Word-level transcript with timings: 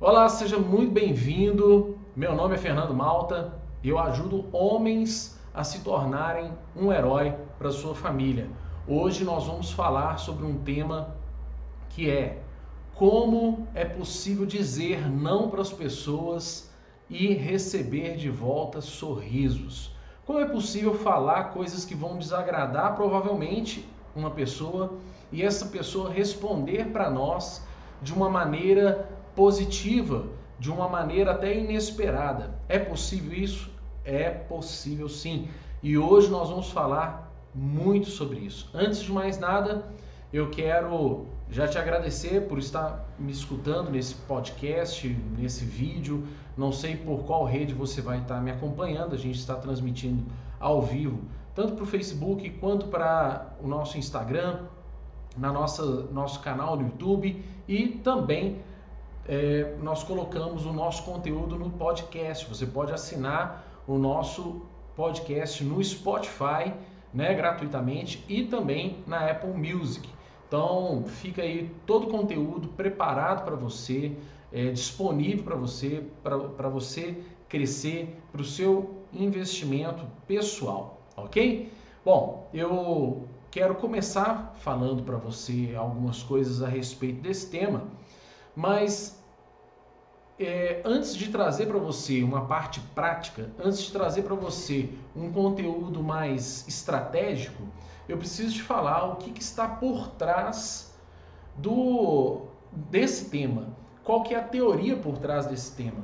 Olá, 0.00 0.28
seja 0.28 0.60
muito 0.60 0.92
bem-vindo. 0.92 1.98
Meu 2.14 2.32
nome 2.32 2.54
é 2.54 2.58
Fernando 2.58 2.94
Malta 2.94 3.58
e 3.82 3.88
eu 3.88 3.98
ajudo 3.98 4.44
homens 4.52 5.36
a 5.52 5.64
se 5.64 5.80
tornarem 5.80 6.52
um 6.76 6.92
herói 6.92 7.34
para 7.58 7.72
sua 7.72 7.96
família. 7.96 8.48
Hoje 8.86 9.24
nós 9.24 9.48
vamos 9.48 9.72
falar 9.72 10.18
sobre 10.18 10.46
um 10.46 10.56
tema 10.58 11.16
que 11.88 12.08
é 12.08 12.40
como 12.94 13.66
é 13.74 13.84
possível 13.84 14.46
dizer 14.46 15.10
não 15.10 15.50
para 15.50 15.62
as 15.62 15.72
pessoas 15.72 16.72
e 17.10 17.34
receber 17.34 18.16
de 18.16 18.30
volta 18.30 18.80
sorrisos. 18.80 19.92
Como 20.24 20.38
é 20.38 20.46
possível 20.46 20.94
falar 20.94 21.50
coisas 21.50 21.84
que 21.84 21.96
vão 21.96 22.18
desagradar 22.18 22.94
provavelmente 22.94 23.84
uma 24.14 24.30
pessoa 24.30 24.92
e 25.32 25.42
essa 25.42 25.66
pessoa 25.66 26.08
responder 26.08 26.92
para 26.92 27.10
nós 27.10 27.66
de 28.00 28.14
uma 28.14 28.30
maneira 28.30 29.17
positiva, 29.38 30.26
de 30.58 30.68
uma 30.68 30.88
maneira 30.88 31.30
até 31.30 31.56
inesperada. 31.56 32.58
É 32.68 32.76
possível 32.76 33.32
isso? 33.32 33.70
É 34.04 34.30
possível 34.30 35.08
sim. 35.08 35.46
E 35.80 35.96
hoje 35.96 36.28
nós 36.28 36.50
vamos 36.50 36.72
falar 36.72 37.32
muito 37.54 38.08
sobre 38.08 38.40
isso. 38.40 38.68
Antes 38.74 39.00
de 39.00 39.12
mais 39.12 39.38
nada, 39.38 39.86
eu 40.32 40.50
quero 40.50 41.26
já 41.48 41.68
te 41.68 41.78
agradecer 41.78 42.48
por 42.48 42.58
estar 42.58 43.08
me 43.16 43.30
escutando 43.30 43.92
nesse 43.92 44.16
podcast, 44.16 45.06
nesse 45.38 45.64
vídeo. 45.64 46.26
Não 46.56 46.72
sei 46.72 46.96
por 46.96 47.20
qual 47.20 47.44
rede 47.44 47.72
você 47.72 48.02
vai 48.02 48.18
estar 48.18 48.40
me 48.40 48.50
acompanhando. 48.50 49.14
A 49.14 49.18
gente 49.18 49.38
está 49.38 49.54
transmitindo 49.54 50.24
ao 50.58 50.82
vivo, 50.82 51.20
tanto 51.54 51.74
para 51.74 51.84
o 51.84 51.86
Facebook 51.86 52.50
quanto 52.58 52.88
para 52.88 53.54
o 53.62 53.68
nosso 53.68 53.96
Instagram, 53.96 54.62
na 55.36 55.52
nossa 55.52 55.84
nosso 56.10 56.40
canal 56.40 56.74
no 56.74 56.82
YouTube 56.82 57.40
e 57.68 57.86
também 58.02 58.66
é, 59.28 59.76
nós 59.82 60.02
colocamos 60.02 60.64
o 60.64 60.72
nosso 60.72 61.02
conteúdo 61.04 61.56
no 61.56 61.70
podcast. 61.70 62.48
Você 62.48 62.66
pode 62.66 62.92
assinar 62.92 63.82
o 63.86 63.98
nosso 63.98 64.62
podcast 64.96 65.62
no 65.62 65.84
Spotify, 65.84 66.72
né, 67.12 67.34
gratuitamente 67.34 68.24
e 68.28 68.44
também 68.44 69.04
na 69.06 69.30
Apple 69.30 69.50
Music. 69.50 70.08
Então 70.46 71.04
fica 71.06 71.42
aí 71.42 71.70
todo 71.86 72.06
o 72.06 72.10
conteúdo 72.10 72.68
preparado 72.68 73.44
para 73.44 73.54
você, 73.54 74.16
é, 74.50 74.70
disponível 74.70 75.44
para 75.44 75.56
você, 75.56 76.04
para 76.22 76.68
você 76.68 77.22
crescer, 77.48 78.18
para 78.32 78.40
o 78.40 78.44
seu 78.44 79.04
investimento 79.12 80.06
pessoal, 80.26 81.02
ok? 81.16 81.70
Bom, 82.02 82.48
eu 82.52 83.28
quero 83.50 83.74
começar 83.74 84.54
falando 84.60 85.02
para 85.02 85.16
você 85.16 85.74
algumas 85.76 86.22
coisas 86.22 86.62
a 86.62 86.68
respeito 86.68 87.20
desse 87.20 87.50
tema, 87.50 87.84
mas 88.56 89.17
é, 90.38 90.80
antes 90.84 91.16
de 91.16 91.28
trazer 91.28 91.66
para 91.66 91.78
você 91.78 92.22
uma 92.22 92.46
parte 92.46 92.80
prática, 92.94 93.50
antes 93.62 93.82
de 93.82 93.92
trazer 93.92 94.22
para 94.22 94.34
você 94.34 94.90
um 95.14 95.32
conteúdo 95.32 96.02
mais 96.02 96.66
estratégico, 96.68 97.64
eu 98.08 98.16
preciso 98.16 98.54
te 98.54 98.62
falar 98.62 99.04
o 99.12 99.16
que, 99.16 99.32
que 99.32 99.42
está 99.42 99.66
por 99.66 100.08
trás 100.10 100.96
do 101.56 102.42
desse 102.72 103.28
tema. 103.30 103.76
Qual 104.04 104.22
que 104.22 104.34
é 104.34 104.38
a 104.38 104.42
teoria 104.42 104.96
por 104.96 105.18
trás 105.18 105.46
desse 105.46 105.74
tema? 105.74 106.02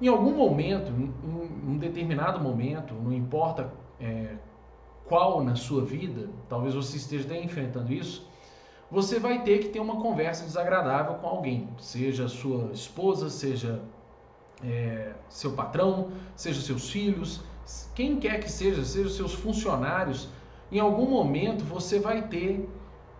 Em 0.00 0.08
algum 0.08 0.34
momento, 0.34 0.90
em 0.90 1.70
um 1.70 1.78
determinado 1.78 2.40
momento, 2.40 2.94
não 2.94 3.12
importa 3.12 3.72
é, 4.00 4.36
qual 5.06 5.42
na 5.42 5.56
sua 5.56 5.84
vida, 5.84 6.28
talvez 6.48 6.74
você 6.74 6.96
esteja 6.96 7.36
enfrentando 7.36 7.92
isso, 7.92 8.28
você 8.90 9.18
vai 9.18 9.42
ter 9.42 9.58
que 9.58 9.68
ter 9.68 9.80
uma 9.80 10.00
conversa 10.00 10.44
desagradável 10.44 11.14
com 11.14 11.26
alguém, 11.26 11.68
seja 11.78 12.28
sua 12.28 12.70
esposa, 12.72 13.28
seja 13.28 13.80
é, 14.62 15.12
seu 15.28 15.52
patrão, 15.52 16.12
seja 16.36 16.60
seus 16.60 16.90
filhos, 16.90 17.42
quem 17.94 18.18
quer 18.18 18.40
que 18.40 18.50
seja, 18.50 18.84
seja 18.84 19.08
seus 19.08 19.34
funcionários, 19.34 20.28
em 20.70 20.78
algum 20.78 21.06
momento 21.06 21.64
você 21.64 21.98
vai 21.98 22.22
ter 22.28 22.68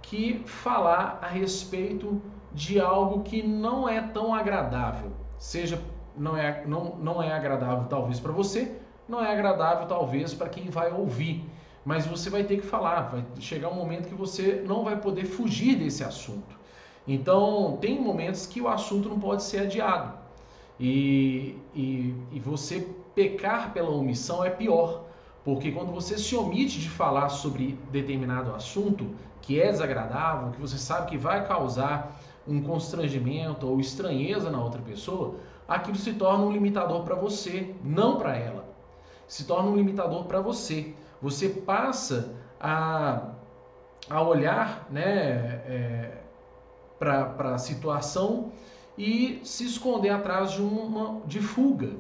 que 0.02 0.42
falar 0.44 1.19
a 1.22 1.26
respeito 1.26 2.20
de 2.52 2.78
algo 2.78 3.22
que 3.22 3.42
não 3.42 3.88
é 3.88 4.00
tão 4.00 4.34
agradável. 4.34 5.12
Seja 5.38 5.81
não 6.16 6.36
é, 6.36 6.64
não, 6.66 6.96
não 6.96 7.22
é 7.22 7.32
agradável 7.32 7.86
talvez 7.88 8.20
para 8.20 8.32
você, 8.32 8.76
não 9.08 9.25
é 9.25 9.32
agradável 9.32 9.86
talvez 9.86 10.32
para 10.32 10.48
quem 10.48 10.70
vai 10.70 10.92
ouvir. 10.92 11.44
Mas 11.84 12.06
você 12.06 12.30
vai 12.30 12.44
ter 12.44 12.56
que 12.56 12.66
falar, 12.66 13.02
vai 13.02 13.24
chegar 13.40 13.68
um 13.68 13.74
momento 13.74 14.08
que 14.08 14.14
você 14.14 14.64
não 14.66 14.84
vai 14.84 14.96
poder 15.00 15.26
fugir 15.26 15.76
desse 15.76 16.02
assunto. 16.02 16.56
Então, 17.06 17.76
tem 17.80 18.00
momentos 18.00 18.46
que 18.46 18.60
o 18.60 18.68
assunto 18.68 19.08
não 19.08 19.20
pode 19.20 19.42
ser 19.42 19.58
adiado. 19.58 20.18
E, 20.80 21.58
e, 21.74 22.14
e 22.32 22.40
você 22.40 22.88
pecar 23.14 23.72
pela 23.72 23.90
omissão 23.90 24.42
é 24.42 24.50
pior, 24.50 25.04
porque 25.44 25.70
quando 25.70 25.92
você 25.92 26.16
se 26.16 26.34
omite 26.34 26.80
de 26.80 26.88
falar 26.88 27.28
sobre 27.28 27.78
determinado 27.92 28.54
assunto 28.54 29.06
que 29.42 29.60
é 29.60 29.70
desagradável, 29.70 30.52
que 30.52 30.60
você 30.60 30.78
sabe 30.78 31.10
que 31.10 31.18
vai 31.18 31.46
causar 31.46 32.18
um 32.48 32.62
constrangimento 32.62 33.66
ou 33.66 33.78
estranheza 33.78 34.50
na 34.50 34.62
outra 34.62 34.80
pessoa, 34.80 35.34
aquilo 35.68 35.96
se 35.96 36.14
torna 36.14 36.44
um 36.44 36.52
limitador 36.52 37.02
para 37.02 37.14
você, 37.14 37.74
não 37.84 38.16
para 38.16 38.36
ela. 38.36 38.53
Se 39.34 39.44
torna 39.44 39.70
um 39.70 39.76
limitador 39.76 40.24
para 40.24 40.40
você. 40.40 40.94
Você 41.20 41.48
passa 41.48 42.34
a, 42.60 43.30
a 44.08 44.22
olhar 44.22 44.86
né, 44.90 45.02
é, 45.66 46.18
para 46.98 47.54
a 47.54 47.58
situação 47.58 48.52
e 48.96 49.40
se 49.42 49.64
esconder 49.64 50.10
atrás 50.10 50.52
de 50.52 50.62
uma 50.62 51.20
de 51.26 51.40
fuga. 51.40 51.90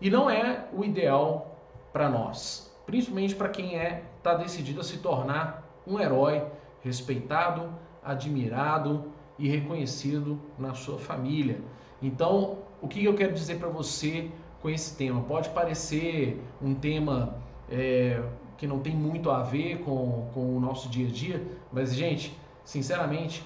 E 0.00 0.08
não 0.10 0.30
é 0.30 0.68
o 0.72 0.84
ideal 0.84 1.56
para 1.92 2.08
nós 2.08 2.70
principalmente 2.90 3.36
para 3.36 3.48
quem 3.48 3.76
é 3.78 4.02
está 4.18 4.34
decidido 4.34 4.80
a 4.80 4.84
se 4.84 4.98
tornar 4.98 5.64
um 5.86 5.98
herói 5.98 6.44
respeitado, 6.82 7.72
admirado 8.02 9.12
e 9.38 9.48
reconhecido 9.48 10.38
na 10.58 10.74
sua 10.74 10.98
família. 10.98 11.60
Então, 12.02 12.58
o 12.82 12.88
que 12.88 13.04
eu 13.04 13.14
quero 13.14 13.32
dizer 13.32 13.58
para 13.58 13.68
você 13.68 14.30
com 14.60 14.68
esse 14.68 14.96
tema? 14.96 15.20
Pode 15.22 15.50
parecer 15.50 16.42
um 16.60 16.74
tema 16.74 17.36
é, 17.70 18.22
que 18.56 18.66
não 18.66 18.80
tem 18.80 18.94
muito 18.94 19.30
a 19.30 19.42
ver 19.42 19.80
com, 19.80 20.28
com 20.34 20.56
o 20.56 20.60
nosso 20.60 20.88
dia 20.88 21.08
a 21.08 21.10
dia, 21.10 21.46
mas, 21.72 21.94
gente, 21.94 22.38
sinceramente, 22.64 23.44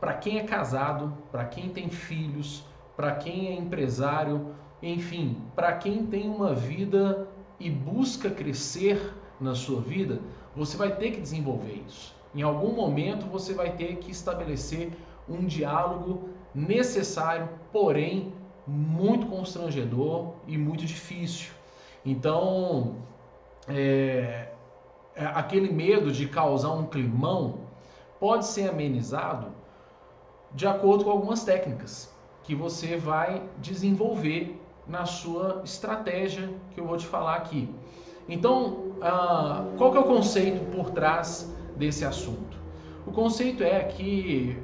para 0.00 0.14
quem 0.14 0.38
é 0.38 0.44
casado, 0.44 1.12
para 1.30 1.44
quem 1.44 1.68
tem 1.68 1.88
filhos, 1.88 2.64
para 2.96 3.12
quem 3.12 3.48
é 3.48 3.54
empresário, 3.54 4.54
enfim, 4.82 5.36
para 5.54 5.72
quem 5.72 6.06
tem 6.06 6.28
uma 6.28 6.54
vida 6.54 7.28
e 7.58 7.70
busca 7.70 8.30
crescer 8.30 9.14
na 9.40 9.54
sua 9.54 9.80
vida, 9.80 10.20
você 10.56 10.76
vai 10.76 10.94
ter 10.94 11.12
que 11.12 11.20
desenvolver 11.20 11.82
isso. 11.86 12.14
Em 12.34 12.42
algum 12.42 12.72
momento 12.72 13.26
você 13.26 13.52
vai 13.52 13.72
ter 13.72 13.96
que 13.96 14.10
estabelecer 14.10 14.90
um 15.28 15.44
diálogo 15.44 16.30
necessário, 16.54 17.48
porém 17.72 18.32
muito 18.66 19.26
constrangedor 19.26 20.34
e 20.46 20.56
muito 20.56 20.84
difícil. 20.84 21.50
Então, 22.04 22.96
é, 23.68 24.48
é 25.14 25.24
aquele 25.26 25.72
medo 25.72 26.10
de 26.10 26.26
causar 26.26 26.72
um 26.72 26.86
climão 26.86 27.60
pode 28.18 28.46
ser 28.46 28.68
amenizado 28.68 29.48
de 30.52 30.66
acordo 30.66 31.04
com 31.04 31.10
algumas 31.10 31.44
técnicas 31.44 32.12
que 32.42 32.54
você 32.54 32.96
vai 32.96 33.42
desenvolver 33.58 34.60
na 34.86 35.06
sua 35.06 35.62
estratégia 35.64 36.50
que 36.72 36.80
eu 36.80 36.86
vou 36.86 36.96
te 36.96 37.06
falar 37.06 37.36
aqui. 37.36 37.72
Então, 38.28 38.92
ah, 39.00 39.64
qual 39.78 39.92
que 39.92 39.96
é 39.96 40.00
o 40.00 40.04
conceito 40.04 40.64
por 40.74 40.90
trás 40.90 41.52
desse 41.76 42.04
assunto? 42.04 42.58
O 43.06 43.12
conceito 43.12 43.62
é 43.62 43.84
que 43.84 44.58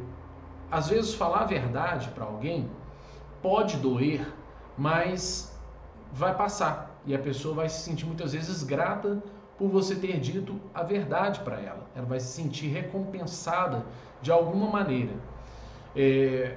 às 0.71 0.89
vezes 0.89 1.15
falar 1.15 1.43
a 1.43 1.47
verdade 1.47 2.09
para 2.11 2.25
alguém 2.25 2.69
pode 3.47 3.77
doer, 3.77 4.27
mas 4.77 5.57
vai 6.13 6.35
passar 6.35 7.01
e 7.07 7.15
a 7.15 7.19
pessoa 7.21 7.55
vai 7.55 7.69
se 7.69 7.81
sentir 7.81 8.05
muitas 8.05 8.33
vezes 8.33 8.65
grata 8.65 9.23
por 9.57 9.69
você 9.69 9.95
ter 9.95 10.19
dito 10.19 10.61
a 10.75 10.83
verdade 10.83 11.39
para 11.41 11.61
ela. 11.61 11.87
Ela 11.95 12.07
vai 12.07 12.19
se 12.19 12.27
sentir 12.27 12.67
recompensada 12.67 13.87
de 14.21 14.33
alguma 14.33 14.69
maneira. 14.69 15.13
É, 15.95 16.57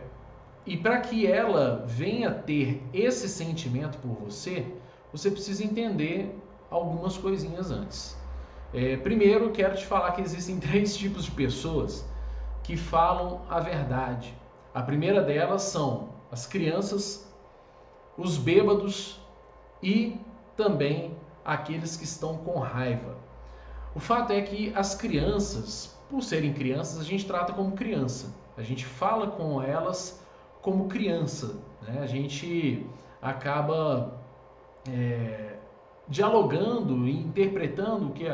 e 0.65 0.75
para 0.77 0.99
que 0.99 1.27
ela 1.27 1.83
venha 1.85 2.31
ter 2.31 2.81
esse 2.91 3.29
sentimento 3.29 3.99
por 3.99 4.15
você, 4.25 4.65
você 5.13 5.29
precisa 5.29 5.63
entender 5.63 6.35
algumas 6.71 7.19
coisinhas 7.19 7.69
antes. 7.69 8.17
É, 8.73 8.97
primeiro, 8.97 9.51
quero 9.51 9.75
te 9.75 9.85
falar 9.85 10.13
que 10.13 10.21
existem 10.21 10.57
três 10.59 10.97
tipos 10.97 11.25
de 11.25 11.31
pessoas 11.31 12.03
que 12.63 12.75
falam 12.75 13.41
a 13.47 13.59
verdade. 13.59 14.33
A 14.73 14.81
primeira 14.81 15.21
delas 15.21 15.61
são 15.61 16.08
as 16.31 16.45
crianças, 16.45 17.31
os 18.17 18.37
bêbados 18.37 19.19
e 19.81 20.17
também 20.55 21.15
aqueles 21.43 21.95
que 21.95 22.03
estão 22.03 22.37
com 22.37 22.59
raiva. 22.59 23.17
O 23.95 23.99
fato 23.99 24.31
é 24.31 24.41
que 24.41 24.71
as 24.75 24.93
crianças, 24.93 25.97
por 26.09 26.21
serem 26.21 26.53
crianças, 26.53 26.99
a 26.99 27.03
gente 27.03 27.25
trata 27.25 27.53
como 27.53 27.71
criança. 27.71 28.33
A 28.57 28.61
gente 28.61 28.85
fala 28.85 29.27
com 29.27 29.61
elas 29.61 30.23
como 30.61 30.87
criança. 30.87 31.55
Né? 31.81 31.99
A 32.01 32.05
gente 32.05 32.85
acaba 33.21 34.13
é, 34.87 35.55
dialogando 36.07 37.07
e 37.07 37.17
interpretando 37.17 38.11
que, 38.11 38.27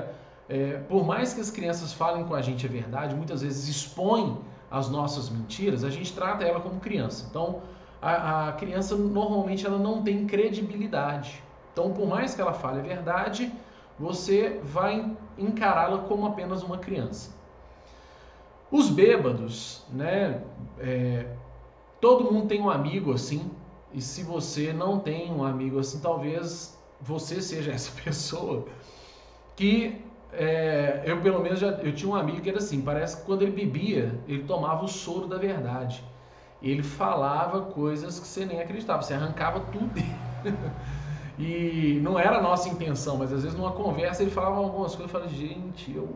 é, 0.50 0.77
por 0.89 1.06
mais 1.06 1.33
que 1.33 1.41
as 1.41 1.50
crianças 1.50 1.94
falem 1.94 2.25
com 2.25 2.33
a 2.33 2.41
gente 2.41 2.65
a 2.65 2.69
verdade, 2.69 3.15
muitas 3.15 3.41
vezes 3.41 3.68
expõem 3.68 4.38
as 4.69 4.89
nossas 4.89 5.30
mentiras, 5.30 5.83
a 5.83 5.89
gente 5.89 6.12
trata 6.13 6.44
ela 6.44 6.59
como 6.59 6.80
criança. 6.80 7.25
Então, 7.30 7.62
a, 8.05 8.49
a 8.49 8.51
criança 8.53 8.95
normalmente 8.95 9.65
ela 9.65 9.79
não 9.79 10.03
tem 10.03 10.27
credibilidade. 10.27 11.43
Então, 11.73 11.91
por 11.91 12.07
mais 12.07 12.35
que 12.35 12.41
ela 12.41 12.53
fale 12.53 12.79
a 12.79 12.83
verdade, 12.83 13.51
você 13.97 14.61
vai 14.63 15.11
encará-la 15.37 15.97
como 15.99 16.27
apenas 16.27 16.61
uma 16.61 16.77
criança. 16.77 17.35
Os 18.71 18.89
bêbados, 18.89 19.83
né? 19.91 20.43
É, 20.79 21.25
todo 21.99 22.31
mundo 22.31 22.47
tem 22.47 22.61
um 22.61 22.69
amigo 22.69 23.11
assim, 23.11 23.49
e 23.91 23.99
se 23.99 24.21
você 24.21 24.71
não 24.71 24.99
tem 24.99 25.31
um 25.31 25.43
amigo 25.43 25.79
assim, 25.79 25.99
talvez 25.99 26.77
você 27.01 27.41
seja 27.41 27.71
essa 27.73 27.91
pessoa 28.03 28.67
que 29.55 29.99
é, 30.31 31.01
eu 31.05 31.21
pelo 31.21 31.41
menos 31.41 31.59
já 31.59 31.69
eu 31.69 31.95
tinha 31.95 32.11
um 32.11 32.15
amigo 32.15 32.41
que 32.41 32.49
era 32.49 32.59
assim, 32.59 32.81
parece 32.81 33.17
que 33.17 33.23
quando 33.23 33.41
ele 33.41 33.51
bebia, 33.51 34.19
ele 34.27 34.43
tomava 34.43 34.85
o 34.85 34.87
soro 34.87 35.27
da 35.27 35.37
verdade. 35.37 36.03
Ele 36.65 36.83
falava 36.83 37.62
coisas 37.62 38.19
que 38.19 38.27
você 38.27 38.45
nem 38.45 38.59
acreditava, 38.59 39.01
você 39.01 39.13
arrancava 39.13 39.62
tudo 39.71 39.94
e 41.39 42.00
não 42.01 42.19
era 42.19 42.39
a 42.39 42.41
nossa 42.41 42.67
intenção, 42.67 43.17
mas 43.17 43.31
às 43.31 43.44
vezes 43.44 43.57
numa 43.57 43.71
conversa 43.71 44.23
ele 44.23 44.31
falava 44.31 44.57
algumas 44.57 44.95
coisas, 44.95 45.13
eu 45.13 45.21
falei, 45.21 45.29
gente, 45.29 45.95
eu 45.95 46.09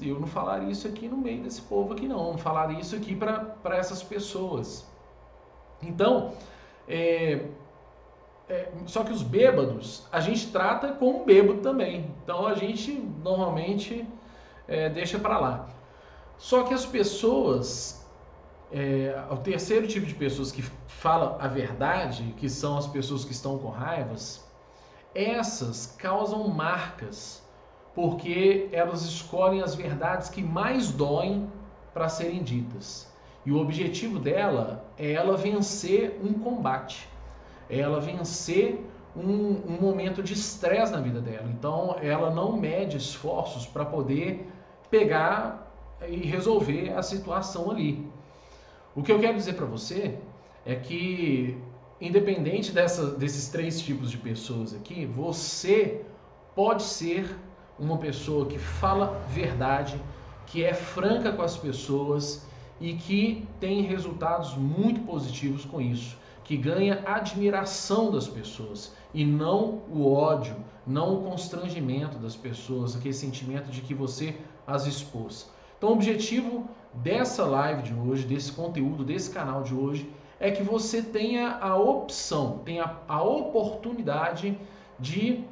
eu 0.00 0.18
não 0.18 0.26
falaria 0.26 0.70
isso 0.70 0.88
aqui 0.88 1.06
no 1.08 1.16
meio 1.16 1.42
desse 1.42 1.62
povo 1.62 1.92
aqui 1.92 2.08
não, 2.08 2.32
não 2.32 2.38
falaria 2.38 2.80
isso 2.80 2.96
aqui 2.96 3.14
para 3.14 3.76
essas 3.76 4.02
pessoas. 4.02 4.84
Então, 5.82 6.32
é, 6.88 7.46
é, 8.48 8.68
só 8.86 9.04
que 9.04 9.12
os 9.12 9.22
bêbados 9.22 10.06
a 10.10 10.18
gente 10.20 10.50
trata 10.50 10.88
como 10.88 11.24
bêbado 11.24 11.60
também. 11.60 12.10
Então 12.24 12.46
a 12.46 12.54
gente 12.54 12.92
normalmente 13.22 14.04
é, 14.66 14.88
deixa 14.88 15.18
para 15.18 15.38
lá. 15.38 15.68
Só 16.36 16.64
que 16.64 16.74
as 16.74 16.84
pessoas, 16.84 17.99
é, 18.72 19.22
o 19.30 19.36
terceiro 19.36 19.86
tipo 19.86 20.06
de 20.06 20.14
pessoas 20.14 20.52
que 20.52 20.62
falam 20.62 21.36
a 21.40 21.48
verdade, 21.48 22.34
que 22.36 22.48
são 22.48 22.78
as 22.78 22.86
pessoas 22.86 23.24
que 23.24 23.32
estão 23.32 23.58
com 23.58 23.68
raivas, 23.68 24.44
essas 25.14 25.94
causam 25.98 26.46
marcas, 26.48 27.42
porque 27.94 28.68
elas 28.72 29.02
escolhem 29.02 29.62
as 29.62 29.74
verdades 29.74 30.28
que 30.28 30.42
mais 30.42 30.92
doem 30.92 31.50
para 31.92 32.08
serem 32.08 32.42
ditas. 32.42 33.12
E 33.44 33.50
o 33.50 33.58
objetivo 33.58 34.18
dela 34.18 34.84
é 34.96 35.12
ela 35.12 35.36
vencer 35.36 36.20
um 36.22 36.34
combate 36.34 37.10
ela 37.70 38.00
vencer 38.00 38.84
um, 39.16 39.22
um 39.22 39.78
momento 39.80 40.22
de 40.22 40.32
estresse 40.34 40.92
na 40.92 41.00
vida 41.00 41.20
dela. 41.20 41.48
Então, 41.48 41.96
ela 42.02 42.30
não 42.30 42.56
mede 42.56 42.96
esforços 42.96 43.64
para 43.66 43.84
poder 43.84 44.46
pegar 44.90 45.72
e 46.08 46.16
resolver 46.26 46.92
a 46.92 47.02
situação 47.02 47.70
ali. 47.70 48.10
O 48.94 49.02
que 49.02 49.12
eu 49.12 49.20
quero 49.20 49.36
dizer 49.36 49.54
para 49.54 49.66
você 49.66 50.18
é 50.66 50.74
que, 50.74 51.56
independente 52.00 52.72
dessa, 52.72 53.10
desses 53.12 53.48
três 53.48 53.80
tipos 53.80 54.10
de 54.10 54.18
pessoas 54.18 54.74
aqui, 54.74 55.06
você 55.06 56.02
pode 56.54 56.82
ser 56.82 57.36
uma 57.78 57.98
pessoa 57.98 58.46
que 58.46 58.58
fala 58.58 59.22
verdade, 59.28 60.00
que 60.46 60.64
é 60.64 60.74
franca 60.74 61.32
com 61.32 61.42
as 61.42 61.56
pessoas 61.56 62.46
e 62.80 62.94
que 62.94 63.46
tem 63.58 63.82
resultados 63.82 64.54
muito 64.56 65.00
positivos 65.02 65.64
com 65.64 65.80
isso 65.80 66.18
que 66.50 66.56
ganha 66.56 67.00
admiração 67.06 68.10
das 68.10 68.26
pessoas 68.26 68.92
e 69.14 69.24
não 69.24 69.82
o 69.88 70.12
ódio, 70.12 70.56
não 70.84 71.14
o 71.14 71.22
constrangimento 71.22 72.18
das 72.18 72.34
pessoas, 72.34 72.96
aquele 72.96 73.14
sentimento 73.14 73.70
de 73.70 73.80
que 73.80 73.94
você 73.94 74.36
as 74.66 74.84
expôs. 74.84 75.48
Então, 75.78 75.90
o 75.90 75.92
objetivo 75.92 76.68
dessa 76.94 77.44
live 77.44 77.82
de 77.82 77.94
hoje, 77.94 78.26
desse 78.26 78.52
conteúdo, 78.52 79.04
desse 79.04 79.30
canal 79.30 79.62
de 79.62 79.74
hoje, 79.74 80.12
é 80.38 80.50
que 80.50 80.62
você 80.62 81.02
tenha 81.02 81.58
a 81.60 81.76
opção, 81.76 82.58
tenha 82.64 82.96
a 83.06 83.22
oportunidade 83.22 84.58
de 84.98 85.44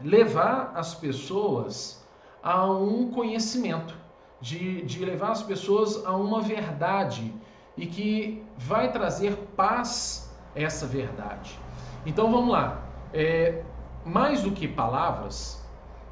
levar 0.00 0.72
as 0.74 0.94
pessoas 0.94 2.04
a 2.42 2.70
um 2.70 3.10
conhecimento, 3.10 3.94
de, 4.40 4.82
de 4.82 5.04
levar 5.04 5.32
as 5.32 5.42
pessoas 5.42 6.04
a 6.04 6.16
uma 6.16 6.40
verdade 6.40 7.32
e 7.76 7.86
que 7.86 8.42
vai 8.56 8.90
trazer 8.90 9.36
paz 9.56 10.34
essa 10.54 10.86
verdade. 10.86 11.58
Então 12.04 12.30
vamos 12.30 12.50
lá. 12.50 12.82
É, 13.12 13.62
mais 14.04 14.42
do 14.42 14.52
que 14.52 14.68
palavras, 14.68 15.62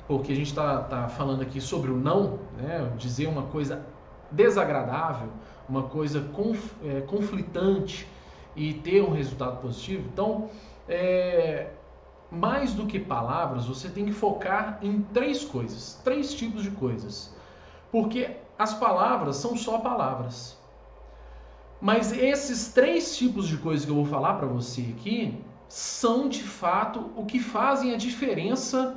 porque 0.06 0.32
a 0.32 0.34
gente 0.36 0.48
está 0.48 0.82
tá 0.82 1.08
falando 1.08 1.42
aqui 1.42 1.60
sobre 1.60 1.90
o 1.90 1.96
não, 1.96 2.40
né, 2.56 2.92
dizer 2.96 3.28
uma 3.28 3.44
coisa 3.44 3.86
desagradável, 4.34 5.28
uma 5.68 5.84
coisa 5.84 6.20
conf, 6.32 6.72
é, 6.84 7.00
conflitante 7.02 8.06
e 8.54 8.74
ter 8.74 9.02
um 9.02 9.12
resultado 9.12 9.60
positivo. 9.60 10.08
Então, 10.12 10.50
é, 10.88 11.70
mais 12.30 12.74
do 12.74 12.86
que 12.86 12.98
palavras, 12.98 13.66
você 13.66 13.88
tem 13.88 14.04
que 14.06 14.12
focar 14.12 14.78
em 14.82 15.02
três 15.12 15.44
coisas, 15.44 16.00
três 16.04 16.34
tipos 16.34 16.62
de 16.62 16.70
coisas. 16.70 17.34
Porque 17.90 18.36
as 18.58 18.74
palavras 18.74 19.36
são 19.36 19.56
só 19.56 19.78
palavras. 19.78 20.58
Mas 21.80 22.12
esses 22.12 22.72
três 22.72 23.16
tipos 23.16 23.46
de 23.46 23.56
coisas 23.58 23.84
que 23.84 23.90
eu 23.90 23.96
vou 23.96 24.06
falar 24.06 24.34
para 24.34 24.46
você 24.46 24.94
aqui 24.96 25.38
são 25.68 26.28
de 26.28 26.42
fato 26.42 27.10
o 27.16 27.24
que 27.24 27.38
fazem 27.38 27.92
a 27.92 27.96
diferença 27.96 28.96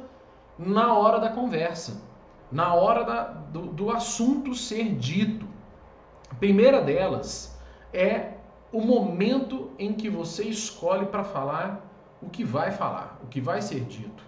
na 0.57 0.93
hora 0.93 1.19
da 1.19 1.29
conversa, 1.29 2.01
na 2.51 2.73
hora 2.73 3.03
da, 3.03 3.23
do, 3.23 3.67
do 3.67 3.91
assunto 3.91 4.55
ser 4.55 4.95
dito. 4.95 5.45
A 6.29 6.35
primeira 6.35 6.81
delas 6.81 7.57
é 7.93 8.33
o 8.71 8.81
momento 8.81 9.71
em 9.79 9.93
que 9.93 10.09
você 10.09 10.43
escolhe 10.43 11.05
para 11.05 11.23
falar 11.23 11.85
o 12.21 12.29
que 12.29 12.43
vai 12.43 12.71
falar, 12.71 13.19
o 13.23 13.27
que 13.27 13.39
vai 13.39 13.61
ser 13.61 13.81
dito. 13.81 14.23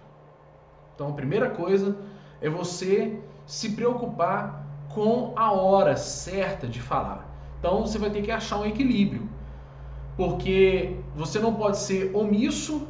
Então, 0.94 1.08
a 1.08 1.12
primeira 1.12 1.50
coisa 1.50 1.96
é 2.40 2.48
você 2.48 3.20
se 3.46 3.70
preocupar 3.70 4.64
com 4.90 5.32
a 5.36 5.52
hora 5.52 5.96
certa 5.96 6.66
de 6.66 6.80
falar. 6.80 7.28
Então 7.58 7.80
você 7.82 7.98
vai 7.98 8.10
ter 8.10 8.22
que 8.22 8.30
achar 8.30 8.58
um 8.58 8.66
equilíbrio, 8.66 9.28
porque 10.16 10.96
você 11.14 11.38
não 11.38 11.54
pode 11.54 11.78
ser 11.78 12.14
omisso 12.14 12.88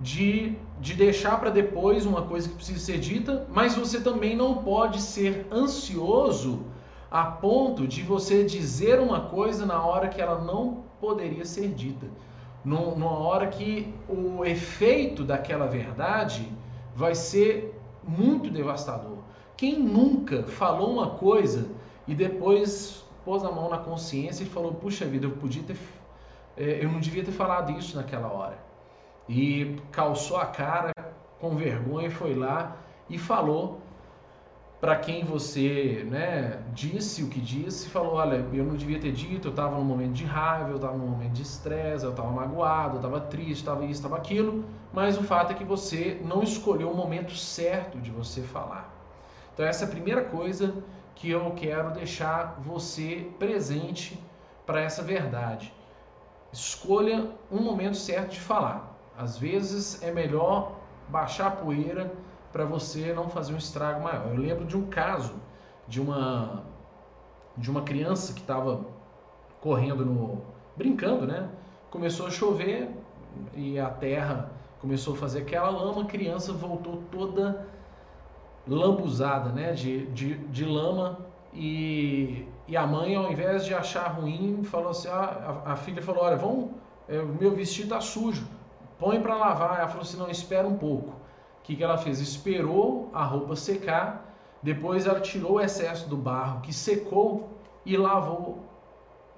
de, 0.00 0.56
de 0.82 0.94
deixar 0.94 1.38
para 1.38 1.48
depois 1.48 2.04
uma 2.04 2.22
coisa 2.22 2.48
que 2.48 2.56
precisa 2.56 2.80
ser 2.80 2.98
dita, 2.98 3.46
mas 3.52 3.76
você 3.76 4.00
também 4.00 4.34
não 4.34 4.64
pode 4.64 5.00
ser 5.00 5.46
ansioso 5.52 6.64
a 7.08 7.24
ponto 7.24 7.86
de 7.86 8.02
você 8.02 8.42
dizer 8.42 8.98
uma 8.98 9.20
coisa 9.20 9.64
na 9.64 9.80
hora 9.80 10.08
que 10.08 10.20
ela 10.20 10.42
não 10.42 10.82
poderia 11.00 11.44
ser 11.44 11.68
dita, 11.68 12.08
numa 12.64 13.16
hora 13.16 13.46
que 13.46 13.94
o 14.08 14.44
efeito 14.44 15.22
daquela 15.22 15.66
verdade 15.66 16.52
vai 16.96 17.14
ser 17.14 17.80
muito 18.02 18.50
devastador. 18.50 19.18
Quem 19.56 19.78
nunca 19.78 20.42
falou 20.42 20.90
uma 20.90 21.10
coisa 21.10 21.68
e 22.08 22.14
depois 22.14 23.04
pôs 23.24 23.44
a 23.44 23.52
mão 23.52 23.70
na 23.70 23.78
consciência 23.78 24.42
e 24.42 24.48
falou: 24.48 24.74
puxa 24.74 25.04
vida, 25.04 25.26
eu 25.26 25.30
podia 25.30 25.62
ter, 25.62 25.76
é, 26.56 26.84
eu 26.84 26.90
não 26.90 26.98
devia 26.98 27.22
ter 27.22 27.30
falado 27.30 27.70
isso 27.70 27.96
naquela 27.96 28.26
hora. 28.32 28.71
E 29.28 29.76
calçou 29.90 30.36
a 30.36 30.46
cara 30.46 30.92
com 31.40 31.56
vergonha, 31.56 32.10
foi 32.10 32.34
lá 32.34 32.76
e 33.08 33.18
falou 33.18 33.80
para 34.82 34.96
quem 34.96 35.24
você 35.24 36.04
né, 36.10 36.60
disse 36.72 37.22
o 37.22 37.28
que 37.28 37.40
disse, 37.40 37.88
falou: 37.88 38.14
olha, 38.14 38.44
eu 38.52 38.64
não 38.64 38.74
devia 38.74 38.98
ter 38.98 39.12
dito, 39.12 39.46
eu 39.46 39.50
estava 39.52 39.76
num 39.76 39.84
momento 39.84 40.12
de 40.12 40.24
raiva, 40.24 40.70
eu 40.70 40.76
estava 40.76 40.98
num 40.98 41.06
momento 41.06 41.34
de 41.34 41.42
estresse, 41.42 42.04
eu 42.04 42.10
estava 42.10 42.28
magoado, 42.32 42.94
eu 42.94 42.96
estava 42.96 43.20
triste, 43.20 43.60
estava 43.60 43.84
isso, 43.84 44.00
estava 44.00 44.16
aquilo, 44.16 44.64
mas 44.92 45.16
o 45.16 45.22
fato 45.22 45.52
é 45.52 45.54
que 45.54 45.62
você 45.62 46.20
não 46.24 46.42
escolheu 46.42 46.90
o 46.90 46.96
momento 46.96 47.32
certo 47.36 47.96
de 47.98 48.10
você 48.10 48.42
falar. 48.42 48.92
Então, 49.54 49.64
essa 49.64 49.84
é 49.84 49.86
a 49.86 49.90
primeira 49.90 50.24
coisa 50.24 50.74
que 51.14 51.30
eu 51.30 51.52
quero 51.52 51.92
deixar 51.92 52.58
você 52.60 53.30
presente 53.38 54.18
para 54.66 54.80
essa 54.80 55.00
verdade. 55.00 55.72
Escolha 56.52 57.30
um 57.52 57.62
momento 57.62 57.96
certo 57.96 58.32
de 58.32 58.40
falar. 58.40 58.91
Às 59.16 59.38
vezes 59.38 60.02
é 60.02 60.10
melhor 60.10 60.76
baixar 61.08 61.48
a 61.48 61.50
poeira 61.50 62.12
para 62.52 62.64
você 62.64 63.12
não 63.12 63.28
fazer 63.28 63.54
um 63.54 63.58
estrago 63.58 64.02
maior. 64.02 64.28
Eu 64.28 64.36
lembro 64.36 64.64
de 64.64 64.76
um 64.76 64.86
caso 64.86 65.34
de 65.86 66.00
uma 66.00 66.64
de 67.56 67.70
uma 67.70 67.82
criança 67.82 68.32
que 68.32 68.40
estava 68.40 68.80
correndo 69.60 70.06
no 70.06 70.42
brincando, 70.76 71.26
né? 71.26 71.48
Começou 71.90 72.26
a 72.26 72.30
chover 72.30 72.88
e 73.54 73.78
a 73.78 73.90
terra 73.90 74.50
começou 74.80 75.14
a 75.14 75.16
fazer 75.16 75.40
aquela 75.42 75.70
lama, 75.70 76.02
a 76.02 76.06
criança 76.06 76.52
voltou 76.52 77.02
toda 77.10 77.66
lambuzada, 78.66 79.50
né, 79.50 79.72
de, 79.72 80.06
de, 80.06 80.34
de 80.48 80.64
lama 80.64 81.18
e, 81.52 82.46
e 82.66 82.76
a 82.76 82.86
mãe, 82.86 83.14
ao 83.14 83.30
invés 83.30 83.64
de 83.64 83.74
achar 83.74 84.06
ruim, 84.08 84.62
falou 84.64 84.90
assim: 84.90 85.08
ah, 85.08 85.62
a, 85.64 85.72
a, 85.72 85.76
filha 85.76 86.02
falou: 86.02 86.24
Olha, 86.24 86.36
vamos, 86.36 86.70
é, 87.08 87.20
o 87.20 87.26
meu 87.26 87.54
vestido 87.54 87.84
está 87.84 88.00
sujo, 88.00 88.46
põe 89.02 89.20
para 89.20 89.34
lavar. 89.34 89.80
Ela 89.80 89.88
falou 89.88 90.02
assim: 90.02 90.16
Não, 90.16 90.30
espera 90.30 90.66
um 90.66 90.78
pouco. 90.78 91.08
O 91.08 91.62
que, 91.64 91.74
que 91.74 91.82
ela 91.82 91.98
fez? 91.98 92.20
Esperou 92.20 93.10
a 93.12 93.24
roupa 93.24 93.56
secar, 93.56 94.32
depois 94.62 95.06
ela 95.06 95.20
tirou 95.20 95.54
o 95.54 95.60
excesso 95.60 96.08
do 96.08 96.16
barro 96.16 96.60
que 96.60 96.72
secou 96.72 97.58
e 97.84 97.96
lavou 97.96 98.64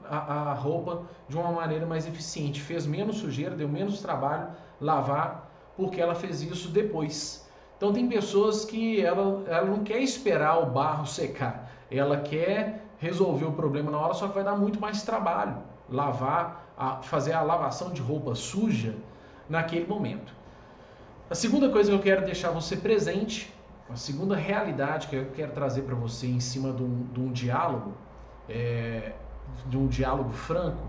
a, 0.05 0.51
a 0.51 0.55
roupa 0.55 1.03
de 1.29 1.37
uma 1.37 1.51
maneira 1.51 1.87
mais 1.87 2.07
eficiente. 2.07 2.61
Fez 2.61 2.87
menos 2.87 3.17
sujeira, 3.17 3.57
deu 3.57 3.69
menos 3.69 4.01
trabalho 4.01 4.49
lavar, 4.81 5.51
porque 5.77 6.01
ela 6.01 6.15
fez 6.15 6.43
isso 6.43 6.69
depois. 6.69 7.49
Então 7.77 7.93
tem 7.93 8.09
pessoas 8.09 8.65
que 8.65 9.01
ela, 9.05 9.43
ela 9.47 9.67
não 9.67 9.83
quer 9.83 9.99
esperar 9.99 10.63
o 10.63 10.67
barro 10.67 11.07
secar, 11.07 11.71
ela 11.91 12.19
quer 12.19 12.83
resolver 12.99 13.45
o 13.45 13.53
problema 13.53 13.91
na 13.91 13.99
hora, 13.99 14.15
só 14.15 14.29
que 14.29 14.35
vai 14.35 14.45
dar 14.45 14.57
muito 14.57 14.81
mais 14.81 15.03
trabalho 15.03 15.59
lavar, 15.91 16.73
a, 16.79 17.03
fazer 17.03 17.33
a 17.33 17.43
lavação 17.43 17.93
de 17.93 18.01
roupa 18.01 18.35
suja 18.35 18.95
naquele 19.49 19.87
momento. 19.87 20.33
A 21.31 21.35
segunda 21.35 21.69
coisa 21.71 21.91
que 21.91 21.97
eu 21.97 22.03
quero 22.03 22.25
deixar 22.25 22.51
você 22.51 22.77
presente, 22.77 23.53
a 23.91 23.97
segunda 23.97 24.37
realidade 24.37 25.09
que 25.09 25.17
eu 25.17 25.27
quero 25.35 25.53
trazer 25.53 25.83
para 25.83 25.95
você 25.95 26.27
em 26.27 26.41
cima 26.41 26.73
de 26.73 26.83
um, 26.83 27.05
de 27.13 27.21
um 27.21 27.33
diálogo, 27.33 27.93
é, 28.49 29.13
de 29.67 29.77
um 29.77 29.87
diálogo 29.87 30.31
franco, 30.31 30.87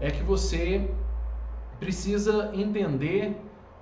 é 0.00 0.10
que 0.10 0.22
você 0.22 0.90
precisa 1.78 2.50
entender 2.54 3.36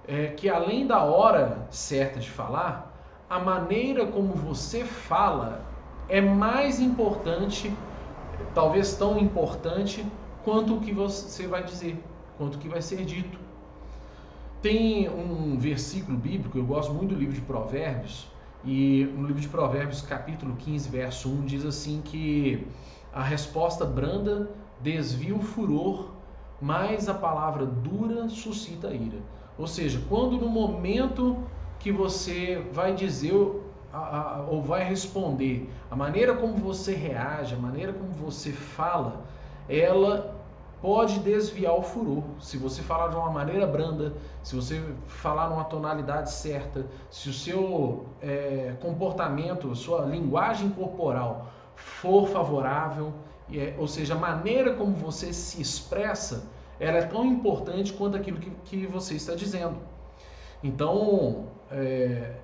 é, 0.06 0.28
que 0.28 0.48
além 0.48 0.86
da 0.86 1.02
hora 1.02 1.66
certa 1.70 2.18
de 2.18 2.30
falar, 2.30 2.92
a 3.28 3.38
maneira 3.38 4.06
como 4.06 4.34
você 4.34 4.84
fala 4.84 5.62
é 6.08 6.20
mais 6.20 6.80
importante, 6.80 7.72
talvez 8.54 8.94
tão 8.96 9.18
importante, 9.18 10.04
quanto 10.44 10.76
o 10.76 10.80
que 10.80 10.92
você 10.92 11.46
vai 11.46 11.62
dizer, 11.62 12.02
quanto 12.36 12.56
o 12.56 12.58
que 12.58 12.68
vai 12.68 12.82
ser 12.82 13.04
dito. 13.04 13.41
Tem 14.62 15.08
um 15.10 15.58
versículo 15.58 16.16
bíblico, 16.16 16.56
eu 16.56 16.64
gosto 16.64 16.94
muito 16.94 17.16
do 17.16 17.18
livro 17.18 17.34
de 17.34 17.40
Provérbios, 17.40 18.28
e 18.64 19.12
no 19.16 19.26
livro 19.26 19.42
de 19.42 19.48
Provérbios, 19.48 20.02
capítulo 20.02 20.54
15, 20.54 20.88
verso 20.88 21.28
1, 21.28 21.46
diz 21.46 21.66
assim 21.66 22.00
que 22.00 22.64
a 23.12 23.24
resposta 23.24 23.84
branda 23.84 24.48
desvia 24.80 25.34
o 25.34 25.42
furor, 25.42 26.12
mas 26.60 27.08
a 27.08 27.14
palavra 27.14 27.66
dura 27.66 28.28
suscita 28.28 28.92
ira. 28.92 29.18
Ou 29.58 29.66
seja, 29.66 30.00
quando 30.08 30.38
no 30.38 30.48
momento 30.48 31.38
que 31.80 31.90
você 31.90 32.64
vai 32.72 32.94
dizer 32.94 33.34
ou 33.34 34.62
vai 34.62 34.84
responder, 34.84 35.68
a 35.90 35.96
maneira 35.96 36.36
como 36.36 36.54
você 36.54 36.94
reage, 36.94 37.52
a 37.52 37.58
maneira 37.58 37.92
como 37.92 38.12
você 38.12 38.52
fala, 38.52 39.24
ela 39.68 40.40
pode 40.82 41.20
desviar 41.20 41.78
o 41.78 41.82
furor. 41.82 42.24
Se 42.40 42.58
você 42.58 42.82
falar 42.82 43.08
de 43.08 43.16
uma 43.16 43.30
maneira 43.30 43.64
branda, 43.66 44.12
se 44.42 44.56
você 44.56 44.82
falar 45.06 45.48
numa 45.48 45.64
tonalidade 45.64 46.32
certa, 46.32 46.84
se 47.08 47.28
o 47.28 47.32
seu 47.32 48.06
é, 48.20 48.74
comportamento, 48.80 49.74
sua 49.76 50.04
linguagem 50.04 50.70
corporal 50.70 51.46
for 51.76 52.26
favorável, 52.26 53.14
é, 53.50 53.74
ou 53.78 53.86
seja, 53.86 54.14
a 54.14 54.18
maneira 54.18 54.74
como 54.74 54.92
você 54.96 55.32
se 55.32 55.62
expressa, 55.62 56.50
ela 56.80 56.98
é 56.98 57.02
tão 57.02 57.24
importante 57.24 57.92
quanto 57.92 58.16
aquilo 58.16 58.38
que, 58.38 58.50
que 58.64 58.86
você 58.86 59.14
está 59.14 59.36
dizendo. 59.36 59.76
Então, 60.64 61.46
é, 61.70 62.38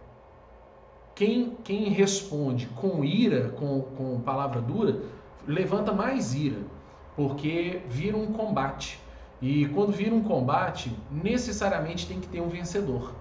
quem, 1.13 1.57
quem 1.65 1.89
responde 1.89 2.67
com 2.69 3.05
ira, 3.05 3.49
com, 3.51 3.81
com 3.81 4.21
palavra 4.21 4.61
dura, 4.61 5.03
levanta 5.45 5.93
mais 5.93 6.35
ira, 6.35 6.59
porque 7.19 7.83
vira 7.89 8.17
um 8.17 8.33
combate. 8.33 9.01
E 9.43 9.67
quando 9.71 9.91
vira 9.91 10.15
um 10.15 10.23
combate, 10.23 10.97
necessariamente 11.11 12.07
tem 12.07 12.21
que 12.21 12.29
ter 12.29 12.41
um 12.41 12.49
vencedor. 12.49 13.13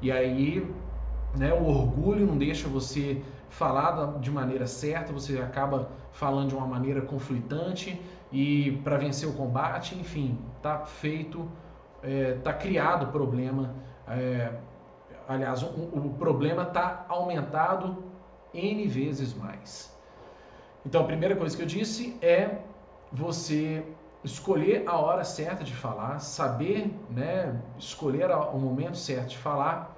E 0.00 0.12
aí, 0.12 0.64
né, 1.36 1.52
o 1.52 1.64
orgulho 1.66 2.24
não 2.24 2.38
deixa 2.38 2.68
você 2.68 3.20
falar 3.50 4.20
de 4.20 4.30
maneira 4.30 4.68
certa, 4.68 5.12
você 5.12 5.40
acaba 5.40 5.90
falando 6.12 6.50
de 6.50 6.54
uma 6.54 6.68
maneira 6.68 7.00
conflitante 7.00 8.00
e 8.30 8.80
para 8.84 8.96
vencer 8.96 9.28
o 9.28 9.32
combate, 9.32 9.96
enfim, 9.98 10.38
tá 10.62 10.78
feito, 10.78 11.50
é, 12.00 12.34
tá 12.44 12.52
criado 12.52 13.06
o 13.06 13.08
problema. 13.08 13.74
É, 14.06 14.52
aliás, 15.26 15.64
o, 15.64 15.66
o 15.66 16.14
problema 16.16 16.62
está 16.62 17.06
aumentado 17.08 18.04
n 18.54 18.86
vezes 18.86 19.34
mais. 19.34 19.92
Então, 20.86 21.00
a 21.00 21.04
primeira 21.04 21.34
coisa 21.34 21.56
que 21.56 21.62
eu 21.64 21.66
disse 21.66 22.16
é 22.22 22.70
você 23.12 23.84
escolher 24.24 24.84
a 24.86 24.96
hora 24.96 25.24
certa 25.24 25.64
de 25.64 25.74
falar, 25.74 26.18
saber, 26.20 26.92
né, 27.10 27.60
escolher 27.78 28.30
o 28.30 28.58
momento 28.58 28.96
certo 28.96 29.30
de 29.30 29.38
falar 29.38 29.92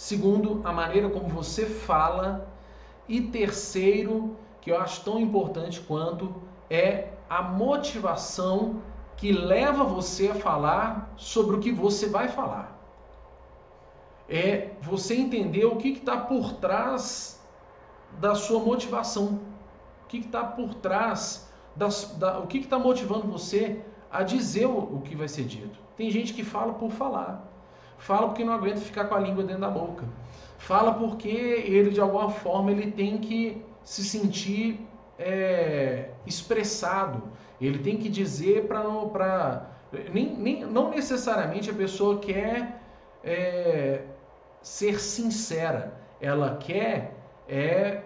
Segundo, 0.00 0.62
a 0.64 0.72
maneira 0.72 1.10
como 1.10 1.28
você 1.28 1.66
fala. 1.66 2.48
E 3.06 3.20
terceiro, 3.20 4.34
que 4.62 4.70
eu 4.70 4.80
acho 4.80 5.04
tão 5.04 5.20
importante 5.20 5.78
quanto, 5.78 6.34
é 6.70 7.10
a 7.28 7.42
motivação 7.42 8.80
que 9.14 9.30
leva 9.30 9.84
você 9.84 10.28
a 10.28 10.34
falar 10.34 11.12
sobre 11.18 11.56
o 11.56 11.60
que 11.60 11.70
você 11.70 12.08
vai 12.08 12.28
falar. 12.28 12.74
É 14.26 14.70
você 14.80 15.16
entender 15.16 15.66
o 15.66 15.76
que 15.76 15.88
está 15.88 16.16
por 16.16 16.54
trás 16.54 17.38
da 18.12 18.34
sua 18.34 18.60
motivação. 18.60 19.38
O 20.02 20.08
que 20.08 20.16
está 20.16 20.42
por 20.42 20.72
trás, 20.76 21.49
das, 21.76 22.16
da, 22.18 22.38
o 22.38 22.46
que 22.46 22.58
está 22.58 22.78
motivando 22.78 23.26
você 23.26 23.80
a 24.10 24.22
dizer 24.22 24.66
o, 24.66 24.78
o 24.78 25.02
que 25.02 25.14
vai 25.14 25.28
ser 25.28 25.44
dito. 25.44 25.78
Tem 25.96 26.10
gente 26.10 26.32
que 26.34 26.42
fala 26.42 26.72
por 26.74 26.90
falar. 26.90 27.46
Fala 27.98 28.28
porque 28.28 28.44
não 28.44 28.54
aguenta 28.54 28.80
ficar 28.80 29.04
com 29.04 29.14
a 29.14 29.20
língua 29.20 29.44
dentro 29.44 29.60
da 29.60 29.70
boca. 29.70 30.04
Fala 30.58 30.94
porque 30.94 31.28
ele, 31.28 31.90
de 31.90 32.00
alguma 32.00 32.30
forma, 32.30 32.70
ele 32.70 32.90
tem 32.90 33.18
que 33.18 33.62
se 33.84 34.02
sentir 34.02 34.86
é, 35.18 36.10
expressado. 36.26 37.22
Ele 37.60 37.78
tem 37.78 37.96
que 37.98 38.08
dizer 38.08 38.66
para. 38.66 39.66
Nem, 40.12 40.34
nem, 40.36 40.64
não 40.64 40.90
necessariamente 40.90 41.70
a 41.70 41.74
pessoa 41.74 42.18
quer 42.18 42.80
é, 43.22 44.02
ser 44.62 44.98
sincera. 45.00 45.94
Ela 46.20 46.56
quer 46.56 47.14
é, 47.48 48.02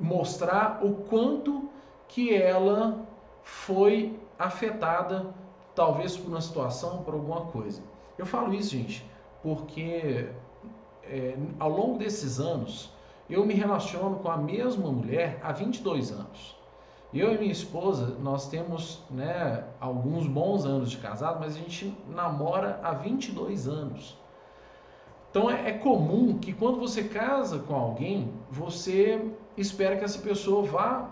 mostrar 0.00 0.80
o 0.82 0.94
quanto 0.94 1.68
que 2.08 2.34
ela 2.34 3.06
foi 3.42 4.18
afetada, 4.38 5.34
talvez 5.74 6.16
por 6.16 6.28
uma 6.28 6.40
situação, 6.40 7.02
por 7.02 7.14
alguma 7.14 7.42
coisa. 7.46 7.82
Eu 8.16 8.26
falo 8.26 8.54
isso, 8.54 8.70
gente, 8.70 9.04
porque 9.42 10.28
é, 11.02 11.36
ao 11.58 11.68
longo 11.68 11.98
desses 11.98 12.40
anos 12.40 12.92
eu 13.28 13.44
me 13.44 13.54
relaciono 13.54 14.16
com 14.16 14.30
a 14.30 14.36
mesma 14.36 14.90
mulher 14.90 15.38
há 15.42 15.52
22 15.52 16.12
anos. 16.12 16.56
Eu 17.12 17.32
e 17.32 17.38
minha 17.38 17.52
esposa, 17.52 18.16
nós 18.20 18.48
temos 18.48 19.00
né, 19.08 19.64
alguns 19.80 20.26
bons 20.26 20.66
anos 20.66 20.90
de 20.90 20.96
casado, 20.96 21.38
mas 21.38 21.54
a 21.54 21.58
gente 21.58 21.96
namora 22.08 22.80
há 22.82 22.92
22 22.92 23.68
anos. 23.68 24.18
Então 25.30 25.50
é, 25.50 25.70
é 25.70 25.72
comum 25.72 26.38
que 26.38 26.52
quando 26.52 26.78
você 26.78 27.04
casa 27.04 27.60
com 27.60 27.74
alguém, 27.74 28.32
você 28.50 29.30
espera 29.56 29.96
que 29.96 30.04
essa 30.04 30.18
pessoa 30.18 30.64
vá 30.64 31.10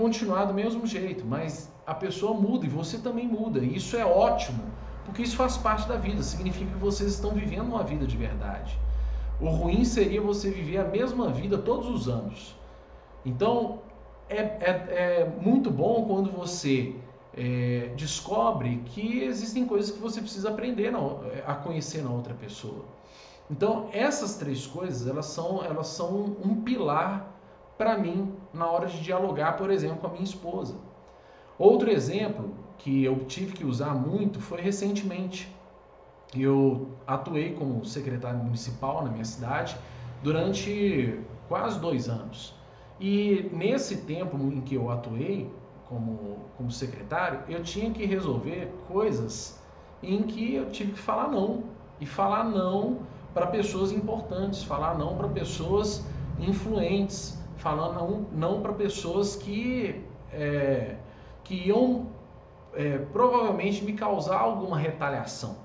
continuar 0.00 0.46
do 0.46 0.54
mesmo 0.54 0.86
jeito, 0.86 1.26
mas 1.26 1.70
a 1.86 1.94
pessoa 1.94 2.32
muda 2.32 2.64
e 2.64 2.68
você 2.70 2.96
também 2.96 3.28
muda. 3.28 3.60
E 3.60 3.76
isso 3.76 3.96
é 3.96 4.04
ótimo, 4.04 4.62
porque 5.04 5.20
isso 5.22 5.36
faz 5.36 5.58
parte 5.58 5.86
da 5.86 5.96
vida, 5.96 6.22
significa 6.22 6.70
que 6.70 6.78
vocês 6.78 7.12
estão 7.12 7.32
vivendo 7.32 7.68
uma 7.68 7.82
vida 7.82 8.06
de 8.06 8.16
verdade. 8.16 8.78
O 9.38 9.48
ruim 9.48 9.84
seria 9.84 10.22
você 10.22 10.50
viver 10.50 10.78
a 10.78 10.84
mesma 10.84 11.28
vida 11.28 11.58
todos 11.58 11.86
os 11.88 12.08
anos. 12.08 12.56
Então, 13.26 13.80
é, 14.28 14.38
é, 14.38 14.70
é 14.70 15.32
muito 15.42 15.70
bom 15.70 16.06
quando 16.06 16.30
você 16.30 16.94
é, 17.36 17.92
descobre 17.94 18.82
que 18.86 19.22
existem 19.22 19.66
coisas 19.66 19.90
que 19.90 19.98
você 19.98 20.22
precisa 20.22 20.48
aprender 20.48 20.90
na, 20.90 20.98
a 21.46 21.54
conhecer 21.54 22.02
na 22.02 22.10
outra 22.10 22.32
pessoa. 22.32 22.86
Então, 23.50 23.88
essas 23.92 24.36
três 24.36 24.66
coisas, 24.66 25.06
elas 25.06 25.26
são, 25.26 25.62
elas 25.62 25.88
são 25.88 26.36
um 26.42 26.62
pilar 26.62 27.34
para 27.76 27.98
mim 27.98 28.39
na 28.52 28.66
hora 28.66 28.86
de 28.86 29.00
dialogar, 29.00 29.56
por 29.56 29.70
exemplo, 29.70 29.98
com 29.98 30.06
a 30.08 30.10
minha 30.10 30.24
esposa. 30.24 30.74
Outro 31.58 31.90
exemplo 31.90 32.54
que 32.78 33.04
eu 33.04 33.24
tive 33.26 33.52
que 33.52 33.64
usar 33.64 33.94
muito 33.94 34.40
foi 34.40 34.60
recentemente. 34.60 35.54
Eu 36.34 36.88
atuei 37.06 37.54
como 37.54 37.84
secretário 37.84 38.38
municipal 38.38 39.04
na 39.04 39.10
minha 39.10 39.24
cidade 39.24 39.76
durante 40.22 41.20
quase 41.48 41.78
dois 41.78 42.08
anos. 42.08 42.54
E 42.98 43.50
nesse 43.52 43.98
tempo 44.02 44.36
em 44.36 44.60
que 44.60 44.74
eu 44.74 44.90
atuei 44.90 45.50
como, 45.88 46.38
como 46.56 46.70
secretário, 46.70 47.40
eu 47.48 47.62
tinha 47.62 47.90
que 47.90 48.04
resolver 48.04 48.72
coisas 48.86 49.60
em 50.02 50.22
que 50.22 50.54
eu 50.54 50.70
tive 50.70 50.92
que 50.92 50.98
falar 50.98 51.28
não. 51.28 51.64
E 52.00 52.06
falar 52.06 52.44
não 52.44 53.00
para 53.34 53.46
pessoas 53.46 53.92
importantes, 53.92 54.62
falar 54.62 54.96
não 54.96 55.16
para 55.16 55.28
pessoas 55.28 56.06
influentes, 56.38 57.39
falando 57.60 57.94
não, 57.94 58.26
não 58.32 58.62
para 58.62 58.72
pessoas 58.72 59.36
que, 59.36 60.02
é, 60.32 60.96
que 61.44 61.68
iam 61.68 62.06
é, 62.74 62.98
provavelmente 63.12 63.84
me 63.84 63.92
causar 63.92 64.38
alguma 64.38 64.78
retaliação. 64.78 65.56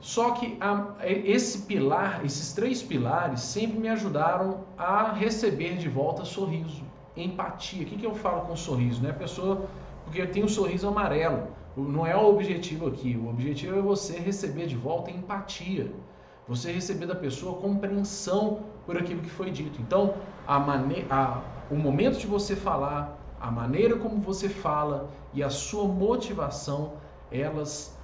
Só 0.00 0.30
que 0.32 0.56
a, 0.60 0.94
esse 1.04 1.62
pilar, 1.62 2.24
esses 2.24 2.52
três 2.52 2.82
pilares, 2.82 3.40
sempre 3.40 3.78
me 3.78 3.88
ajudaram 3.88 4.64
a 4.76 5.12
receber 5.12 5.76
de 5.76 5.88
volta 5.88 6.24
sorriso, 6.24 6.82
empatia. 7.16 7.82
O 7.82 7.86
que, 7.86 7.96
que 7.96 8.06
eu 8.06 8.14
falo 8.14 8.42
com 8.42 8.56
sorriso? 8.56 9.02
Né? 9.02 9.10
A 9.10 9.14
pessoa, 9.14 9.68
porque 10.04 10.24
tenho 10.26 10.46
um 10.46 10.48
sorriso 10.48 10.86
amarelo. 10.86 11.48
Não 11.76 12.06
é 12.06 12.16
o 12.16 12.28
objetivo 12.28 12.88
aqui. 12.88 13.16
O 13.16 13.28
objetivo 13.28 13.78
é 13.78 13.82
você 13.82 14.18
receber 14.18 14.66
de 14.66 14.76
volta 14.76 15.10
empatia. 15.10 15.92
Você 16.48 16.72
receber 16.72 17.06
da 17.06 17.14
pessoa 17.14 17.60
compreensão 17.60 18.60
por 18.86 18.96
aquilo 18.96 19.20
que 19.20 19.28
foi 19.28 19.50
dito. 19.50 19.80
Então, 19.82 20.14
a 20.46 20.58
mane 20.58 21.06
a, 21.10 21.42
o 21.70 21.76
momento 21.76 22.18
de 22.18 22.26
você 22.26 22.56
falar, 22.56 23.18
a 23.38 23.50
maneira 23.50 23.96
como 23.96 24.20
você 24.22 24.48
fala 24.48 25.10
e 25.34 25.42
a 25.42 25.50
sua 25.50 25.84
motivação, 25.84 26.94
elas 27.30 27.96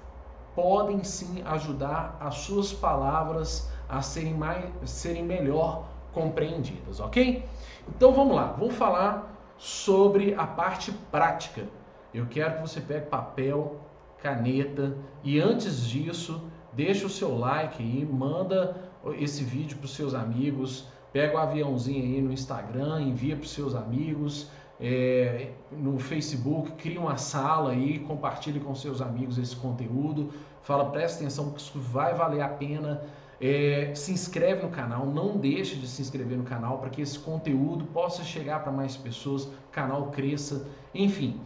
podem 0.55 1.03
sim 1.03 1.41
ajudar 1.43 2.17
as 2.19 2.35
suas 2.35 2.71
palavras 2.71 3.69
a 3.89 4.01
serem, 4.01 4.33
mais, 4.33 4.63
serem 4.85 5.23
melhor 5.23 5.87
compreendidas, 6.13 6.99
ok? 6.99 7.43
Então 7.89 8.13
vamos 8.13 8.35
lá, 8.35 8.53
vou 8.53 8.69
falar 8.69 9.35
sobre 9.57 10.33
a 10.35 10.45
parte 10.45 10.91
prática. 11.11 11.67
Eu 12.13 12.25
quero 12.27 12.55
que 12.55 12.61
você 12.61 12.79
pegue 12.79 13.07
papel, 13.07 13.79
caneta 14.21 14.95
e 15.23 15.39
antes 15.39 15.81
disso, 15.81 16.41
deixa 16.75 17.07
o 17.07 17.09
seu 17.09 17.37
like 17.37 17.81
aí, 17.81 18.05
manda 18.05 18.75
esse 19.17 19.43
vídeo 19.43 19.77
para 19.77 19.85
os 19.85 19.95
seus 19.95 20.13
amigos, 20.13 20.87
pega 21.13 21.35
o 21.35 21.37
aviãozinho 21.37 22.03
aí 22.03 22.21
no 22.21 22.33
Instagram, 22.33 23.01
envia 23.01 23.35
para 23.35 23.43
os 23.43 23.51
seus 23.51 23.73
amigos, 23.73 24.49
é, 24.79 25.51
no 25.71 25.97
Facebook, 25.97 26.73
cria 26.73 26.99
uma 26.99 27.17
sala 27.17 27.71
aí, 27.71 27.99
compartilhe 27.99 28.59
com 28.59 28.75
seus 28.75 29.01
amigos 29.01 29.37
esse 29.37 29.55
conteúdo, 29.55 30.31
fala, 30.61 30.89
presta 30.91 31.19
atenção 31.19 31.51
que 31.51 31.61
isso 31.61 31.79
vai 31.79 32.13
valer 32.13 32.41
a 32.41 32.49
pena. 32.49 33.01
É, 33.39 33.91
se 33.93 34.13
inscreve 34.13 34.63
no 34.63 34.69
canal, 34.69 35.05
não 35.05 35.37
deixe 35.37 35.75
de 35.75 35.87
se 35.87 36.01
inscrever 36.01 36.37
no 36.37 36.45
canal 36.45 36.77
para 36.79 36.89
que 36.89 37.01
esse 37.01 37.19
conteúdo 37.19 37.85
possa 37.85 38.23
chegar 38.23 38.63
para 38.63 38.71
mais 38.71 38.95
pessoas, 38.95 39.43
o 39.43 39.51
canal 39.71 40.07
cresça, 40.11 40.67
enfim. 40.93 41.39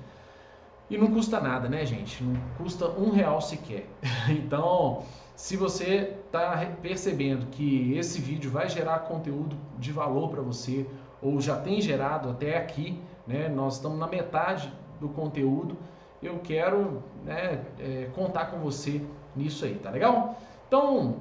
E 0.89 0.98
não 0.98 1.08
custa 1.08 1.39
nada, 1.39 1.69
né, 1.69 1.86
gente? 1.86 2.24
Não 2.24 2.36
custa 2.58 2.88
um 2.89 3.12
real 3.12 3.39
sequer. 3.41 3.88
Então, 4.29 5.03
se 5.36 5.55
você 5.55 6.17
está 6.25 6.65
percebendo 6.81 7.48
que 7.48 7.96
esse 7.98 8.19
vídeo 8.19 8.50
vai 8.51 8.67
gerar 8.67 9.00
conteúdo 9.00 9.55
de 9.77 9.91
valor 9.91 10.29
para 10.29 10.41
você, 10.41 10.86
ou 11.22 11.39
já 11.39 11.55
tem 11.60 11.79
gerado 11.79 12.29
até 12.29 12.58
aqui, 12.58 13.01
né? 13.27 13.48
Nós 13.48 13.75
estamos 13.75 14.00
na 14.00 14.08
metade 14.08 14.74
do 15.00 15.10
conteúdo. 15.10 15.77
Eu 16.22 16.39
quero 16.39 17.03
né, 17.24 17.63
é, 17.79 18.10
contar 18.15 18.46
com 18.48 18.58
você 18.60 19.01
nisso 19.36 19.65
aí, 19.65 19.75
tá 19.75 19.89
legal? 19.89 20.38
Então, 20.67 21.17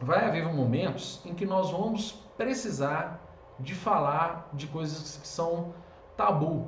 vai 0.00 0.24
haver 0.24 0.52
momentos 0.52 1.20
em 1.24 1.34
que 1.34 1.46
nós 1.46 1.70
vamos 1.70 2.12
precisar 2.36 3.20
de 3.58 3.74
falar 3.74 4.48
de 4.52 4.66
coisas 4.66 5.18
que 5.18 5.28
são 5.28 5.72
tabu. 6.16 6.66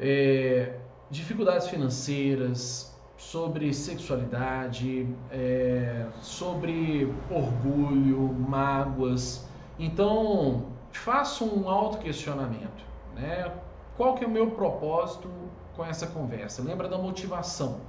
É, 0.00 0.78
dificuldades 1.10 1.68
financeiras, 1.68 2.94
sobre 3.18 3.74
sexualidade, 3.74 5.08
é, 5.30 6.06
sobre 6.22 7.12
orgulho, 7.28 8.32
mágoas. 8.32 9.44
Então, 9.78 10.66
faça 10.92 11.44
um 11.44 11.68
autoquestionamento. 11.68 12.84
Né? 13.14 13.52
Qual 13.96 14.14
que 14.14 14.24
é 14.24 14.26
o 14.26 14.30
meu 14.30 14.52
propósito 14.52 15.28
com 15.74 15.84
essa 15.84 16.06
conversa? 16.06 16.62
Lembra 16.62 16.88
da 16.88 16.96
motivação. 16.96 17.80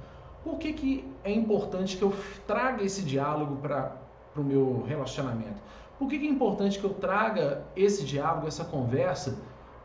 Por 0.42 0.58
que, 0.58 0.72
que 0.72 1.04
é 1.22 1.32
importante 1.32 1.96
que 1.96 2.02
eu 2.02 2.12
traga 2.46 2.82
esse 2.82 3.02
diálogo 3.02 3.56
para 3.56 3.96
o 4.36 4.40
meu 4.42 4.82
relacionamento? 4.86 5.60
Por 5.96 6.08
que, 6.08 6.18
que 6.18 6.26
é 6.26 6.30
importante 6.30 6.78
que 6.78 6.84
eu 6.84 6.94
traga 6.94 7.62
esse 7.76 8.04
diálogo, 8.04 8.48
essa 8.48 8.64
conversa 8.64 9.38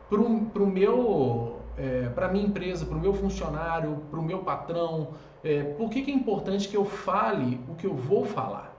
para 0.08 0.20
o 0.20 0.66
meu, 0.66 1.55
é, 1.76 2.08
para 2.08 2.28
minha 2.28 2.46
empresa, 2.46 2.86
para 2.86 2.96
o 2.96 3.00
meu 3.00 3.12
funcionário, 3.12 4.02
para 4.10 4.18
o 4.18 4.22
meu 4.22 4.40
patrão? 4.40 5.08
É, 5.44 5.62
por 5.74 5.90
que, 5.90 6.02
que 6.02 6.10
é 6.10 6.14
importante 6.14 6.68
que 6.68 6.76
eu 6.76 6.84
fale 6.84 7.60
o 7.68 7.74
que 7.74 7.86
eu 7.86 7.94
vou 7.94 8.24
falar? 8.24 8.74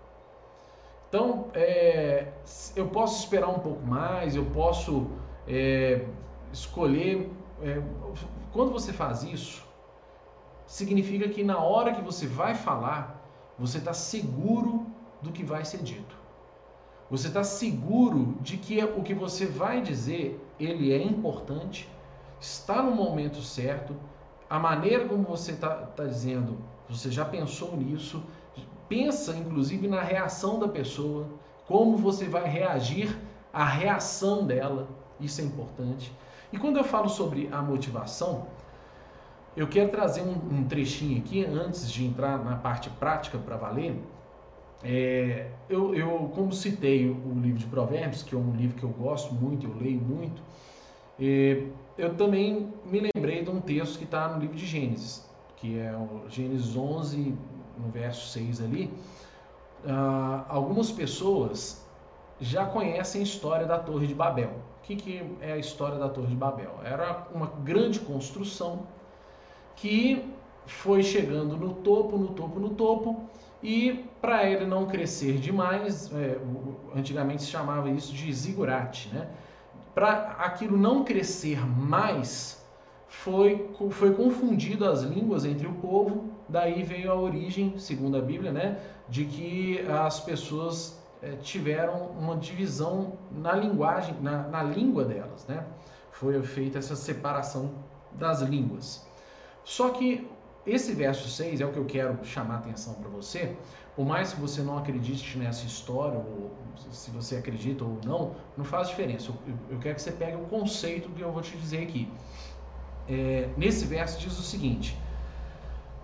Então, 1.07 1.45
é, 1.53 2.27
eu 2.75 2.87
posso 2.87 3.19
esperar 3.19 3.47
um 3.47 3.59
pouco 3.59 3.85
mais, 3.85 4.35
eu 4.35 4.45
posso 4.45 5.07
é, 5.47 6.05
escolher. 6.51 7.31
É, 7.61 7.81
quando 8.51 8.71
você 8.71 8.91
faz 8.91 9.23
isso, 9.23 9.65
significa 10.65 11.29
que 11.29 11.43
na 11.43 11.59
hora 11.59 11.93
que 11.93 12.01
você 12.01 12.27
vai 12.27 12.55
falar, 12.55 13.23
você 13.57 13.77
está 13.77 13.93
seguro 13.93 14.85
do 15.21 15.31
que 15.31 15.43
vai 15.43 15.63
ser 15.63 15.77
dito. 15.77 16.15
Você 17.09 17.29
está 17.29 17.43
seguro 17.43 18.35
de 18.41 18.57
que 18.57 18.83
o 18.83 19.01
que 19.01 19.13
você 19.13 19.45
vai 19.45 19.81
dizer 19.81 20.39
ele 20.59 20.91
é 20.91 21.01
importante, 21.01 21.89
está 22.39 22.81
no 22.81 22.91
momento 22.91 23.41
certo, 23.41 23.95
a 24.49 24.57
maneira 24.59 25.05
como 25.07 25.23
você 25.23 25.51
está 25.51 25.69
tá 25.69 26.05
dizendo, 26.05 26.57
você 26.89 27.11
já 27.11 27.25
pensou 27.25 27.75
nisso, 27.75 28.23
pensa 28.87 29.35
inclusive 29.35 29.87
na 29.87 30.01
reação 30.01 30.59
da 30.59 30.67
pessoa, 30.67 31.27
como 31.67 31.97
você 31.97 32.25
vai 32.25 32.47
reagir 32.47 33.17
à 33.51 33.65
reação 33.65 34.45
dela, 34.45 34.87
isso 35.19 35.41
é 35.41 35.43
importante. 35.43 36.11
E 36.51 36.57
quando 36.57 36.77
eu 36.77 36.83
falo 36.83 37.09
sobre 37.09 37.49
a 37.51 37.61
motivação, 37.61 38.47
eu 39.55 39.67
quero 39.67 39.89
trazer 39.89 40.21
um, 40.21 40.59
um 40.59 40.63
trechinho 40.63 41.17
aqui 41.17 41.43
antes 41.43 41.91
de 41.91 42.05
entrar 42.05 42.37
na 42.43 42.55
parte 42.55 42.89
prática 42.91 43.37
para 43.37 43.57
valer. 43.57 43.99
É, 44.83 45.49
eu, 45.67 45.95
eu, 45.95 46.31
como 46.35 46.53
citei 46.53 47.09
o 47.09 47.39
livro 47.39 47.57
de 47.57 47.65
Provérbios, 47.65 48.21
que 48.21 48.35
é 48.35 48.37
um 48.37 48.55
livro 48.55 48.77
que 48.77 48.83
eu 48.83 48.89
gosto 48.89 49.33
muito, 49.33 49.65
eu 49.65 49.75
leio 49.75 49.99
muito, 49.99 50.41
é, 51.19 51.63
eu 51.97 52.15
também 52.15 52.73
me 52.85 53.09
lembrei 53.13 53.43
de 53.43 53.49
um 53.49 53.59
texto 53.59 53.97
que 53.97 54.03
está 54.03 54.27
no 54.29 54.39
livro 54.39 54.55
de 54.55 54.65
Gênesis, 54.65 55.27
que 55.55 55.79
é 55.79 55.93
o 55.95 56.29
Gênesis 56.29 56.75
11, 56.75 57.35
no 57.77 57.89
verso 57.91 58.27
6 58.29 58.61
ali. 58.61 58.93
Ah, 59.85 60.45
algumas 60.49 60.91
pessoas 60.91 61.85
já 62.39 62.65
conhecem 62.65 63.21
a 63.21 63.23
história 63.23 63.65
da 63.65 63.79
Torre 63.79 64.07
de 64.07 64.13
Babel 64.13 64.51
que, 64.87 64.95
que 64.95 65.37
é 65.41 65.51
a 65.51 65.57
história 65.57 65.97
da 65.97 66.07
Torre 66.07 66.27
de 66.27 66.35
Babel? 66.35 66.79
Era 66.83 67.27
uma 67.33 67.47
grande 67.47 67.99
construção 67.99 68.87
que 69.75 70.23
foi 70.65 71.03
chegando 71.03 71.57
no 71.57 71.73
topo, 71.75 72.17
no 72.17 72.29
topo, 72.29 72.59
no 72.59 72.69
topo, 72.69 73.21
e 73.61 74.05
para 74.21 74.49
ele 74.49 74.65
não 74.65 74.85
crescer 74.85 75.39
demais, 75.39 76.11
é, 76.13 76.37
antigamente 76.95 77.43
se 77.43 77.49
chamava 77.49 77.89
isso 77.89 78.13
de 78.13 78.31
zigurate, 78.31 79.09
né? 79.13 79.27
Para 79.97 80.35
aquilo 80.37 80.77
não 80.77 81.03
crescer 81.03 81.59
mais, 81.65 82.63
foi, 83.07 83.67
foi 83.89 84.13
confundido 84.13 84.87
as 84.87 85.01
línguas 85.01 85.43
entre 85.43 85.65
o 85.65 85.73
povo, 85.73 86.25
daí 86.47 86.83
veio 86.83 87.11
a 87.11 87.15
origem, 87.15 87.79
segundo 87.79 88.15
a 88.15 88.21
Bíblia, 88.21 88.51
né, 88.51 88.79
de 89.09 89.25
que 89.25 89.81
as 89.89 90.19
pessoas 90.19 91.01
é, 91.19 91.31
tiveram 91.37 92.11
uma 92.11 92.35
divisão 92.35 93.13
na 93.31 93.53
linguagem, 93.53 94.13
na, 94.21 94.43
na 94.43 94.61
língua 94.61 95.03
delas, 95.03 95.47
né? 95.47 95.65
Foi 96.11 96.39
feita 96.43 96.77
essa 96.77 96.95
separação 96.95 97.71
das 98.11 98.43
línguas. 98.43 99.03
Só 99.63 99.89
que 99.89 100.29
esse 100.67 100.93
verso 100.93 101.27
6 101.29 101.61
é 101.61 101.65
o 101.65 101.71
que 101.71 101.79
eu 101.79 101.85
quero 101.85 102.23
chamar 102.23 102.55
a 102.55 102.57
atenção 102.57 102.93
para 102.95 103.09
você. 103.09 103.55
Por 103.95 104.05
mais 104.05 104.33
que 104.33 104.39
você 104.39 104.61
não 104.61 104.77
acredite 104.77 105.37
nessa 105.37 105.65
história, 105.65 106.19
ou 106.19 106.51
se 106.91 107.09
você 107.09 107.37
acredita 107.37 107.83
ou 107.83 107.99
não, 108.05 108.35
não 108.55 108.65
faz 108.65 108.89
diferença. 108.89 109.31
Eu, 109.31 109.53
eu 109.71 109.79
quero 109.79 109.95
que 109.95 110.01
você 110.01 110.11
pegue 110.11 110.35
o 110.35 110.45
conceito 110.45 111.09
que 111.09 111.21
eu 111.21 111.31
vou 111.31 111.41
te 111.41 111.57
dizer 111.57 111.83
aqui. 111.83 112.11
É, 113.07 113.49
nesse 113.57 113.85
verso 113.85 114.19
diz 114.19 114.37
o 114.37 114.43
seguinte: 114.43 114.95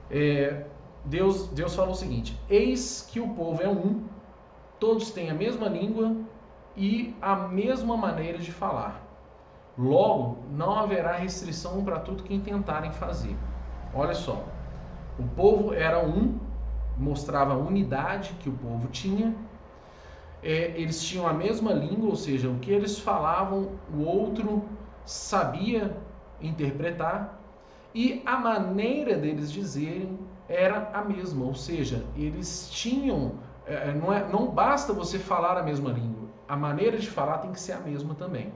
é, 0.10 0.66
Deus, 1.06 1.48
Deus 1.50 1.76
falou 1.76 1.92
o 1.92 1.96
seguinte: 1.96 2.40
Eis 2.50 3.08
que 3.12 3.20
o 3.20 3.30
povo 3.30 3.62
é 3.62 3.70
um 3.70 4.04
todos 4.84 5.12
têm 5.12 5.30
a 5.30 5.34
mesma 5.34 5.70
língua 5.70 6.14
e 6.76 7.16
a 7.22 7.38
mesma 7.38 7.96
maneira 7.96 8.38
de 8.38 8.52
falar. 8.52 9.02
Logo, 9.78 10.40
não 10.52 10.78
haverá 10.78 11.14
restrição 11.14 11.86
para 11.86 12.02
tudo 12.02 12.24
que 12.24 12.38
tentarem 12.38 12.92
fazer. 12.92 13.34
Olha 13.94 14.14
só, 14.14 14.44
o 15.20 15.24
povo 15.36 15.74
era 15.74 16.04
um, 16.04 16.38
mostrava 16.98 17.54
a 17.54 17.58
unidade 17.58 18.36
que 18.40 18.50
o 18.50 18.54
povo 18.54 18.88
tinha. 18.88 19.36
É, 20.42 20.74
eles 20.76 21.02
tinham 21.04 21.26
a 21.28 21.34
mesma 21.34 21.72
língua, 21.72 22.10
ou 22.10 22.16
seja, 22.16 22.50
o 22.50 22.60
que 22.60 22.72
eles 22.72 23.00
falavam, 23.00 23.70
o 23.94 24.02
outro 24.02 24.64
sabia 25.06 25.96
interpretar, 26.42 27.40
e 27.96 28.22
a 28.26 28.38
maneira 28.38 29.16
deles 29.16 29.52
dizerem 29.52 30.20
era 30.50 30.90
a 30.94 31.02
mesma, 31.04 31.46
ou 31.46 31.56
seja, 31.56 32.04
eles 32.18 32.70
tinham 32.70 33.34
é, 33.66 33.94
não, 33.94 34.14
é, 34.14 34.28
não 34.28 34.48
basta 34.48 34.92
você 34.92 35.18
falar 35.18 35.58
a 35.58 35.64
mesma 35.64 35.92
língua, 35.92 36.28
a 36.48 36.56
maneira 36.56 36.98
de 36.98 37.10
falar 37.10 37.38
tem 37.38 37.52
que 37.52 37.60
ser 37.60 37.74
a 37.74 37.80
mesma 37.80 38.14
também. 38.16 38.54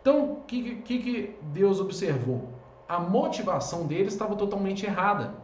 Então, 0.00 0.32
o 0.32 0.36
que, 0.42 0.76
que, 0.76 0.98
que 0.98 1.36
Deus 1.40 1.80
observou? 1.80 2.48
A 2.88 2.98
motivação 2.98 3.86
deles 3.86 4.12
estava 4.12 4.34
totalmente 4.36 4.84
errada. 4.84 5.34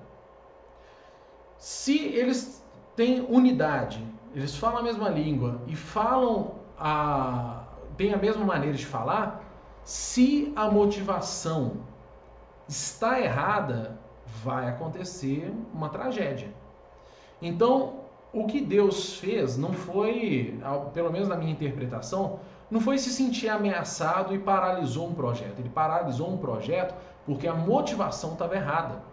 Se 1.61 1.99
eles 1.99 2.65
têm 2.97 3.21
unidade, 3.21 4.03
eles 4.35 4.57
falam 4.57 4.79
a 4.79 4.83
mesma 4.83 5.11
língua 5.11 5.61
e 5.67 5.77
falam 5.77 6.55
a 6.79 7.65
têm 7.99 8.15
a 8.15 8.17
mesma 8.17 8.47
maneira 8.47 8.75
de 8.75 8.87
falar, 8.87 9.45
se 9.85 10.55
a 10.57 10.71
motivação 10.71 11.83
está 12.67 13.21
errada, 13.21 13.99
vai 14.43 14.71
acontecer 14.71 15.53
uma 15.75 15.91
tragédia. 15.91 16.49
Então, 17.43 18.01
o 18.33 18.47
que 18.47 18.59
Deus 18.63 19.17
fez 19.17 19.59
não 19.59 19.75
foi, 19.75 20.59
pelo 20.95 21.13
menos 21.13 21.29
na 21.29 21.37
minha 21.37 21.53
interpretação, 21.53 22.41
não 22.71 22.81
foi 22.81 22.97
se 22.97 23.11
sentir 23.11 23.51
ameaçado 23.51 24.35
e 24.35 24.39
paralisou 24.39 25.09
um 25.09 25.15
projeto. 25.15 25.59
Ele 25.59 25.69
paralisou 25.69 26.31
um 26.31 26.39
projeto 26.39 26.95
porque 27.27 27.47
a 27.47 27.53
motivação 27.55 28.33
estava 28.33 28.57
errada. 28.57 29.10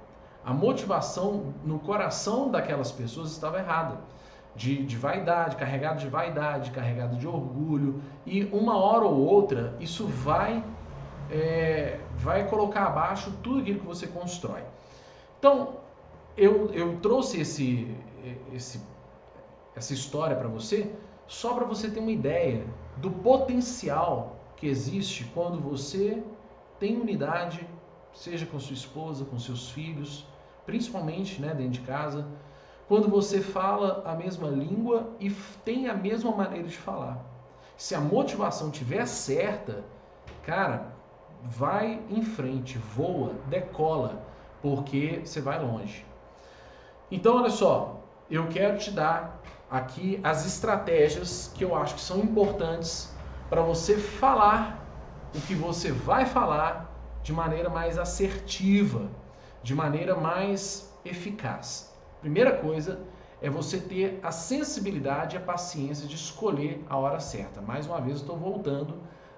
A 0.47 0.53
motivação 0.53 1.53
no 1.65 1.77
coração 1.77 2.49
daquelas 2.49 2.89
pessoas 2.89 3.31
estava 3.31 3.60
errada. 3.60 3.99
De, 4.55 4.81
de 4.86 4.95
vaidade, 4.95 5.57
carregado 5.57 5.99
de 5.99 6.07
vaidade, 6.07 6.71
carregado 6.71 7.17
de 7.17 7.27
orgulho. 7.27 8.01
E 8.25 8.45
uma 8.45 8.77
hora 8.77 9.03
ou 9.03 9.17
outra, 9.17 9.75
isso 9.77 10.07
vai, 10.07 10.63
é, 11.29 11.99
vai 12.15 12.47
colocar 12.47 12.86
abaixo 12.86 13.29
tudo 13.43 13.60
aquilo 13.60 13.81
que 13.81 13.86
você 13.86 14.07
constrói. 14.07 14.63
Então, 15.38 15.73
eu, 16.38 16.71
eu 16.73 16.97
trouxe 17.01 17.41
esse, 17.41 17.93
esse, 18.53 18.81
essa 19.75 19.93
história 19.93 20.38
para 20.38 20.47
você 20.47 20.89
só 21.27 21.55
para 21.55 21.65
você 21.65 21.89
ter 21.89 21.99
uma 21.99 22.12
ideia 22.12 22.65
do 22.95 23.12
potencial 23.12 24.38
que 24.55 24.65
existe 24.65 25.25
quando 25.33 25.60
você 25.60 26.23
tem 26.79 26.95
unidade, 26.95 27.67
seja 28.13 28.45
com 28.45 28.57
sua 28.62 28.75
esposa, 28.75 29.25
com 29.25 29.38
seus 29.38 29.69
filhos, 29.71 30.25
principalmente 30.67 31.41
né, 31.41 31.56
dentro 31.56 31.71
de 31.71 31.82
casa, 31.82 32.27
quando 32.89 33.10
você 33.10 33.39
fala 33.41 34.03
a 34.06 34.13
mesma 34.13 34.49
língua 34.49 35.10
e 35.19 35.32
tem 35.63 35.88
a 35.88 35.93
mesma 35.93 36.32
maneira 36.32 36.67
de 36.67 36.77
falar. 36.77 37.17
Se 37.77 37.95
a 37.95 38.01
motivação 38.01 38.69
tiver 38.69 39.06
certa, 39.08 39.86
cara, 40.43 40.93
vai 41.41 42.01
em 42.10 42.21
frente, 42.21 42.77
voa, 42.77 43.34
decola, 43.45 44.21
porque 44.62 45.21
você 45.23 45.39
vai 45.39 45.58
longe. 45.63 46.06
Então, 47.10 47.38
olha 47.38 47.49
só, 47.49 48.01
eu 48.30 48.47
quero 48.49 48.77
te 48.77 48.91
dar 48.91 49.39
aqui 49.69 50.19
as 50.21 50.45
estratégias 50.45 51.49
que 51.56 51.63
eu 51.63 51.75
acho 51.75 51.95
que 51.95 52.01
são 52.01 52.19
importantes 52.19 53.15
para 53.49 53.62
você 53.62 53.97
falar 53.97 54.86
o 55.34 55.39
que 55.41 55.56
você 55.56 55.91
vai 55.91 56.25
falar 56.25 56.93
de 57.23 57.32
maneira 57.32 57.69
mais 57.69 57.97
assertiva, 57.97 59.10
de 59.67 59.75
maneira 59.75 60.15
mais 60.15 60.89
eficaz. 61.03 61.93
Primeira 62.21 62.53
coisa 62.56 63.01
é 63.41 63.49
você 63.49 63.77
ter 63.77 64.17
a 64.23 64.32
sensibilidade 64.32 65.36
e 65.36 65.38
a 65.38 65.41
paciência 65.41 66.08
de 66.08 66.15
escolher 66.15 66.82
a 66.89 66.95
hora 66.95 67.19
certa. 67.19 67.60
Mais 67.60 67.86
uma 67.86 67.99
vez, 67.99 68.19
estou 68.19 68.38
voltando 68.38 68.93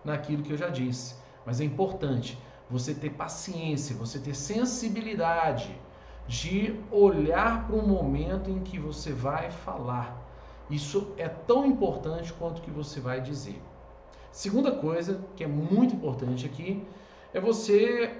naquilo 0.06 0.44
que 0.44 0.54
eu 0.54 0.58
já 0.58 0.70
disse, 0.70 1.16
mas 1.44 1.60
é 1.60 1.64
importante 1.64 2.38
você 2.70 2.94
ter 2.94 3.10
paciência, 3.10 3.96
você 3.96 4.20
ter 4.20 4.36
sensibilidade 4.36 5.76
de 6.28 6.80
olhar 6.92 7.66
para 7.66 7.76
o 7.76 7.88
momento 7.88 8.52
em 8.52 8.60
que 8.60 8.78
você 8.78 9.12
vai 9.12 9.50
falar. 9.50 10.16
Isso 10.70 11.12
é 11.18 11.28
tão 11.28 11.66
importante 11.66 12.32
quanto 12.34 12.60
o 12.60 12.62
que 12.62 12.70
você 12.70 13.00
vai 13.00 13.20
dizer. 13.20 13.60
Segunda 14.32 14.72
coisa 14.74 15.26
que 15.36 15.44
é 15.44 15.48
muito 15.48 15.96
importante 15.96 16.46
aqui 16.46 16.86
é 17.34 17.42
você 17.42 18.16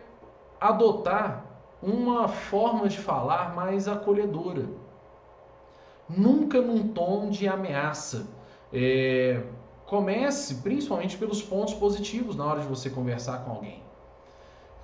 adotar 0.60 1.49
uma 1.82 2.28
forma 2.28 2.88
de 2.88 2.98
falar 2.98 3.56
mais 3.56 3.88
acolhedora. 3.88 4.66
Nunca 6.08 6.62
num 6.62 6.88
tom 6.90 7.30
de 7.30 7.48
ameaça. 7.48 8.28
É, 8.74 9.42
comece 9.86 10.56
principalmente 10.56 11.18
pelos 11.18 11.42
pontos 11.42 11.74
positivos 11.74 12.36
na 12.36 12.46
hora 12.46 12.62
de 12.62 12.68
você 12.68 12.90
conversar 12.90 13.44
com 13.46 13.52
alguém. 13.52 13.82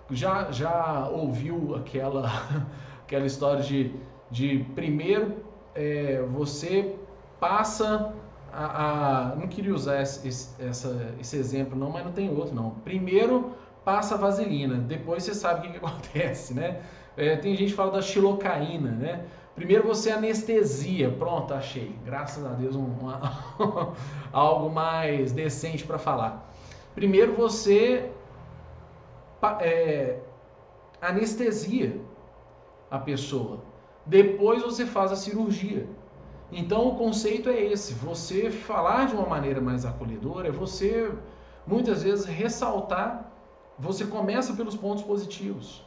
Já, 0.10 0.52
já 0.52 1.08
ouviu 1.10 1.76
aquela 1.76 2.30
aquela 3.06 3.26
história 3.26 3.62
de, 3.62 3.94
de 4.32 4.66
primeiro 4.76 5.44
é, 5.76 6.22
você 6.32 6.96
passa 7.40 8.14
a, 8.52 9.32
a, 9.32 9.36
Não 9.36 9.48
queria 9.48 9.74
usar 9.74 10.02
esse, 10.02 10.50
essa, 10.64 11.14
esse 11.20 11.36
exemplo, 11.36 11.78
não, 11.78 11.90
mas 11.90 12.06
não 12.06 12.14
tem 12.14 12.30
outro, 12.30 12.56
não. 12.56 12.72
Primeiro 12.72 13.54
passa 13.86 14.18
vaselina, 14.18 14.76
depois 14.76 15.24
você 15.24 15.34
sabe 15.34 15.60
o 15.60 15.62
que, 15.72 15.80
que 15.80 15.86
acontece, 15.86 16.54
né? 16.54 16.82
É, 17.16 17.38
tem 17.38 17.56
gente 17.56 17.70
que 17.70 17.76
fala 17.76 17.92
da 17.92 18.02
xilocaína, 18.02 18.92
né? 18.92 19.26
Primeiro 19.56 19.88
você 19.88 20.12
anestesia, 20.12 21.10
pronto, 21.10 21.54
achei. 21.54 21.96
Graças 22.04 22.46
a 22.46 22.50
Deus, 22.50 22.76
um, 22.76 22.84
uma, 22.84 23.22
algo 24.34 24.70
mais 24.70 25.32
decente 25.32 25.86
para 25.86 25.98
falar. 25.98 26.52
Primeiro 26.94 27.34
você 27.34 28.12
é, 29.62 30.18
anestesia 31.02 32.02
a 32.92 33.00
pessoa. 33.00 33.60
Depois 34.06 34.62
você 34.62 34.86
faz 34.86 35.12
a 35.12 35.16
cirurgia. 35.16 35.88
Então 36.52 36.90
o 36.90 36.96
conceito 36.96 37.50
é 37.50 37.60
esse: 37.60 37.94
você 37.94 38.52
falar 38.52 39.08
de 39.08 39.16
uma 39.16 39.26
maneira 39.26 39.62
mais 39.62 39.86
acolhedora, 39.86 40.50
é 40.50 40.52
você 40.52 41.12
muitas 41.66 42.04
vezes 42.04 42.26
ressaltar. 42.26 43.25
Você 43.78 44.06
começa 44.06 44.54
pelos 44.54 44.76
pontos 44.76 45.04
positivos, 45.04 45.84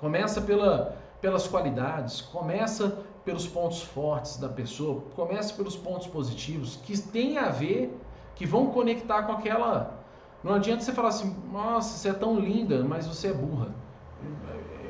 começa 0.00 0.40
pela, 0.40 0.96
pelas 1.20 1.48
qualidades, 1.48 2.20
começa 2.20 3.04
pelos 3.24 3.46
pontos 3.46 3.82
fortes 3.82 4.36
da 4.36 4.48
pessoa, 4.48 5.02
começa 5.16 5.54
pelos 5.54 5.76
pontos 5.76 6.06
positivos 6.06 6.76
que 6.76 7.00
tem 7.00 7.38
a 7.38 7.48
ver, 7.48 7.98
que 8.34 8.44
vão 8.44 8.66
conectar 8.66 9.22
com 9.22 9.32
aquela. 9.32 10.04
Não 10.42 10.54
adianta 10.54 10.82
você 10.82 10.92
falar 10.92 11.08
assim, 11.08 11.34
nossa, 11.50 11.96
você 11.96 12.10
é 12.10 12.12
tão 12.12 12.38
linda, 12.38 12.84
mas 12.84 13.06
você 13.06 13.28
é 13.28 13.32
burra. 13.32 13.68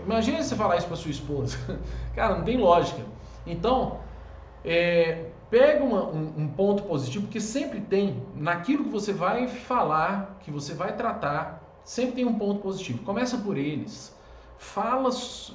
Imagina 0.05 0.43
você 0.43 0.57
falar 0.57 0.77
isso 0.77 0.89
para 0.89 0.97
sua 0.97 1.11
esposa. 1.11 1.57
Cara, 2.15 2.37
não 2.37 2.45
tem 2.45 2.59
lógica. 2.59 3.03
Então, 3.47 4.01
é, 4.65 5.31
pega 5.49 5.85
uma, 5.85 6.05
um, 6.09 6.35
um, 6.39 6.49
ponto 6.49 6.83
positivo, 6.83 7.27
porque 7.27 7.41
sempre 7.41 7.81
tem, 7.81 8.23
naquilo 8.35 8.85
que 8.85 8.91
você 8.91 9.13
vai 9.13 9.47
falar, 9.47 10.39
que 10.41 10.51
você 10.51 10.75
vai 10.75 10.97
tratar, 10.97 11.64
sempre 11.85 12.17
tem 12.17 12.25
um 12.25 12.39
ponto 12.39 12.61
positivo. 12.61 13.05
Começa 13.05 13.39
por 13.39 13.57
eles. 13.57 14.15
Fala, 14.59 15.11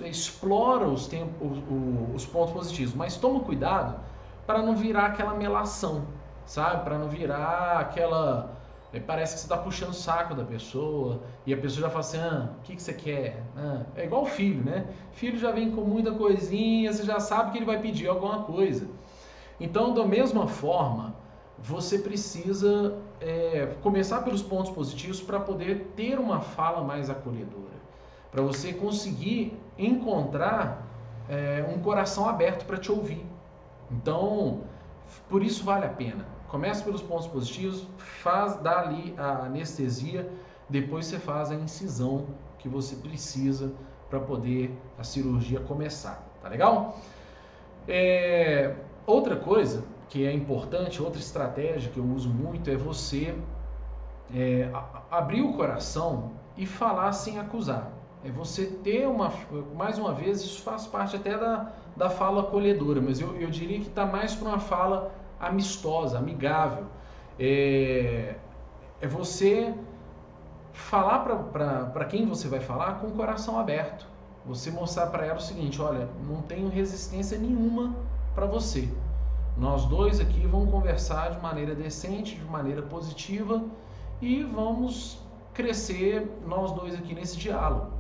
explora 0.05 0.87
os, 0.87 1.07
tempos, 1.07 1.57
os, 1.57 2.15
os 2.15 2.25
pontos 2.25 2.53
positivos, 2.53 2.93
mas 2.93 3.17
toma 3.17 3.39
cuidado 3.39 3.99
para 4.45 4.61
não 4.61 4.75
virar 4.75 5.07
aquela 5.07 5.33
melação, 5.33 6.05
sabe? 6.45 6.83
Para 6.83 6.97
não 6.97 7.09
virar 7.09 7.79
aquela 7.79 8.59
Aí 8.91 8.99
parece 8.99 9.35
que 9.35 9.39
você 9.41 9.45
está 9.45 9.57
puxando 9.57 9.89
o 9.89 9.93
saco 9.93 10.33
da 10.33 10.43
pessoa 10.43 11.21
e 11.45 11.53
a 11.53 11.57
pessoa 11.57 11.81
já 11.81 11.89
fala 11.89 11.99
assim: 11.99 12.17
ah, 12.17 12.49
o 12.57 12.61
que, 12.63 12.75
que 12.75 12.81
você 12.81 12.93
quer? 12.93 13.43
Ah, 13.55 13.83
é 13.95 14.05
igual 14.05 14.25
filho, 14.25 14.63
né? 14.63 14.87
Filho 15.11 15.37
já 15.37 15.51
vem 15.51 15.71
com 15.71 15.81
muita 15.81 16.11
coisinha, 16.11 16.91
você 16.91 17.03
já 17.03 17.19
sabe 17.19 17.51
que 17.51 17.59
ele 17.59 17.65
vai 17.65 17.79
pedir 17.79 18.07
alguma 18.07 18.43
coisa. 18.43 18.87
Então, 19.59 19.93
da 19.93 20.05
mesma 20.05 20.47
forma, 20.47 21.15
você 21.59 21.99
precisa 21.99 22.97
é, 23.21 23.75
começar 23.81 24.21
pelos 24.21 24.41
pontos 24.41 24.71
positivos 24.71 25.21
para 25.21 25.39
poder 25.39 25.91
ter 25.95 26.19
uma 26.19 26.41
fala 26.41 26.83
mais 26.83 27.09
acolhedora, 27.09 27.77
para 28.31 28.41
você 28.41 28.73
conseguir 28.73 29.57
encontrar 29.77 30.87
é, 31.27 31.65
um 31.67 31.79
coração 31.79 32.27
aberto 32.27 32.65
para 32.65 32.77
te 32.77 32.91
ouvir. 32.91 33.25
Então, 33.91 34.61
por 35.27 35.43
isso 35.43 35.63
vale 35.63 35.85
a 35.85 35.89
pena. 35.89 36.25
Começa 36.47 36.83
pelos 36.83 37.01
pontos 37.01 37.27
positivos, 37.27 37.87
faz, 37.97 38.55
dá 38.57 38.79
ali 38.79 39.13
a 39.17 39.45
anestesia, 39.45 40.29
depois 40.67 41.05
você 41.05 41.19
faz 41.19 41.51
a 41.51 41.55
incisão 41.55 42.27
que 42.57 42.67
você 42.67 42.95
precisa 42.95 43.71
para 44.09 44.19
poder 44.19 44.75
a 44.97 45.03
cirurgia 45.03 45.59
começar, 45.59 46.27
tá 46.41 46.49
legal? 46.49 46.97
É, 47.87 48.75
outra 49.05 49.35
coisa 49.35 49.83
que 50.09 50.25
é 50.25 50.33
importante, 50.33 51.01
outra 51.01 51.19
estratégia 51.19 51.91
que 51.91 51.99
eu 51.99 52.03
uso 52.03 52.29
muito 52.29 52.69
é 52.69 52.75
você 52.75 53.35
é, 54.35 54.69
abrir 55.09 55.41
o 55.41 55.53
coração 55.53 56.31
e 56.57 56.65
falar 56.65 57.11
sem 57.13 57.39
acusar. 57.39 57.91
É 58.25 58.29
você 58.31 58.65
ter 58.65 59.07
uma, 59.07 59.31
mais 59.75 59.97
uma 59.97 60.11
vez, 60.11 60.41
isso 60.41 60.61
faz 60.63 60.85
parte 60.87 61.15
até 61.15 61.37
da, 61.37 61.71
da 61.95 62.09
fala 62.09 62.41
acolhedora, 62.41 62.99
mas 62.99 63.21
eu, 63.21 63.35
eu 63.39 63.49
diria 63.49 63.79
que 63.79 63.87
está 63.87 64.05
mais 64.05 64.35
para 64.35 64.49
uma 64.49 64.59
fala 64.59 65.11
amistosa, 65.39 66.17
amigável. 66.17 66.85
É, 67.39 68.35
é 68.99 69.07
você 69.07 69.73
falar 70.73 71.19
para 71.19 72.05
quem 72.05 72.25
você 72.25 72.47
vai 72.47 72.59
falar 72.59 72.99
com 72.99 73.07
o 73.07 73.11
coração 73.11 73.59
aberto. 73.59 74.07
Você 74.45 74.71
mostrar 74.71 75.07
para 75.07 75.25
ela 75.25 75.37
o 75.37 75.41
seguinte: 75.41 75.81
olha, 75.81 76.09
não 76.27 76.41
tenho 76.41 76.67
resistência 76.67 77.37
nenhuma 77.37 77.95
para 78.33 78.45
você. 78.45 78.89
Nós 79.57 79.85
dois 79.85 80.19
aqui 80.19 80.47
vamos 80.47 80.71
conversar 80.71 81.31
de 81.31 81.41
maneira 81.41 81.75
decente, 81.75 82.35
de 82.35 82.45
maneira 82.45 82.81
positiva 82.81 83.63
e 84.21 84.43
vamos 84.43 85.19
crescer 85.53 86.29
nós 86.45 86.71
dois 86.71 86.93
aqui 86.93 87.13
nesse 87.13 87.37
diálogo. 87.37 87.91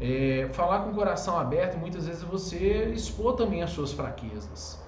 É, 0.00 0.48
falar 0.52 0.80
com 0.80 0.90
o 0.90 0.94
coração 0.94 1.38
aberto, 1.38 1.78
muitas 1.78 2.06
vezes 2.06 2.22
você 2.22 2.90
expor 2.94 3.34
também 3.34 3.62
as 3.62 3.70
suas 3.70 3.92
fraquezas. 3.92 4.82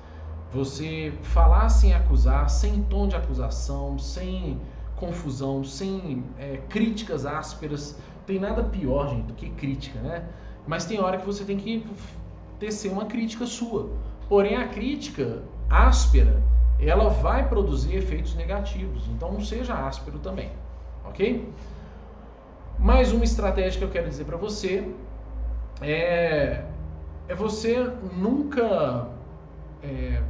Você 0.53 1.13
falar 1.23 1.69
sem 1.69 1.95
acusar, 1.95 2.49
sem 2.49 2.83
tom 2.85 3.07
de 3.07 3.17
acusação, 3.17 3.99
sem 3.99 4.61
confusão, 4.97 5.63
sem 5.63 6.25
é, 6.39 6.59
críticas 6.69 7.27
ásperas. 7.27 7.99
Tem 8.27 8.39
nada 8.41 8.65
pior, 8.65 9.09
gente, 9.11 9.27
do 9.27 9.35
que 9.35 9.51
crítica, 9.51 10.01
né? 10.01 10.29
Mas 10.67 10.85
tem 10.85 11.01
hora 11.01 11.19
que 11.19 11.27
você 11.27 11.45
tem 11.45 11.57
que 11.57 11.87
tecer 12.59 12.91
uma 12.91 13.05
crítica 13.05 13.47
sua. 13.47 13.91
Porém, 14.29 14.57
a 14.57 14.67
crítica 14.69 15.43
áspera, 15.69 16.43
ela 16.79 17.09
vai 17.09 17.49
produzir 17.49 17.97
efeitos 17.97 18.35
negativos. 18.35 19.07
Então, 19.09 19.33
não 19.33 19.41
seja 19.41 19.75
áspero 19.75 20.19
também, 20.19 20.51
ok? 21.05 21.53
Mais 22.79 23.13
uma 23.13 23.25
estratégia 23.25 23.79
que 23.79 23.85
eu 23.85 23.91
quero 23.91 24.09
dizer 24.09 24.25
para 24.25 24.37
você 24.37 24.93
é, 25.81 26.63
é 27.29 27.35
você 27.35 27.91
nunca 28.17 29.09
é, 29.83 30.23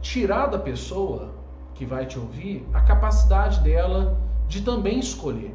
tirar 0.00 0.46
da 0.46 0.58
pessoa 0.58 1.30
que 1.74 1.84
vai 1.84 2.06
te 2.06 2.18
ouvir 2.18 2.66
a 2.72 2.80
capacidade 2.80 3.60
dela 3.60 4.18
de 4.48 4.62
também 4.62 4.98
escolher. 4.98 5.54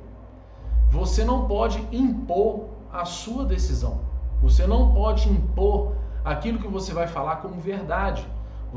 Você 0.90 1.24
não 1.24 1.48
pode 1.48 1.86
impor 1.92 2.70
a 2.92 3.06
sua 3.06 3.46
decisão. 3.46 4.02
Você 4.42 4.66
não 4.66 4.94
pode 4.94 5.30
impor 5.30 5.94
aquilo 6.24 6.60
que 6.60 6.68
você 6.68 6.94
vai 6.94 7.08
falar 7.08 7.38
como 7.38 7.60
verdade. 7.60 8.28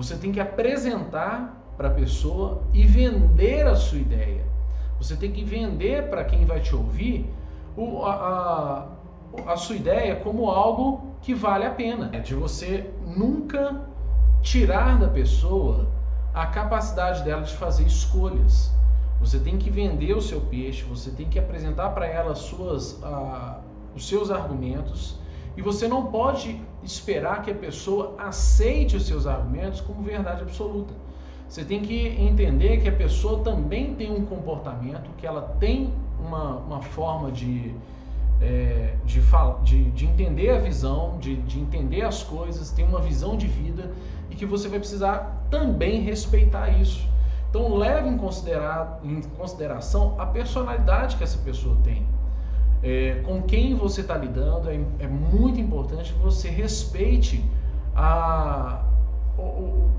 Você 0.00 0.16
tem 0.16 0.32
que 0.32 0.40
apresentar 0.40 1.74
para 1.76 1.88
a 1.88 1.92
pessoa 1.92 2.62
e 2.72 2.86
vender 2.86 3.66
a 3.66 3.76
sua 3.76 3.98
ideia. 3.98 4.42
Você 4.98 5.14
tem 5.14 5.30
que 5.30 5.44
vender 5.44 6.08
para 6.08 6.24
quem 6.24 6.46
vai 6.46 6.58
te 6.58 6.74
ouvir 6.74 7.30
o, 7.76 8.02
a, 8.06 8.88
a, 9.46 9.52
a 9.52 9.56
sua 9.58 9.76
ideia 9.76 10.16
como 10.16 10.48
algo 10.48 11.14
que 11.20 11.34
vale 11.34 11.66
a 11.66 11.70
pena. 11.70 12.08
É 12.14 12.18
de 12.18 12.34
você 12.34 12.90
nunca 13.06 13.78
tirar 14.40 14.98
da 14.98 15.08
pessoa 15.08 15.86
a 16.32 16.46
capacidade 16.46 17.22
dela 17.22 17.42
de 17.42 17.52
fazer 17.52 17.84
escolhas. 17.84 18.72
Você 19.20 19.38
tem 19.38 19.58
que 19.58 19.68
vender 19.68 20.14
o 20.14 20.22
seu 20.22 20.40
peixe, 20.40 20.82
você 20.84 21.10
tem 21.10 21.28
que 21.28 21.38
apresentar 21.38 21.90
para 21.90 22.06
ela 22.06 22.34
suas, 22.34 22.92
uh, 23.02 23.60
os 23.94 24.08
seus 24.08 24.30
argumentos 24.30 25.19
e 25.60 25.62
você 25.62 25.86
não 25.86 26.06
pode 26.06 26.58
esperar 26.82 27.42
que 27.42 27.50
a 27.50 27.54
pessoa 27.54 28.14
aceite 28.16 28.96
os 28.96 29.06
seus 29.06 29.26
argumentos 29.26 29.82
como 29.82 30.02
verdade 30.02 30.40
absoluta. 30.40 30.94
Você 31.46 31.62
tem 31.62 31.82
que 31.82 32.08
entender 32.18 32.78
que 32.78 32.88
a 32.88 32.92
pessoa 32.92 33.44
também 33.44 33.94
tem 33.94 34.10
um 34.10 34.24
comportamento, 34.24 35.10
que 35.18 35.26
ela 35.26 35.42
tem 35.60 35.92
uma, 36.18 36.56
uma 36.56 36.80
forma 36.80 37.30
de, 37.30 37.74
é, 38.40 38.94
de, 39.04 39.20
de, 39.62 39.90
de, 39.90 40.06
entender 40.06 40.48
a 40.48 40.58
visão, 40.58 41.18
de, 41.20 41.36
de 41.36 41.60
entender 41.60 42.06
as 42.06 42.22
coisas, 42.22 42.70
tem 42.70 42.86
uma 42.86 43.02
visão 43.02 43.36
de 43.36 43.46
vida 43.46 43.92
e 44.30 44.36
que 44.36 44.46
você 44.46 44.66
vai 44.66 44.78
precisar 44.78 45.44
também 45.50 46.00
respeitar 46.00 46.70
isso. 46.70 47.06
Então 47.50 47.74
leve 47.74 48.08
em, 48.08 48.14
em 48.14 49.22
consideração 49.36 50.14
a 50.18 50.24
personalidade 50.24 51.16
que 51.16 51.22
essa 51.22 51.36
pessoa 51.36 51.76
tem. 51.84 52.06
É, 52.82 53.20
com 53.26 53.42
quem 53.42 53.74
você 53.74 54.00
está 54.00 54.16
lidando, 54.16 54.70
é, 54.70 54.80
é, 54.98 55.06
muito 55.06 55.60
importante 55.60 56.12
que 56.12 56.18
você 56.18 56.48
respeite 56.48 57.44
a, 57.94 58.82
o, 59.38 59.90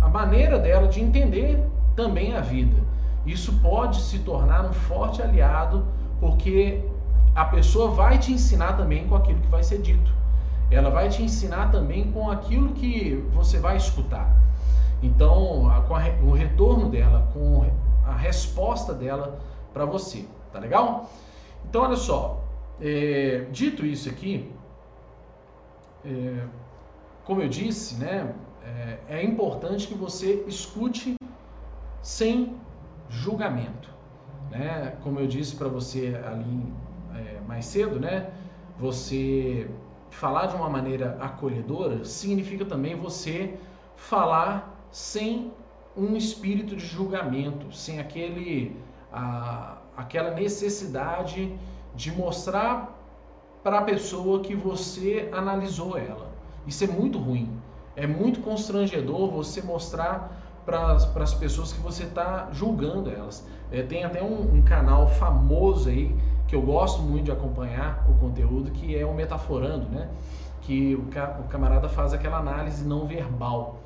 a 0.00 0.08
maneira 0.08 0.58
dela 0.58 0.88
de 0.88 1.00
entender 1.00 1.64
também 1.94 2.34
a 2.34 2.40
vida. 2.40 2.76
Isso 3.24 3.52
pode 3.60 4.00
se 4.00 4.18
tornar 4.20 4.64
um 4.64 4.72
forte 4.72 5.22
aliado, 5.22 5.84
porque 6.18 6.82
a 7.34 7.44
pessoa 7.44 7.90
vai 7.90 8.18
te 8.18 8.32
ensinar 8.32 8.76
também 8.76 9.06
com 9.06 9.14
aquilo 9.14 9.40
que 9.40 9.48
vai 9.48 9.62
ser 9.62 9.80
dito. 9.80 10.12
Ela 10.70 10.90
vai 10.90 11.08
te 11.08 11.22
ensinar 11.22 11.70
também 11.70 12.10
com 12.10 12.30
aquilo 12.30 12.72
que 12.72 13.24
você 13.32 13.58
vai 13.58 13.76
escutar. 13.76 14.36
Então, 15.02 15.70
com 15.86 15.94
a, 15.94 16.02
o 16.22 16.32
retorno 16.32 16.88
dela, 16.88 17.28
com 17.32 17.66
a 18.06 18.14
resposta 18.14 18.92
dela 18.92 19.38
para 19.72 19.84
você, 19.84 20.26
tá 20.52 20.58
legal? 20.58 21.08
Então, 21.68 21.82
olha 21.82 21.96
só, 21.96 22.44
é, 22.80 23.46
dito 23.50 23.84
isso 23.84 24.08
aqui, 24.08 24.50
é, 26.04 26.44
como 27.24 27.42
eu 27.42 27.48
disse, 27.48 27.96
né, 27.96 28.34
é, 28.64 28.98
é 29.08 29.24
importante 29.24 29.86
que 29.86 29.94
você 29.94 30.44
escute 30.46 31.14
sem 32.02 32.56
julgamento. 33.08 33.90
Né? 34.50 34.96
Como 35.02 35.20
eu 35.20 35.26
disse 35.26 35.54
para 35.56 35.68
você 35.68 36.20
ali 36.26 36.72
é, 37.14 37.40
mais 37.46 37.66
cedo, 37.66 38.00
né? 38.00 38.30
você 38.78 39.70
falar 40.10 40.46
de 40.46 40.56
uma 40.56 40.68
maneira 40.68 41.16
acolhedora 41.20 42.04
significa 42.04 42.64
também 42.64 42.96
você 42.96 43.58
falar 43.94 44.76
sem 44.90 45.52
um 45.96 46.16
espírito 46.16 46.74
de 46.74 46.84
julgamento, 46.84 47.72
sem 47.72 48.00
aquele, 48.00 48.76
a, 49.12 49.78
aquela 50.00 50.30
necessidade 50.30 51.54
de 51.94 52.10
mostrar 52.12 52.98
para 53.62 53.80
a 53.80 53.82
pessoa 53.82 54.40
que 54.40 54.54
você 54.54 55.28
analisou 55.32 55.96
ela. 55.98 56.30
Isso 56.66 56.84
é 56.84 56.86
muito 56.86 57.18
ruim. 57.18 57.50
É 57.94 58.06
muito 58.06 58.40
constrangedor 58.40 59.30
você 59.30 59.60
mostrar 59.60 60.40
para 60.64 60.94
as 60.94 61.34
pessoas 61.34 61.72
que 61.72 61.80
você 61.80 62.04
está 62.04 62.48
julgando 62.52 63.10
elas. 63.10 63.46
É, 63.70 63.82
tem 63.82 64.04
até 64.04 64.22
um, 64.22 64.56
um, 64.56 64.62
canal 64.62 65.08
famoso 65.08 65.88
aí 65.88 66.16
que 66.46 66.54
eu 66.54 66.62
gosto 66.62 67.02
muito 67.02 67.24
de 67.24 67.32
acompanhar 67.32 68.06
o 68.08 68.14
conteúdo, 68.14 68.70
que 68.70 68.96
é 68.96 69.04
o 69.04 69.14
Metaforando, 69.14 69.88
né? 69.88 70.08
Que 70.62 70.94
o, 70.94 71.02
ca, 71.06 71.40
o 71.44 71.48
camarada 71.48 71.88
faz 71.88 72.12
aquela 72.12 72.38
análise 72.38 72.84
não 72.84 73.06
verbal. 73.06 73.80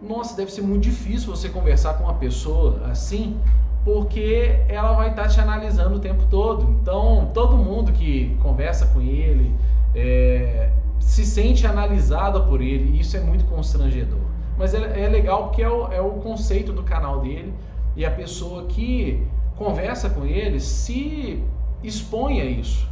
Nossa, 0.00 0.36
deve 0.36 0.52
ser 0.52 0.62
muito 0.62 0.84
difícil 0.84 1.34
você 1.34 1.48
conversar 1.48 1.94
com 1.94 2.04
uma 2.04 2.14
pessoa 2.14 2.82
assim, 2.90 3.40
porque 3.86 4.64
ela 4.68 4.94
vai 4.94 5.10
estar 5.10 5.22
tá 5.22 5.28
te 5.28 5.40
analisando 5.40 5.94
o 5.94 6.00
tempo 6.00 6.24
todo. 6.28 6.68
Então, 6.72 7.30
todo 7.32 7.56
mundo 7.56 7.92
que 7.92 8.36
conversa 8.42 8.84
com 8.86 9.00
ele 9.00 9.54
é, 9.94 10.70
se 10.98 11.24
sente 11.24 11.64
analisada 11.64 12.40
por 12.40 12.60
ele, 12.60 12.96
e 12.96 13.00
isso 13.00 13.16
é 13.16 13.20
muito 13.20 13.44
constrangedor. 13.44 14.18
Mas 14.58 14.74
é, 14.74 15.04
é 15.04 15.08
legal 15.08 15.44
porque 15.44 15.62
é 15.62 15.70
o, 15.70 15.92
é 15.92 16.00
o 16.00 16.10
conceito 16.14 16.72
do 16.72 16.82
canal 16.82 17.20
dele 17.20 17.54
e 17.94 18.04
a 18.04 18.10
pessoa 18.10 18.64
que 18.64 19.24
conversa 19.54 20.10
com 20.10 20.26
ele 20.26 20.58
se 20.58 21.40
expõe 21.80 22.40
a 22.40 22.44
isso 22.44 22.88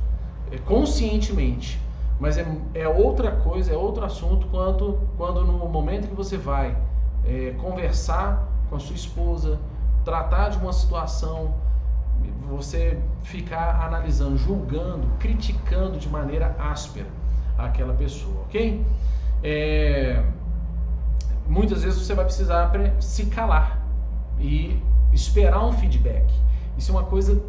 é, 0.53 0.59
conscientemente. 0.59 1.77
Mas 2.21 2.39
é, 2.39 2.47
é 2.73 2.87
outra 2.87 3.33
coisa, 3.33 3.73
é 3.73 3.77
outro 3.77 4.05
assunto 4.05 4.47
quanto 4.47 4.97
quando 5.17 5.45
no 5.45 5.69
momento 5.69 6.07
que 6.07 6.15
você 6.15 6.37
vai 6.37 6.77
é, 7.27 7.53
conversar 7.61 8.49
com 8.71 8.77
a 8.77 8.79
sua 8.79 8.95
esposa, 8.95 9.59
tratar 10.05 10.51
de 10.51 10.59
uma 10.59 10.73
situação, 10.73 11.55
você 12.49 12.99
ficar 13.23 13.85
analisando, 13.85 14.37
julgando, 14.37 15.07
criticando 15.19 15.99
de 15.99 16.09
maneira 16.09 16.55
áspera 16.59 17.07
aquela 17.57 17.95
pessoa, 17.95 18.43
ok? 18.43 18.85
É, 19.43 20.23
muitas 21.47 21.83
vezes 21.83 22.05
você 22.05 22.15
vai 22.15 22.25
precisar 22.25 22.71
se 23.01 23.27
calar 23.27 23.81
e 24.39 24.81
esperar 25.13 25.65
um 25.65 25.73
feedback. 25.73 26.33
Isso 26.77 26.91
é 26.91 26.95
uma 26.95 27.05
coisa 27.05 27.41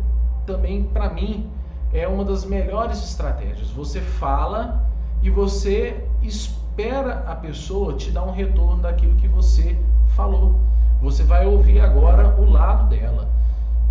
também 0.45 0.83
para 0.83 1.09
mim 1.09 1.49
é 1.93 2.07
uma 2.07 2.25
das 2.25 2.43
melhores 2.43 3.03
estratégias. 3.03 3.69
Você 3.71 4.01
fala 4.01 4.83
e 5.21 5.29
você 5.29 6.03
espera 6.21 7.23
a 7.27 7.35
pessoa 7.35 7.93
te 7.93 8.11
dar 8.11 8.23
um 8.23 8.31
retorno 8.31 8.81
daquilo 8.81 9.15
que 9.15 9.27
você 9.27 9.77
falou. 10.09 10.59
Você 11.05 11.23
vai 11.23 11.45
ouvir 11.45 11.81
agora 11.81 12.35
o 12.41 12.49
lado 12.49 12.89
dela. 12.89 13.29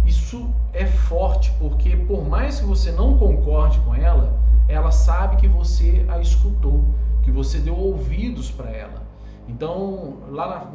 Isso 0.05 0.53
é 0.72 0.85
forte 0.85 1.53
porque 1.61 1.96
por 1.96 2.29
mais 2.29 2.59
que 2.59 2.66
você 2.66 2.90
não 2.90 3.16
concorde 3.16 3.79
com 3.83 3.94
ela, 3.94 4.37
ela 4.66 4.90
sabe 4.90 5.37
que 5.37 5.46
você 5.46 6.05
a 6.09 6.18
escutou, 6.18 6.85
que 7.22 7.31
você 7.31 7.59
deu 7.59 7.77
ouvidos 7.77 8.50
para 8.50 8.68
ela. 8.68 9.00
Então, 9.46 10.16
lá 10.29 10.68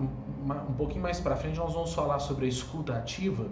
na, 0.48 0.62
um 0.64 0.74
pouquinho 0.78 1.02
mais 1.02 1.20
para 1.20 1.36
frente, 1.36 1.60
nós 1.60 1.74
vamos 1.74 1.94
falar 1.94 2.20
sobre 2.20 2.46
a 2.46 2.48
escuta 2.48 2.94
ativa, 2.94 3.46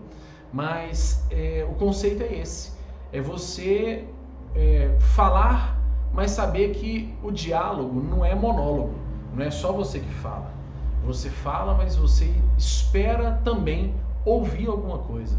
mas 0.54 1.28
é, 1.30 1.67
o 1.69 1.73
conceito 1.73 2.23
é 2.23 2.36
esse: 2.36 2.71
é 3.12 3.19
você 3.19 4.08
é, 4.56 4.95
falar, 4.97 5.78
mas 6.13 6.32
saber 6.32 6.71
que 6.71 7.13
o 7.21 7.32
diálogo 7.32 8.02
não 8.02 8.23
é 8.23 8.34
monólogo, 8.34 8.95
não 9.36 9.43
é 9.43 9.52
só 9.52 9.73
você 9.73 10.00
que 10.00 10.13
fala. 10.13 10.57
Você 11.08 11.30
fala, 11.30 11.74
mas 11.74 11.96
você 11.96 12.32
espera 12.58 13.39
também 13.43 13.96
ouvir 14.24 14.67
alguma 14.67 15.00
coisa. 15.00 15.38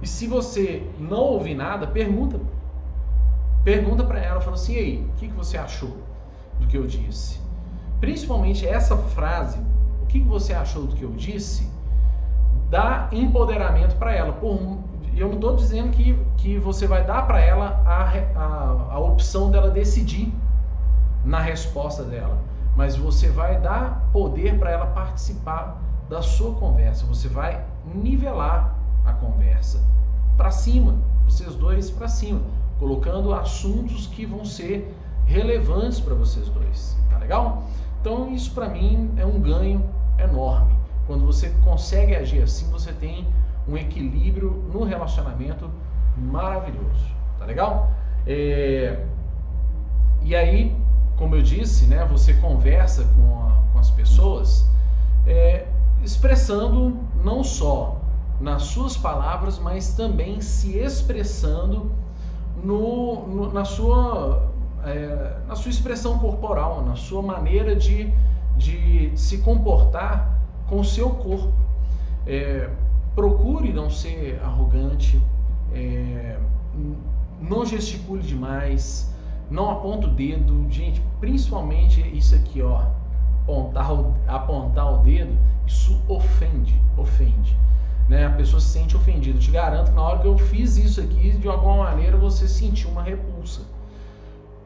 E 0.00 0.06
se 0.06 0.26
você 0.26 0.88
não 0.98 1.20
ouvir 1.20 1.54
nada, 1.54 1.86
pergunta. 1.86 2.40
Pergunta 3.64 4.04
para 4.04 4.20
ela, 4.20 4.40
fala 4.40 4.54
assim: 4.54 4.74
"Ei, 4.74 5.02
o 5.02 5.18
que, 5.18 5.28
que 5.28 5.34
você 5.34 5.58
achou 5.58 5.96
do 6.58 6.66
que 6.66 6.78
eu 6.78 6.86
disse?" 6.86 7.48
principalmente 8.00 8.66
essa 8.66 8.96
frase, 8.96 9.58
o 10.02 10.06
que 10.06 10.20
você 10.20 10.54
achou 10.54 10.86
do 10.86 10.94
que 10.94 11.02
eu 11.02 11.10
disse, 11.12 11.68
dá 12.70 13.08
empoderamento 13.12 13.96
para 13.96 14.14
ela. 14.14 14.32
Por, 14.32 14.78
eu 15.16 15.28
não 15.28 15.34
estou 15.34 15.56
dizendo 15.56 15.90
que, 15.90 16.16
que 16.36 16.58
você 16.58 16.86
vai 16.86 17.04
dar 17.04 17.26
para 17.26 17.40
ela 17.40 17.82
a, 17.84 18.04
a, 18.38 18.94
a 18.94 18.98
opção 18.98 19.50
dela 19.50 19.70
decidir 19.70 20.32
na 21.24 21.40
resposta 21.40 22.04
dela, 22.04 22.38
mas 22.78 22.94
você 22.94 23.28
vai 23.28 23.60
dar 23.60 24.08
poder 24.12 24.56
para 24.56 24.70
ela 24.70 24.86
participar 24.86 25.82
da 26.08 26.22
sua 26.22 26.54
conversa. 26.54 27.04
Você 27.06 27.26
vai 27.26 27.66
nivelar 27.84 28.72
a 29.04 29.12
conversa 29.14 29.82
para 30.36 30.52
cima, 30.52 30.94
vocês 31.24 31.56
dois 31.56 31.90
para 31.90 32.06
cima, 32.06 32.40
colocando 32.78 33.34
assuntos 33.34 34.06
que 34.06 34.24
vão 34.24 34.44
ser 34.44 34.94
relevantes 35.26 35.98
para 35.98 36.14
vocês 36.14 36.48
dois. 36.50 36.96
Tá 37.10 37.18
legal? 37.18 37.64
Então 38.00 38.32
isso 38.32 38.52
para 38.52 38.68
mim 38.68 39.12
é 39.16 39.26
um 39.26 39.40
ganho 39.40 39.84
enorme. 40.16 40.72
Quando 41.08 41.26
você 41.26 41.50
consegue 41.64 42.14
agir 42.14 42.44
assim, 42.44 42.70
você 42.70 42.92
tem 42.92 43.26
um 43.66 43.76
equilíbrio 43.76 44.50
no 44.72 44.84
relacionamento 44.84 45.68
maravilhoso. 46.16 47.12
Tá 47.40 47.44
legal? 47.44 47.90
É... 48.24 49.04
E 50.22 50.36
aí, 50.36 50.76
como 51.18 51.34
eu 51.34 51.42
disse, 51.42 51.86
né, 51.86 52.04
você 52.04 52.32
conversa 52.34 53.04
com, 53.04 53.42
a, 53.42 53.72
com 53.72 53.78
as 53.78 53.90
pessoas 53.90 54.64
é, 55.26 55.66
expressando 56.02 56.96
não 57.22 57.42
só 57.42 58.00
nas 58.40 58.62
suas 58.62 58.96
palavras, 58.96 59.58
mas 59.58 59.94
também 59.94 60.40
se 60.40 60.78
expressando 60.78 61.90
no, 62.56 63.26
no 63.26 63.52
na, 63.52 63.64
sua, 63.64 64.48
é, 64.84 65.38
na 65.46 65.56
sua 65.56 65.70
expressão 65.70 66.20
corporal, 66.20 66.84
na 66.84 66.94
sua 66.94 67.20
maneira 67.20 67.74
de, 67.74 68.12
de 68.56 69.10
se 69.16 69.38
comportar 69.38 70.40
com 70.68 70.78
o 70.78 70.84
seu 70.84 71.10
corpo. 71.10 71.52
É, 72.26 72.70
procure 73.16 73.72
não 73.72 73.90
ser 73.90 74.40
arrogante, 74.44 75.20
é, 75.72 76.38
não 77.40 77.66
gesticule 77.66 78.22
demais, 78.22 79.12
não 79.50 79.70
aponta 79.70 80.06
o 80.06 80.10
dedo. 80.10 80.66
Gente, 80.70 81.02
principalmente 81.20 82.00
isso 82.16 82.34
aqui, 82.34 82.62
ó, 82.62 82.82
apontar 83.42 83.92
o, 83.92 84.14
apontar 84.26 84.94
o 84.94 84.98
dedo, 84.98 85.36
isso 85.66 86.00
ofende, 86.08 86.80
ofende. 86.96 87.56
Né? 88.08 88.26
A 88.26 88.30
pessoa 88.30 88.60
se 88.60 88.68
sente 88.68 88.96
ofendida. 88.96 89.38
Te 89.38 89.50
garanto 89.50 89.90
que 89.90 89.96
na 89.96 90.02
hora 90.02 90.18
que 90.18 90.26
eu 90.26 90.38
fiz 90.38 90.76
isso 90.76 91.00
aqui, 91.00 91.32
de 91.32 91.48
alguma 91.48 91.76
maneira 91.84 92.16
você 92.16 92.48
sentiu 92.48 92.90
uma 92.90 93.02
repulsa. 93.02 93.62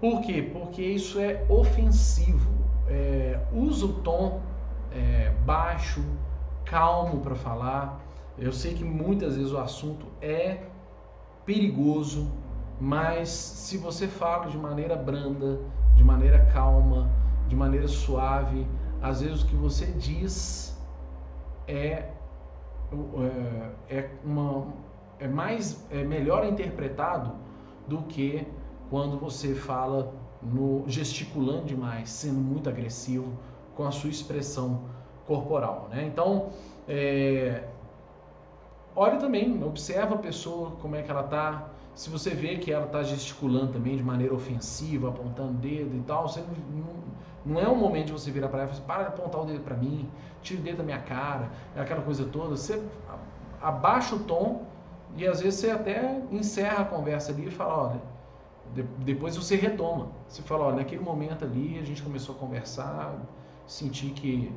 Por 0.01 0.21
quê? 0.23 0.51
Porque 0.53 0.83
isso 0.83 1.19
é 1.21 1.45
ofensivo. 1.49 2.51
É, 2.89 3.39
usa 3.53 3.87
o 3.87 3.93
tom 3.95 4.41
é, 4.93 5.33
baixo, 5.45 6.05
calmo 6.65 7.21
para 7.21 7.35
falar. 7.35 8.01
Eu 8.39 8.53
sei 8.53 8.75
que 8.75 8.85
muitas 8.85 9.37
vezes 9.37 9.53
o 9.53 9.59
assunto 9.59 10.07
é 10.21 10.59
perigoso, 11.45 12.31
mas 12.83 13.29
se 13.29 13.79
você 13.79 14.09
fala 14.09 14.47
de 14.47 14.59
maneira 14.59 14.97
branda, 14.97 15.61
de 15.95 16.03
maneira 16.03 16.45
calma, 16.47 17.09
de 17.47 17.55
maneira 17.55 17.87
suave, 17.87 18.67
às 19.01 19.21
vezes 19.21 19.43
o 19.43 19.47
que 19.47 19.55
você 19.55 19.87
diz 19.87 20.77
é 21.69 22.09
é, 23.89 23.99
é, 23.99 24.11
uma, 24.25 24.67
é 25.21 25.29
mais 25.29 25.87
é 25.93 26.03
melhor 26.03 26.45
interpretado 26.45 27.37
do 27.87 28.03
que 28.03 28.45
quando 28.91 29.17
você 29.17 29.55
fala 29.55 30.13
no 30.43 30.83
gesticulando 30.89 31.67
demais, 31.67 32.11
sendo 32.11 32.41
muito 32.41 32.69
agressivo 32.69 33.33
com 33.77 33.85
a 33.85 33.93
sua 33.93 34.11
expressão 34.11 34.83
corporal, 35.25 35.89
né? 35.89 36.05
Então, 36.05 36.51
é, 36.89 37.63
olhe 38.97 39.19
também, 39.19 39.63
observa 39.63 40.17
a 40.17 40.19
pessoa, 40.19 40.73
como 40.83 40.97
é 40.97 41.03
que 41.03 41.11
ela 41.13 41.25
está. 41.25 41.71
Se 41.95 42.09
você 42.09 42.31
vê 42.31 42.57
que 42.57 42.73
ela 42.73 42.87
está 42.87 43.03
gesticulando 43.03 43.73
também 43.73 43.97
de 43.97 44.03
maneira 44.03 44.35
ofensiva, 44.35 45.09
apontando 45.09 45.53
dedo 45.55 45.95
e 45.97 46.01
tal, 46.03 46.27
você 46.27 46.41
não, 46.41 47.55
não 47.55 47.61
é 47.61 47.69
um 47.69 47.77
momento 47.77 48.07
de 48.07 48.13
você 48.13 48.31
virar 48.31 48.49
para 48.49 48.63
ela 48.63 48.71
e 48.71 48.75
falar, 48.75 48.87
para 48.87 49.03
de 49.03 49.09
apontar 49.09 49.43
o 49.43 49.45
dedo 49.45 49.61
para 49.61 49.77
mim, 49.77 50.09
tira 50.41 50.61
o 50.61 50.63
dedo 50.63 50.79
da 50.79 50.85
minha 50.85 51.01
cara, 51.01 51.51
é 51.77 51.81
aquela 51.81 52.01
coisa 52.01 52.25
toda. 52.25 52.57
Você 52.57 52.83
abaixa 53.61 54.15
o 54.15 54.21
tom 54.21 54.65
e 55.17 55.27
às 55.27 55.41
vezes 55.41 55.61
você 55.61 55.71
até 55.71 56.23
encerra 56.31 56.83
a 56.83 56.85
conversa 56.85 57.31
ali 57.31 57.49
e 57.49 57.51
fala, 57.51 57.91
olha, 57.91 58.03
de, 58.75 58.83
depois 59.05 59.37
você 59.37 59.55
retoma. 59.55 60.09
Você 60.27 60.41
fala, 60.41 60.65
olha, 60.65 60.77
naquele 60.77 61.03
momento 61.03 61.45
ali 61.45 61.79
a 61.79 61.85
gente 61.85 62.03
começou 62.03 62.35
a 62.35 62.39
conversar, 62.39 63.15
senti 63.67 64.07
que 64.07 64.51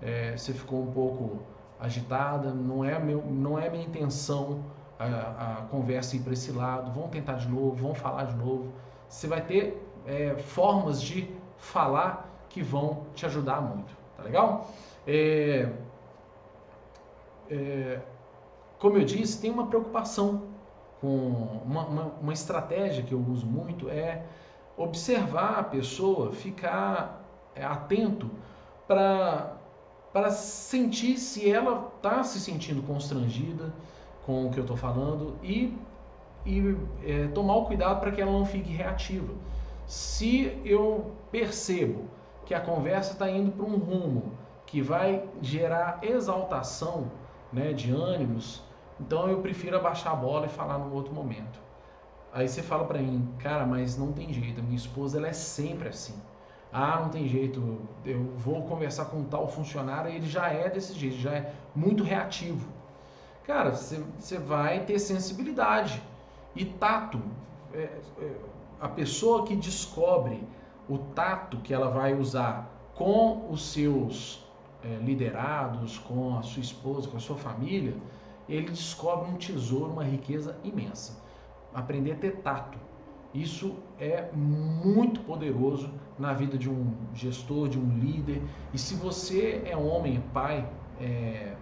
é, 0.00 0.34
você 0.36 0.54
ficou 0.54 0.82
um 0.82 0.90
pouco 0.90 1.38
agitada, 1.78 2.52
não 2.52 2.82
é, 2.84 2.98
meu, 2.98 3.22
não 3.26 3.58
é 3.58 3.68
minha 3.68 3.84
intenção 3.84 4.64
a, 4.98 5.58
a 5.58 5.66
conversa 5.70 6.16
ir 6.16 6.20
para 6.20 6.32
esse 6.32 6.50
lado, 6.50 6.90
vamos 6.92 7.10
tentar 7.10 7.34
de 7.34 7.48
novo, 7.48 7.76
vamos 7.76 7.98
falar 7.98 8.24
de 8.24 8.36
novo. 8.36 8.72
Você 9.08 9.26
vai 9.26 9.40
ter 9.40 9.82
é, 10.06 10.34
formas 10.36 11.00
de 11.00 11.30
falar 11.56 12.28
que 12.48 12.62
vão 12.62 13.04
te 13.14 13.24
ajudar 13.26 13.60
muito, 13.60 13.94
tá 14.16 14.22
legal? 14.22 14.70
É, 15.06 15.68
é, 17.50 18.00
como 18.78 18.96
eu 18.96 19.04
disse, 19.04 19.40
tem 19.40 19.50
uma 19.50 19.66
preocupação 19.66 20.42
com 21.00 21.60
uma, 21.64 21.86
uma, 21.86 22.02
uma, 22.20 22.32
estratégia 22.32 23.04
que 23.04 23.12
eu 23.12 23.20
uso 23.20 23.46
muito 23.46 23.88
é 23.88 24.24
observar 24.76 25.58
a 25.58 25.62
pessoa, 25.62 26.32
ficar 26.32 27.22
é, 27.54 27.64
atento 27.64 28.30
para 28.86 30.30
sentir 30.30 31.16
se 31.18 31.50
ela 31.50 31.92
está 31.96 32.22
se 32.24 32.40
sentindo 32.40 32.82
constrangida 32.82 33.72
com 34.28 34.44
o 34.44 34.50
que 34.50 34.58
eu 34.58 34.64
estou 34.64 34.76
falando 34.76 35.38
e, 35.42 35.74
e 36.44 36.76
é, 37.02 37.28
tomar 37.28 37.56
o 37.56 37.64
cuidado 37.64 37.98
para 37.98 38.12
que 38.12 38.20
ela 38.20 38.30
não 38.30 38.44
fique 38.44 38.70
reativa. 38.70 39.32
Se 39.86 40.60
eu 40.66 41.12
percebo 41.32 42.04
que 42.44 42.52
a 42.52 42.60
conversa 42.60 43.14
está 43.14 43.30
indo 43.30 43.50
para 43.52 43.64
um 43.64 43.78
rumo 43.78 44.34
que 44.66 44.82
vai 44.82 45.26
gerar 45.40 46.00
exaltação 46.02 47.10
né, 47.50 47.72
de 47.72 47.90
ânimos, 47.90 48.62
então 49.00 49.30
eu 49.30 49.40
prefiro 49.40 49.78
abaixar 49.78 50.12
a 50.12 50.16
bola 50.16 50.44
e 50.44 50.50
falar 50.50 50.76
no 50.76 50.94
outro 50.94 51.14
momento. 51.14 51.58
Aí 52.30 52.46
você 52.46 52.62
fala 52.62 52.84
para 52.84 52.98
mim, 52.98 53.26
cara, 53.38 53.64
mas 53.64 53.96
não 53.96 54.12
tem 54.12 54.30
jeito, 54.30 54.62
minha 54.62 54.76
esposa 54.76 55.16
ela 55.16 55.28
é 55.28 55.32
sempre 55.32 55.88
assim. 55.88 56.20
Ah, 56.70 57.00
não 57.00 57.08
tem 57.08 57.26
jeito, 57.26 57.80
eu 58.04 58.24
vou 58.36 58.62
conversar 58.64 59.06
com 59.06 59.24
tal 59.24 59.48
funcionário 59.48 60.10
e 60.10 60.16
ele 60.16 60.26
já 60.26 60.48
é 60.48 60.68
desse 60.68 60.92
jeito, 60.92 61.16
já 61.16 61.32
é 61.32 61.54
muito 61.74 62.04
reativo. 62.04 62.76
Cara, 63.48 63.70
você 63.70 64.36
vai 64.36 64.84
ter 64.84 64.98
sensibilidade 64.98 66.02
e 66.54 66.66
tato. 66.66 67.18
É, 67.72 67.78
é, 68.20 68.36
a 68.78 68.88
pessoa 68.90 69.46
que 69.46 69.56
descobre 69.56 70.46
o 70.86 70.98
tato 70.98 71.56
que 71.62 71.72
ela 71.72 71.88
vai 71.88 72.12
usar 72.12 72.70
com 72.94 73.50
os 73.50 73.72
seus 73.72 74.46
é, 74.84 74.88
liderados, 74.96 75.96
com 75.96 76.36
a 76.36 76.42
sua 76.42 76.60
esposa, 76.60 77.08
com 77.08 77.16
a 77.16 77.20
sua 77.20 77.36
família, 77.36 77.96
ele 78.46 78.68
descobre 78.68 79.30
um 79.30 79.38
tesouro, 79.38 79.92
uma 79.92 80.04
riqueza 80.04 80.58
imensa. 80.62 81.18
Aprender 81.72 82.12
a 82.12 82.16
ter 82.16 82.42
tato. 82.42 82.78
Isso 83.32 83.76
é 83.98 84.30
muito 84.30 85.20
poderoso 85.20 85.90
na 86.18 86.34
vida 86.34 86.58
de 86.58 86.68
um 86.68 86.94
gestor, 87.14 87.66
de 87.70 87.78
um 87.78 87.98
líder. 87.98 88.42
E 88.74 88.78
se 88.78 88.94
você 88.94 89.62
é 89.64 89.74
homem, 89.74 90.22
pai, 90.34 90.70
é, 91.00 91.54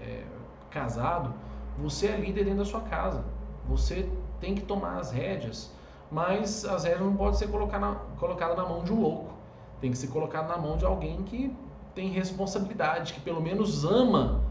é, 0.00 0.24
casado, 0.70 1.32
você 1.78 2.08
é 2.08 2.16
líder 2.16 2.44
dentro 2.44 2.60
da 2.60 2.64
sua 2.64 2.80
casa. 2.80 3.24
Você 3.68 4.08
tem 4.40 4.54
que 4.54 4.62
tomar 4.62 4.98
as 4.98 5.10
rédeas 5.10 5.70
mas 6.10 6.64
as 6.64 6.84
regras 6.84 7.02
não 7.02 7.16
podem 7.16 7.38
ser 7.38 7.48
colocadas 7.48 7.88
na, 7.88 7.94
colocada 8.18 8.54
na 8.54 8.66
mão 8.66 8.82
de 8.82 8.92
um 8.92 9.00
louco. 9.00 9.34
Tem 9.80 9.90
que 9.90 9.98
ser 9.98 10.08
colocado 10.08 10.48
na 10.48 10.56
mão 10.56 10.76
de 10.76 10.84
alguém 10.84 11.22
que 11.22 11.54
tem 11.94 12.08
responsabilidade, 12.10 13.12
que 13.12 13.20
pelo 13.20 13.40
menos 13.40 13.84
ama 13.84 14.42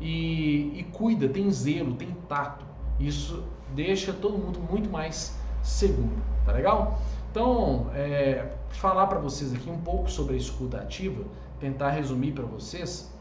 e, 0.00 0.72
e 0.78 0.86
cuida, 0.92 1.28
tem 1.28 1.50
zelo, 1.50 1.94
tem 1.94 2.10
tato. 2.28 2.64
Isso 2.98 3.44
deixa 3.74 4.12
todo 4.12 4.38
mundo 4.38 4.58
muito 4.58 4.90
mais 4.90 5.36
seguro, 5.62 6.16
tá 6.44 6.52
legal? 6.52 6.98
Então, 7.30 7.90
é, 7.94 8.52
falar 8.70 9.06
para 9.06 9.18
vocês 9.18 9.54
aqui 9.54 9.70
um 9.70 9.78
pouco 9.78 10.10
sobre 10.10 10.34
a 10.34 10.36
escuta 10.36 10.78
ativa, 10.78 11.24
tentar 11.60 11.90
resumir 11.90 12.32
para 12.32 12.44
vocês. 12.44 13.12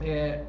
É, 0.00 0.44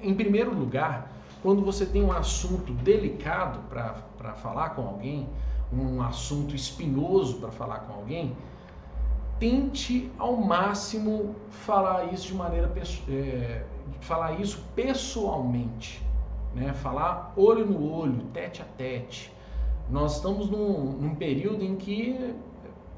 em 0.00 0.14
primeiro 0.14 0.54
lugar, 0.54 1.10
quando 1.42 1.64
você 1.64 1.86
tem 1.86 2.02
um 2.02 2.12
assunto 2.12 2.72
delicado 2.72 3.60
para 3.68 4.34
falar 4.34 4.70
com 4.70 4.82
alguém, 4.82 5.28
um 5.72 6.02
assunto 6.02 6.54
espinhoso 6.54 7.38
para 7.38 7.50
falar 7.50 7.80
com 7.80 7.92
alguém, 7.92 8.36
tente 9.38 10.10
ao 10.18 10.36
máximo 10.36 11.34
falar 11.50 12.12
isso 12.12 12.28
de 12.28 12.34
maneira 12.34 12.72
é, 13.08 13.64
falar 14.00 14.40
isso 14.40 14.64
pessoalmente, 14.74 16.02
né? 16.54 16.72
Falar 16.72 17.32
olho 17.36 17.66
no 17.66 17.92
olho, 17.92 18.22
tete 18.32 18.62
a 18.62 18.64
tete. 18.64 19.32
Nós 19.90 20.16
estamos 20.16 20.50
num, 20.50 20.92
num 20.92 21.14
período 21.14 21.62
em 21.64 21.76
que 21.76 22.34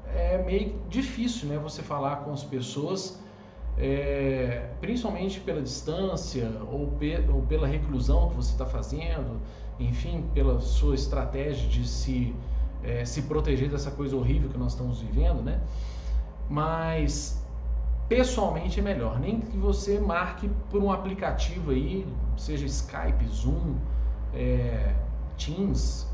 é 0.07 0.41
meio 0.43 0.75
difícil, 0.87 1.49
né? 1.49 1.57
Você 1.57 1.81
falar 1.83 2.17
com 2.17 2.31
as 2.31 2.43
pessoas 2.43 3.21
é, 3.79 4.69
principalmente 4.81 5.39
pela 5.39 5.61
distância 5.61 6.51
ou, 6.69 6.87
pe 6.99 7.17
ou 7.31 7.41
pela 7.43 7.65
reclusão 7.65 8.29
que 8.29 8.35
você 8.35 8.51
está 8.51 8.65
fazendo, 8.65 9.39
enfim, 9.79 10.25
pela 10.33 10.59
sua 10.59 10.95
estratégia 10.95 11.67
de 11.69 11.87
se, 11.87 12.35
é, 12.83 13.05
se 13.05 13.21
proteger 13.21 13.69
dessa 13.69 13.89
coisa 13.89 14.17
horrível 14.17 14.49
que 14.49 14.57
nós 14.57 14.73
estamos 14.73 14.99
vivendo, 14.99 15.41
né? 15.41 15.61
Mas 16.49 17.41
pessoalmente 18.09 18.79
é 18.79 18.83
melhor, 18.83 19.17
nem 19.17 19.39
que 19.39 19.55
você 19.55 19.97
marque 19.99 20.49
por 20.69 20.83
um 20.83 20.91
aplicativo 20.91 21.71
aí, 21.71 22.05
seja 22.35 22.65
Skype, 22.65 23.25
Zoom, 23.29 23.75
é, 24.33 24.93
Teams, 25.37 26.05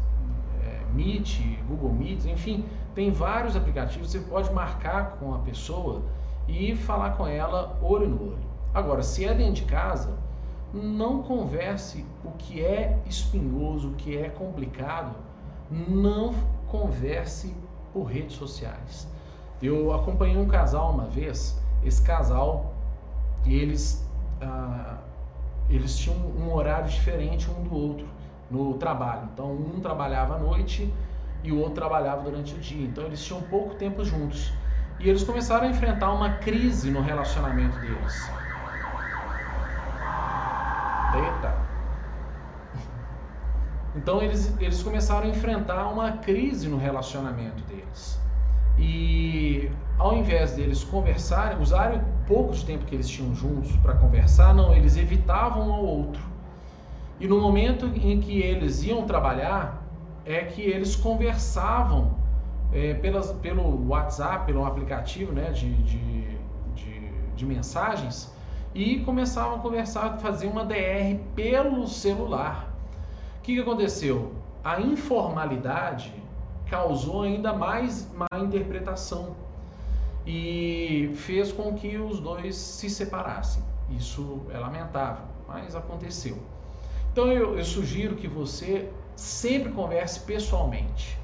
é, 0.63 0.93
Meet, 0.93 1.39
Google 1.67 1.93
Meet, 1.93 2.25
enfim, 2.25 2.63
tem 2.93 3.11
vários 3.11 3.55
aplicativos, 3.55 4.11
você 4.11 4.19
pode 4.19 4.53
marcar 4.53 5.17
com 5.17 5.33
a 5.33 5.39
pessoa 5.39 6.03
e 6.47 6.75
falar 6.75 7.11
com 7.11 7.27
ela 7.27 7.77
olho 7.81 8.07
no 8.07 8.21
olho. 8.21 8.45
Agora, 8.73 9.01
se 9.01 9.25
é 9.25 9.33
dentro 9.33 9.53
de 9.53 9.63
casa, 9.63 10.17
não 10.73 11.23
converse 11.23 12.05
o 12.23 12.31
que 12.31 12.63
é 12.63 12.99
espinhoso, 13.05 13.89
o 13.89 13.93
que 13.93 14.17
é 14.17 14.29
complicado, 14.29 15.15
não 15.71 16.33
converse 16.67 17.55
por 17.93 18.03
redes 18.03 18.35
sociais. 18.35 19.07
Eu 19.61 19.93
acompanhei 19.93 20.37
um 20.37 20.47
casal 20.47 20.91
uma 20.91 21.05
vez, 21.05 21.57
esse 21.83 22.01
casal, 22.01 22.73
eles, 23.45 24.05
ah, 24.41 24.97
eles 25.69 25.97
tinham 25.97 26.17
um 26.17 26.53
horário 26.53 26.89
diferente 26.89 27.49
um 27.49 27.63
do 27.63 27.73
outro 27.73 28.07
no 28.51 28.73
trabalho. 28.75 29.29
Então 29.33 29.51
um 29.51 29.79
trabalhava 29.79 30.35
à 30.35 30.39
noite 30.39 30.93
e 31.43 31.51
o 31.51 31.59
outro 31.59 31.75
trabalhava 31.75 32.23
durante 32.23 32.53
o 32.55 32.57
dia. 32.57 32.85
Então 32.85 33.05
eles 33.05 33.23
tinham 33.23 33.41
pouco 33.43 33.75
tempo 33.75 34.03
juntos. 34.03 34.51
E 34.99 35.09
eles 35.09 35.23
começaram 35.23 35.67
a 35.67 35.69
enfrentar 35.69 36.11
uma 36.11 36.29
crise 36.29 36.89
no 36.89 37.01
relacionamento 37.01 37.77
deles. 37.79 38.31
Eita! 41.13 41.53
Então 43.95 44.21
eles, 44.21 44.53
eles 44.59 44.83
começaram 44.83 45.27
a 45.27 45.29
enfrentar 45.29 45.87
uma 45.87 46.13
crise 46.17 46.67
no 46.67 46.77
relacionamento 46.77 47.63
deles. 47.63 48.19
E 48.77 49.71
ao 49.97 50.15
invés 50.15 50.53
deles 50.53 50.83
conversarem, 50.83 51.61
usarem 51.61 51.99
o 51.99 52.03
pouco 52.27 52.53
de 52.53 52.65
tempo 52.65 52.85
que 52.85 52.95
eles 52.95 53.07
tinham 53.07 53.33
juntos 53.33 53.75
para 53.77 53.93
conversar, 53.95 54.53
não, 54.53 54.73
eles 54.73 54.97
evitavam 54.97 55.69
um 55.69 55.73
ao 55.73 55.85
outro. 55.85 56.21
E 57.19 57.27
no 57.27 57.39
momento 57.39 57.85
em 57.95 58.19
que 58.19 58.41
eles 58.41 58.83
iam 58.83 59.05
trabalhar, 59.05 59.81
é 60.25 60.43
que 60.43 60.61
eles 60.61 60.95
conversavam 60.95 62.17
é, 62.73 62.93
pelas, 62.95 63.31
pelo 63.33 63.87
WhatsApp, 63.87 64.45
pelo 64.45 64.65
aplicativo 64.65 65.31
né, 65.31 65.51
de, 65.51 65.73
de, 65.83 66.37
de, 66.75 67.11
de 67.35 67.45
mensagens, 67.45 68.33
e 68.73 68.99
começavam 68.99 69.55
a 69.55 69.59
conversar, 69.59 70.17
fazer 70.17 70.47
uma 70.47 70.65
DR 70.65 71.17
pelo 71.33 71.87
celular. 71.87 72.69
O 73.37 73.41
que, 73.41 73.55
que 73.55 73.61
aconteceu? 73.61 74.33
A 74.63 74.81
informalidade 74.81 76.13
causou 76.69 77.23
ainda 77.23 77.53
mais 77.53 78.11
má 78.13 78.27
interpretação 78.39 79.35
e 80.25 81.11
fez 81.15 81.51
com 81.51 81.73
que 81.73 81.97
os 81.97 82.19
dois 82.19 82.55
se 82.55 82.89
separassem. 82.89 83.63
Isso 83.89 84.41
é 84.51 84.57
lamentável, 84.57 85.25
mas 85.47 85.75
aconteceu. 85.75 86.37
Então 87.11 87.31
eu, 87.31 87.57
eu 87.57 87.63
sugiro 87.63 88.15
que 88.15 88.27
você 88.27 88.89
sempre 89.15 89.71
converse 89.71 90.19
pessoalmente, 90.21 91.17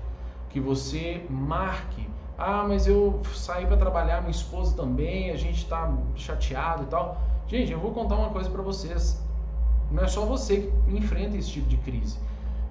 que 0.52 0.60
você 0.60 1.26
marque. 1.30 2.08
Ah, 2.38 2.66
mas 2.68 2.88
eu 2.88 3.22
saí 3.34 3.66
para 3.66 3.78
trabalhar, 3.78 4.22
minha 4.22 4.32
esposa 4.32 4.76
também, 4.76 5.32
a 5.32 5.36
gente 5.36 5.58
está 5.58 5.92
chateado 6.16 6.84
e 6.84 6.86
tal. 6.88 7.22
Gente, 7.48 7.72
eu 7.72 7.80
vou 7.80 7.92
contar 7.92 8.16
uma 8.16 8.30
coisa 8.30 8.50
para 8.50 8.62
vocês. 8.62 9.22
Não 9.92 10.04
é 10.04 10.08
só 10.08 10.26
você 10.26 10.72
que 10.88 10.96
enfrenta 10.96 11.38
esse 11.38 11.52
tipo 11.52 11.68
de 11.68 11.78
crise. 11.78 12.18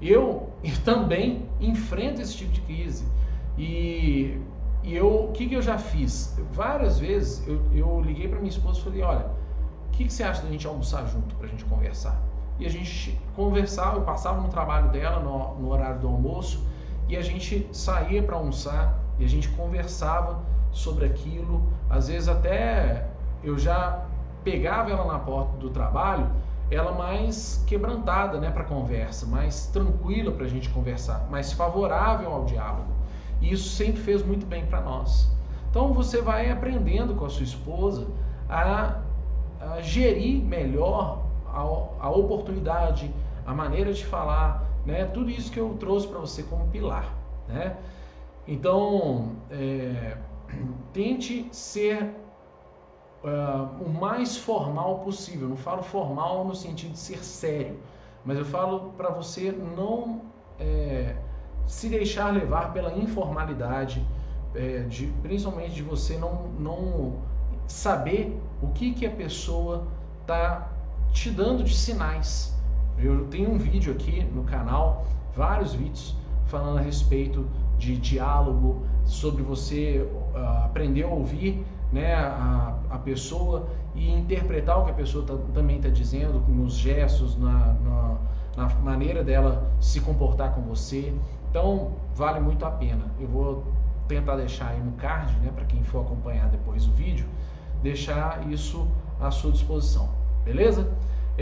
Eu, 0.01 0.51
eu 0.65 0.77
também 0.85 1.47
enfrento 1.61 2.21
esse 2.21 2.37
tipo 2.37 2.53
de 2.53 2.61
crise. 2.63 3.05
E, 3.57 4.41
e 4.83 4.97
eu, 4.97 5.25
o 5.25 5.33
que, 5.33 5.47
que 5.47 5.55
eu 5.55 5.63
já 5.63 5.79
fiz? 5.79 6.37
Várias 6.53 6.99
vezes 6.99 7.47
eu, 7.47 7.61
eu 7.73 8.01
liguei 8.01 8.27
para 8.27 8.39
minha 8.39 8.51
esposa 8.51 8.81
e 8.81 8.83
falei: 8.83 9.03
olha, 9.03 9.27
o 9.89 9.91
que, 9.93 10.05
que 10.05 10.13
você 10.13 10.23
acha 10.23 10.43
da 10.43 10.51
gente 10.51 10.67
almoçar 10.67 11.07
junto 11.07 11.35
para 11.37 11.47
a 11.47 11.51
gente 11.51 11.65
conversar? 11.67 12.21
E 12.59 12.67
a 12.67 12.71
gente 12.71 13.19
conversava, 13.37 13.99
eu 13.99 14.03
passava 14.03 14.41
no 14.41 14.49
trabalho 14.49 14.91
dela 14.91 15.21
no, 15.21 15.55
no 15.61 15.71
horário 15.71 16.01
do 16.01 16.09
almoço 16.09 16.67
e 17.11 17.17
a 17.17 17.21
gente 17.21 17.69
saía 17.73 18.23
para 18.23 18.37
almoçar 18.37 18.99
e 19.19 19.25
a 19.25 19.29
gente 19.29 19.49
conversava 19.51 20.41
sobre 20.71 21.05
aquilo. 21.07 21.63
Às 21.89 22.09
vezes 22.09 22.29
até 22.29 23.09
eu 23.43 23.59
já 23.59 24.05
pegava 24.45 24.91
ela 24.91 25.05
na 25.05 25.19
porta 25.19 25.57
do 25.59 25.71
trabalho 25.71 26.31
ela 26.71 26.93
mais 26.93 27.65
quebrantada 27.67 28.39
né, 28.39 28.49
para 28.51 28.63
conversa, 28.63 29.27
mais 29.27 29.67
tranquila 29.67 30.31
para 30.31 30.45
a 30.45 30.49
gente 30.49 30.69
conversar, 30.71 31.27
mais 31.29 31.53
favorável 31.53 32.33
ao 32.33 32.45
diálogo. 32.45 32.93
E 33.41 33.53
isso 33.53 33.71
sempre 33.71 34.01
fez 34.01 34.25
muito 34.25 34.47
bem 34.47 34.65
para 34.67 34.81
nós. 34.81 35.29
Então 35.69 35.93
você 35.93 36.23
vai 36.23 36.49
aprendendo 36.49 37.15
com 37.15 37.25
a 37.25 37.29
sua 37.29 37.43
esposa 37.43 38.07
a, 38.49 39.01
a 39.61 39.81
gerir 39.81 40.45
melhor 40.45 41.25
a, 41.49 41.59
a, 42.07 42.11
oportunidade, 42.11 43.13
a 43.45 43.53
maneira 43.53 43.93
de 43.93 44.07
falar, 44.07 44.70
né? 44.91 45.05
tudo 45.07 45.31
isso 45.31 45.51
que 45.51 45.59
eu 45.59 45.77
trouxe 45.79 46.07
para 46.09 46.19
você 46.19 46.43
como 46.43 46.69
pilar. 46.69 47.15
Né? 47.49 47.77
Então, 48.47 49.37
é, 49.51 50.17
tente 50.93 51.49
ser 51.53 52.15
uh, 53.25 53.85
o 53.85 53.89
mais 53.89 54.37
formal 54.37 55.01
possível. 55.01 55.49
não 55.49 55.57
falo 55.57 55.83
formal 55.83 56.45
no 56.45 56.55
sentido 56.55 56.93
de 56.93 56.99
ser 56.99 57.25
sério, 57.25 57.79
mas 58.25 58.39
eu 58.39 58.45
falo 58.45 58.93
para 58.97 59.11
você 59.11 59.53
não 59.53 60.23
é, 60.59 61.17
se 61.67 61.89
deixar 61.89 62.33
levar 62.33 62.73
pela 62.73 62.93
informalidade, 62.93 64.07
é, 64.55 64.81
de, 64.81 65.07
principalmente 65.23 65.75
de 65.75 65.83
você 65.83 66.19
não, 66.19 66.49
não 66.59 67.15
saber 67.67 68.39
o 68.61 68.69
que, 68.69 68.93
que 68.93 69.07
a 69.07 69.11
pessoa 69.11 69.87
está 70.21 70.71
te 71.13 71.31
dando 71.31 71.63
de 71.63 71.75
sinais. 71.75 72.55
Eu 73.03 73.27
tenho 73.27 73.51
um 73.51 73.59
vídeo 73.59 73.93
aqui 73.93 74.23
no 74.35 74.45
canal, 74.45 75.07
vários 75.35 75.73
vídeos 75.75 76.17
falando 76.47 76.79
a 76.79 76.83
respeito 76.83 77.47
de 77.79 77.97
diálogo, 77.97 78.85
sobre 79.05 79.43
você 79.43 80.07
uh, 80.35 80.65
aprender 80.65 81.05
a 81.05 81.09
ouvir 81.09 81.65
né, 81.91 82.15
a, 82.15 82.75
a 82.91 82.99
pessoa 82.99 83.69
e 83.95 84.11
interpretar 84.11 84.81
o 84.81 84.85
que 84.85 84.91
a 84.91 84.95
pessoa 84.95 85.25
tá, 85.25 85.35
também 85.55 85.77
está 85.77 85.89
dizendo, 85.89 86.41
nos 86.49 86.75
gestos, 86.75 87.37
na, 87.37 87.75
na, 87.75 88.19
na, 88.57 88.69
maneira 88.81 89.25
dela 89.25 89.71
se 89.81 90.01
comportar 90.01 90.55
com 90.55 90.61
você. 90.63 91.15
Então, 91.49 91.93
vale 92.15 92.39
muito 92.39 92.65
a 92.65 92.71
pena. 92.71 93.07
Eu 93.19 93.29
vou 93.29 93.65
tentar 94.07 94.37
deixar 94.37 94.69
aí 94.69 94.81
no 94.81 94.93
card, 94.93 95.35
né, 95.39 95.51
para 95.55 95.65
quem 95.65 95.83
for 95.83 96.03
acompanhar 96.03 96.49
depois 96.49 96.87
o 96.87 96.93
vídeo, 96.93 97.27
deixar 97.83 98.47
isso 98.51 98.87
à 99.21 99.31
sua 99.31 99.53
disposição, 99.53 100.09
beleza? 100.45 100.93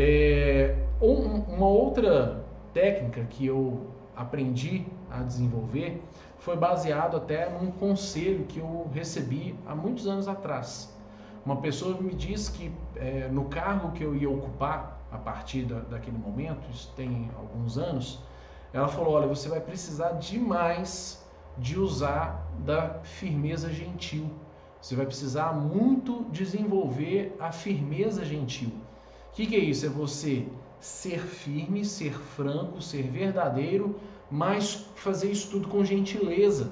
É, 0.01 0.77
um, 1.03 1.41
uma 1.57 1.67
outra 1.67 2.45
técnica 2.73 3.25
que 3.25 3.45
eu 3.45 3.89
aprendi 4.15 4.87
a 5.11 5.25
desenvolver 5.25 6.01
foi 6.39 6.57
baseado 6.57 7.17
até 7.17 7.51
num 7.51 7.73
conselho 7.73 8.45
que 8.45 8.61
eu 8.61 8.89
recebi 8.95 9.57
há 9.67 9.75
muitos 9.75 10.07
anos 10.07 10.29
atrás. 10.29 10.97
Uma 11.45 11.57
pessoa 11.57 12.01
me 12.01 12.15
disse 12.15 12.53
que 12.53 12.71
é, 12.95 13.27
no 13.27 13.47
cargo 13.47 13.91
que 13.91 14.05
eu 14.05 14.15
ia 14.15 14.31
ocupar 14.31 15.05
a 15.11 15.19
partir 15.19 15.63
da, 15.63 15.81
daquele 15.81 16.17
momento, 16.17 16.71
isso 16.71 16.93
tem 16.95 17.29
alguns 17.37 17.77
anos, 17.77 18.21
ela 18.73 18.87
falou: 18.87 19.15
olha, 19.15 19.27
você 19.27 19.49
vai 19.49 19.61
precisar 19.61 20.13
demais 20.13 21.27
de 21.57 21.77
usar 21.77 22.49
da 22.65 23.01
firmeza 23.03 23.69
gentil. 23.73 24.31
Você 24.81 24.95
vai 24.95 25.07
precisar 25.07 25.53
muito 25.55 26.25
desenvolver 26.31 27.37
a 27.41 27.51
firmeza 27.51 28.25
gentil. 28.25 28.71
O 29.31 29.35
que, 29.35 29.47
que 29.47 29.57
é 29.57 29.61
isso? 29.61 29.87
É 29.87 29.89
você 29.89 30.47
ser 30.81 31.21
firme, 31.21 31.85
ser 31.85 32.13
franco, 32.13 32.81
ser 32.81 33.03
verdadeiro, 33.03 33.99
mas 34.31 34.87
fazer 34.95 35.31
isso 35.31 35.51
tudo 35.51 35.69
com 35.69 35.85
gentileza, 35.85 36.71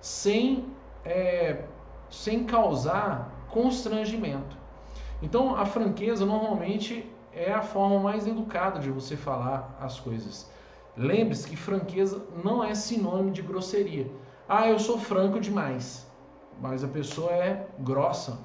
sem, 0.00 0.64
é, 1.04 1.64
sem 2.10 2.44
causar 2.44 3.46
constrangimento. 3.50 4.56
Então, 5.22 5.56
a 5.56 5.66
franqueza 5.66 6.24
normalmente 6.24 7.10
é 7.32 7.52
a 7.52 7.62
forma 7.62 7.98
mais 8.00 8.26
educada 8.26 8.78
de 8.78 8.90
você 8.90 9.16
falar 9.16 9.76
as 9.80 9.98
coisas. 10.00 10.50
Lembre-se 10.96 11.48
que 11.48 11.56
franqueza 11.56 12.24
não 12.42 12.62
é 12.62 12.74
sinônimo 12.74 13.30
de 13.30 13.42
grosseria. 13.42 14.10
Ah, 14.48 14.68
eu 14.68 14.78
sou 14.78 14.98
franco 14.98 15.38
demais, 15.38 16.06
mas 16.60 16.82
a 16.82 16.88
pessoa 16.88 17.30
é 17.32 17.68
grossa, 17.78 18.38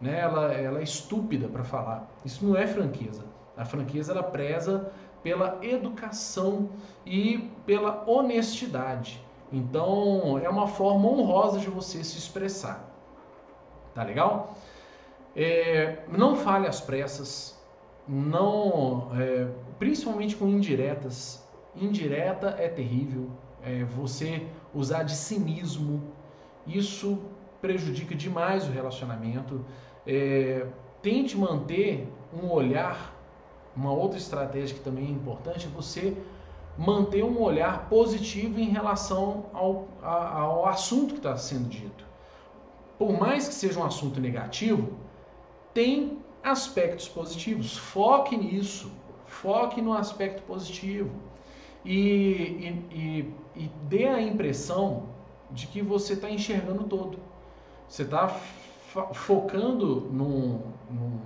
né? 0.00 0.20
ela, 0.20 0.52
ela 0.52 0.80
é 0.80 0.82
estúpida 0.82 1.48
para 1.48 1.64
falar. 1.64 2.08
Isso 2.24 2.44
não 2.44 2.56
é 2.56 2.66
franqueza. 2.66 3.24
A 3.56 3.64
franqueza 3.64 4.12
ela 4.12 4.22
preza 4.22 4.92
pela 5.22 5.58
educação 5.62 6.68
e 7.04 7.50
pela 7.64 8.04
honestidade. 8.06 9.24
Então, 9.52 10.38
é 10.38 10.48
uma 10.48 10.66
forma 10.66 11.08
honrosa 11.08 11.58
de 11.58 11.68
você 11.68 12.02
se 12.04 12.18
expressar. 12.18 12.84
Tá 13.94 14.02
legal? 14.02 14.54
É, 15.34 16.04
não 16.08 16.36
fale 16.36 16.66
às 16.66 16.80
pressas, 16.80 17.56
não, 18.08 19.10
é, 19.18 19.48
principalmente 19.78 20.36
com 20.36 20.48
indiretas. 20.48 21.46
Indireta 21.74 22.56
é 22.58 22.68
terrível. 22.68 23.30
É, 23.62 23.84
você 23.84 24.46
usar 24.72 25.02
de 25.02 25.14
cinismo, 25.14 26.02
isso 26.66 27.18
prejudica 27.60 28.14
demais 28.14 28.66
o 28.68 28.72
relacionamento. 28.72 29.64
É, 30.06 30.66
tente 31.02 31.36
manter 31.36 32.08
um 32.32 32.50
olhar. 32.50 33.14
Uma 33.74 33.92
outra 33.92 34.18
estratégia 34.18 34.74
que 34.74 34.82
também 34.82 35.06
é 35.06 35.10
importante 35.10 35.66
é 35.66 35.68
você 35.68 36.16
manter 36.78 37.22
um 37.24 37.40
olhar 37.40 37.88
positivo 37.88 38.58
em 38.58 38.68
relação 38.68 39.46
ao, 39.52 39.88
ao 40.02 40.66
assunto 40.66 41.14
que 41.14 41.20
está 41.20 41.36
sendo 41.36 41.68
dito. 41.68 42.06
Por 42.98 43.12
mais 43.18 43.46
que 43.48 43.54
seja 43.54 43.78
um 43.78 43.84
assunto 43.84 44.20
negativo, 44.20 44.96
tem 45.74 46.18
aspectos 46.42 47.08
positivos. 47.08 47.76
Foque 47.76 48.36
nisso. 48.36 48.90
Foque 49.26 49.82
no 49.82 49.92
aspecto 49.92 50.42
positivo. 50.42 51.10
E, 51.84 51.92
e, 51.92 52.86
e, 52.90 53.34
e 53.64 53.70
dê 53.88 54.06
a 54.06 54.20
impressão 54.20 55.10
de 55.50 55.66
que 55.66 55.82
você 55.82 56.14
está 56.14 56.30
enxergando 56.30 56.84
todo. 56.84 57.18
Você 57.88 58.02
está 58.02 58.28
focando 59.12 60.02
no, 60.12 60.58
no, 60.90 61.20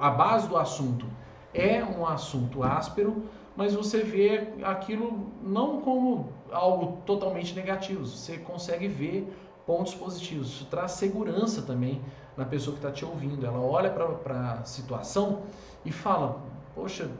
a 0.00 0.10
base 0.10 0.48
do 0.48 0.56
assunto 0.56 1.06
é 1.54 1.82
um 1.84 2.06
assunto 2.06 2.62
áspero, 2.62 3.22
mas 3.56 3.74
você 3.74 4.02
vê 4.02 4.48
aquilo 4.62 5.26
não 5.42 5.80
como 5.80 6.32
algo 6.52 6.98
totalmente 7.04 7.54
negativo. 7.54 8.06
Você 8.06 8.38
consegue 8.38 8.86
ver 8.86 9.32
pontos 9.66 9.94
positivos. 9.94 10.48
Isso 10.48 10.66
traz 10.66 10.92
segurança 10.92 11.62
também 11.62 12.00
na 12.36 12.44
pessoa 12.44 12.76
que 12.76 12.78
está 12.78 12.90
te 12.90 13.04
ouvindo. 13.04 13.44
Ela 13.44 13.60
olha 13.60 13.90
para 13.90 14.52
a 14.52 14.64
situação 14.64 15.42
e 15.84 15.92
fala: 15.92 16.40
Poxa, 16.74 17.10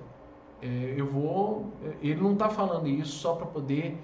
é, 0.62 0.94
eu 0.96 1.06
vou. 1.06 1.72
Ele 2.00 2.20
não 2.20 2.32
está 2.32 2.48
falando 2.48 2.88
isso 2.88 3.18
só 3.18 3.34
para 3.34 3.46
poder 3.46 4.00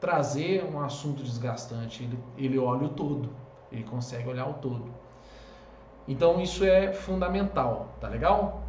trazer 0.00 0.64
um 0.64 0.80
assunto 0.80 1.22
desgastante. 1.22 2.04
Ele, 2.04 2.18
ele 2.36 2.58
olha 2.58 2.86
o 2.86 2.90
todo, 2.90 3.30
ele 3.70 3.84
consegue 3.84 4.28
olhar 4.28 4.48
o 4.48 4.54
todo. 4.54 4.86
Então 6.06 6.40
isso 6.40 6.64
é 6.64 6.92
fundamental, 6.92 7.88
tá 8.00 8.08
legal? 8.08 8.62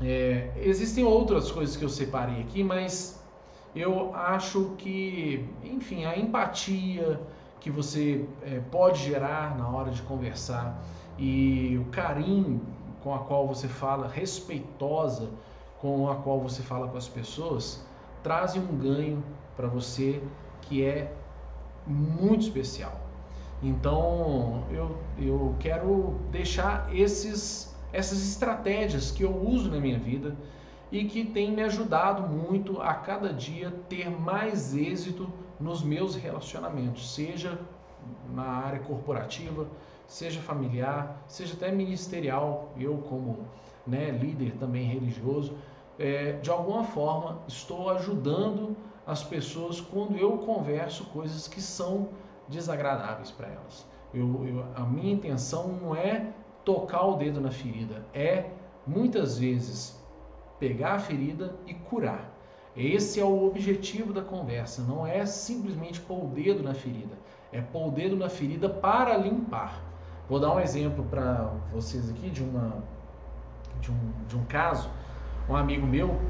É, 0.00 0.50
existem 0.56 1.04
outras 1.04 1.50
coisas 1.50 1.76
que 1.76 1.84
eu 1.84 1.88
separei 1.88 2.40
aqui, 2.40 2.62
mas 2.62 3.22
eu 3.74 4.14
acho 4.14 4.74
que, 4.78 5.46
enfim, 5.62 6.04
a 6.04 6.16
empatia, 6.16 7.20
que 7.60 7.70
você 7.70 8.24
é, 8.42 8.60
pode 8.70 9.02
gerar 9.02 9.56
na 9.58 9.68
hora 9.68 9.90
de 9.90 10.00
conversar 10.02 10.80
e 11.18 11.78
o 11.80 11.90
carinho 11.90 12.60
com 13.02 13.14
a 13.14 13.18
qual 13.20 13.46
você 13.46 13.68
fala, 13.68 14.08
respeitosa 14.08 15.30
com 15.80 16.10
a 16.10 16.16
qual 16.16 16.40
você 16.40 16.62
fala 16.62 16.88
com 16.88 16.96
as 16.96 17.08
pessoas, 17.08 17.84
trazem 18.22 18.62
um 18.62 18.76
ganho 18.76 19.22
para 19.56 19.66
você 19.66 20.22
que 20.62 20.84
é 20.84 21.12
muito 21.86 22.42
especial. 22.42 23.05
Então 23.62 24.64
eu, 24.70 24.96
eu 25.18 25.54
quero 25.58 26.20
deixar 26.30 26.94
esses, 26.94 27.74
essas 27.92 28.22
estratégias 28.22 29.10
que 29.10 29.22
eu 29.22 29.34
uso 29.34 29.70
na 29.70 29.80
minha 29.80 29.98
vida 29.98 30.36
e 30.92 31.04
que 31.04 31.24
tem 31.24 31.50
me 31.50 31.62
ajudado 31.62 32.22
muito 32.22 32.80
a 32.80 32.94
cada 32.94 33.32
dia 33.32 33.72
ter 33.88 34.10
mais 34.10 34.74
êxito 34.74 35.28
nos 35.58 35.82
meus 35.82 36.14
relacionamentos, 36.14 37.14
seja 37.14 37.58
na 38.34 38.44
área 38.44 38.78
corporativa, 38.80 39.66
seja 40.06 40.40
familiar, 40.40 41.22
seja 41.26 41.54
até 41.54 41.72
ministerial, 41.72 42.72
eu 42.78 42.98
como 42.98 43.38
né, 43.86 44.10
líder 44.10 44.52
também 44.58 44.84
religioso, 44.84 45.56
é, 45.98 46.32
de 46.32 46.50
alguma 46.50 46.84
forma 46.84 47.40
estou 47.48 47.90
ajudando 47.90 48.76
as 49.06 49.22
pessoas 49.22 49.80
quando 49.80 50.16
eu 50.16 50.38
converso 50.38 51.04
coisas 51.06 51.48
que 51.48 51.60
são 51.60 52.08
desagradáveis 52.48 53.30
para 53.30 53.48
elas. 53.48 53.86
Eu, 54.14 54.46
eu, 54.46 54.64
a 54.74 54.80
minha 54.80 55.12
intenção 55.12 55.68
não 55.68 55.94
é 55.94 56.26
tocar 56.64 57.04
o 57.06 57.16
dedo 57.16 57.40
na 57.40 57.50
ferida, 57.50 58.04
é 58.12 58.50
muitas 58.86 59.38
vezes 59.38 60.02
pegar 60.58 60.94
a 60.94 60.98
ferida 60.98 61.54
e 61.66 61.74
curar. 61.74 62.32
Esse 62.76 63.20
é 63.20 63.24
o 63.24 63.46
objetivo 63.46 64.12
da 64.12 64.22
conversa, 64.22 64.82
não 64.82 65.06
é 65.06 65.24
simplesmente 65.24 66.00
pôr 66.00 66.24
o 66.24 66.28
dedo 66.28 66.62
na 66.62 66.74
ferida, 66.74 67.16
é 67.52 67.60
pôr 67.60 67.88
o 67.88 67.90
dedo 67.90 68.16
na 68.16 68.28
ferida 68.28 68.68
para 68.68 69.16
limpar. 69.16 69.82
Vou 70.28 70.40
dar 70.40 70.52
um 70.52 70.60
exemplo 70.60 71.04
para 71.04 71.52
vocês 71.72 72.10
aqui 72.10 72.28
de, 72.28 72.42
uma, 72.42 72.82
de, 73.80 73.90
um, 73.90 74.12
de 74.28 74.36
um 74.36 74.44
caso. 74.44 74.90
Um 75.48 75.54
amigo 75.54 75.86
meu, 75.86 76.20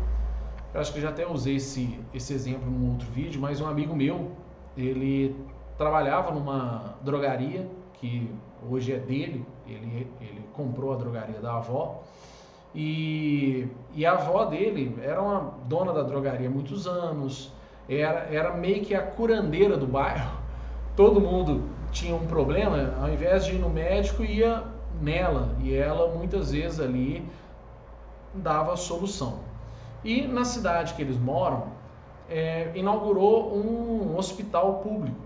eu 0.75 0.81
acho 0.81 0.93
que 0.93 1.01
já 1.01 1.09
até 1.09 1.27
usei 1.27 1.57
esse, 1.57 1.99
esse 2.13 2.35
exemplo 2.35 2.71
num 2.71 2.93
outro 2.93 3.11
vídeo, 3.11 3.41
mas 3.41 3.61
um 3.61 3.67
amigo 3.67 3.97
meu, 3.97 4.31
ele 4.77 5.35
trabalhava 5.77 6.31
numa 6.31 6.97
drogaria 7.03 7.69
que 7.95 8.35
hoje 8.71 8.93
é 8.93 8.99
dele, 8.99 9.47
ele, 9.67 10.11
ele 10.21 10.45
comprou 10.53 10.93
a 10.93 10.97
drogaria 10.97 11.41
da 11.41 11.57
avó 11.57 12.03
e, 12.77 13.67
e 13.95 14.05
a 14.05 14.13
avó 14.13 14.45
dele 14.45 14.99
era 15.03 15.23
uma 15.23 15.55
dona 15.65 15.95
da 15.95 16.03
drogaria 16.03 16.47
há 16.47 16.51
muitos 16.51 16.87
anos, 16.87 17.51
era, 17.89 18.29
era 18.31 18.55
meio 18.55 18.85
que 18.85 18.95
a 18.95 19.01
curandeira 19.01 19.79
do 19.79 19.87
bairro. 19.87 20.31
Todo 20.95 21.19
mundo 21.19 21.65
tinha 21.91 22.15
um 22.15 22.27
problema, 22.27 22.95
ao 23.01 23.09
invés 23.09 23.47
de 23.47 23.55
ir 23.55 23.59
no 23.59 23.71
médico, 23.71 24.23
ia 24.23 24.63
nela. 25.01 25.57
E 25.61 25.75
ela 25.75 26.15
muitas 26.15 26.53
vezes 26.53 26.79
ali 26.79 27.27
dava 28.35 28.75
a 28.75 28.77
solução. 28.77 29.41
E 30.05 30.27
na 30.27 30.45
cidade 30.45 30.93
que 30.93 31.01
eles 31.01 31.19
moram, 31.19 31.69
é, 32.29 32.73
inaugurou 32.75 33.57
um 33.57 34.17
hospital 34.19 34.81
público. 34.81 35.26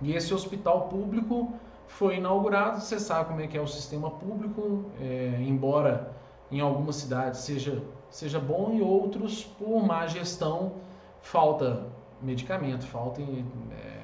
E 0.00 0.14
esse 0.14 0.32
hospital 0.32 0.88
público 0.88 1.52
foi 1.86 2.16
inaugurado. 2.16 2.80
Você 2.80 2.98
sabe 2.98 3.28
como 3.28 3.40
é 3.40 3.46
que 3.46 3.56
é 3.56 3.60
o 3.60 3.66
sistema 3.66 4.10
público, 4.10 4.84
é, 5.00 5.36
embora 5.40 6.12
em 6.50 6.60
algumas 6.60 6.96
cidades 6.96 7.40
seja, 7.40 7.82
seja 8.08 8.40
bom, 8.40 8.72
em 8.72 8.80
outros, 8.80 9.44
por 9.44 9.82
má 9.84 10.06
gestão, 10.06 10.72
falta 11.20 11.86
medicamento, 12.20 12.86
falta 12.86 13.20
é, 13.22 14.00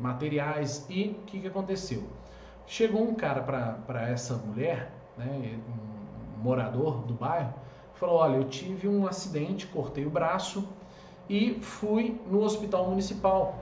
materiais. 0.00 0.86
E 0.88 1.16
o 1.20 1.24
que, 1.24 1.40
que 1.40 1.46
aconteceu? 1.48 2.04
Chegou 2.66 3.02
um 3.02 3.14
cara 3.14 3.40
para 3.40 4.08
essa 4.08 4.34
mulher, 4.34 4.92
né, 5.16 5.58
um 5.68 6.42
morador 6.42 7.02
do 7.02 7.14
bairro, 7.14 7.54
falou: 7.94 8.16
Olha, 8.16 8.36
eu 8.36 8.44
tive 8.44 8.86
um 8.86 9.06
acidente, 9.06 9.66
cortei 9.66 10.04
o 10.04 10.10
braço 10.10 10.68
e 11.28 11.54
fui 11.60 12.20
no 12.26 12.42
hospital 12.42 12.86
municipal. 12.88 13.58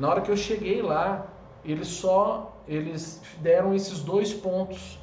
Na 0.00 0.08
hora 0.08 0.20
que 0.20 0.30
eu 0.30 0.36
cheguei 0.36 0.82
lá, 0.82 1.26
eles 1.64 1.88
só 1.88 2.56
eles 2.66 3.22
deram 3.40 3.74
esses 3.74 4.00
dois 4.00 4.32
pontos 4.32 4.98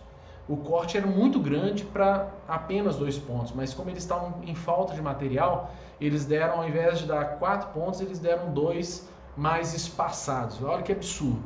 o 0.47 0.55
corte 0.55 0.97
era 0.97 1.05
muito 1.05 1.39
grande 1.39 1.83
para 1.83 2.29
apenas 2.47 2.95
dois 2.95 3.17
pontos, 3.17 3.51
mas 3.51 3.73
como 3.73 3.89
eles 3.89 4.03
estavam 4.03 4.41
em 4.43 4.55
falta 4.55 4.93
de 4.93 5.01
material, 5.01 5.71
eles 5.99 6.25
deram, 6.25 6.59
ao 6.59 6.67
invés 6.67 6.99
de 6.99 7.05
dar 7.05 7.37
quatro 7.37 7.69
pontos, 7.71 7.99
eles 7.99 8.17
deram 8.17 8.53
dois 8.53 9.09
mais 9.35 9.73
espaçados. 9.73 10.63
Olha 10.63 10.81
que 10.81 10.93
absurdo. 10.93 11.43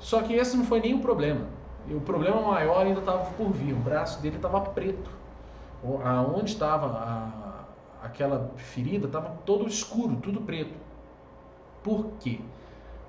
Só 0.00 0.22
que 0.22 0.32
esse 0.32 0.56
não 0.56 0.64
foi 0.64 0.80
o 0.94 0.98
problema. 1.00 1.46
E 1.86 1.94
o 1.94 2.00
problema 2.00 2.40
maior 2.40 2.86
ainda 2.86 3.00
estava 3.00 3.26
por 3.32 3.52
vir. 3.52 3.74
O 3.74 3.76
braço 3.76 4.22
dele 4.22 4.36
estava 4.36 4.60
preto. 4.62 5.10
Aonde 6.02 6.52
estava 6.52 7.66
aquela 8.02 8.50
ferida 8.56 9.06
estava 9.06 9.36
todo 9.44 9.68
escuro, 9.68 10.16
tudo 10.16 10.40
preto. 10.40 10.72
Por 11.82 12.06
quê? 12.20 12.40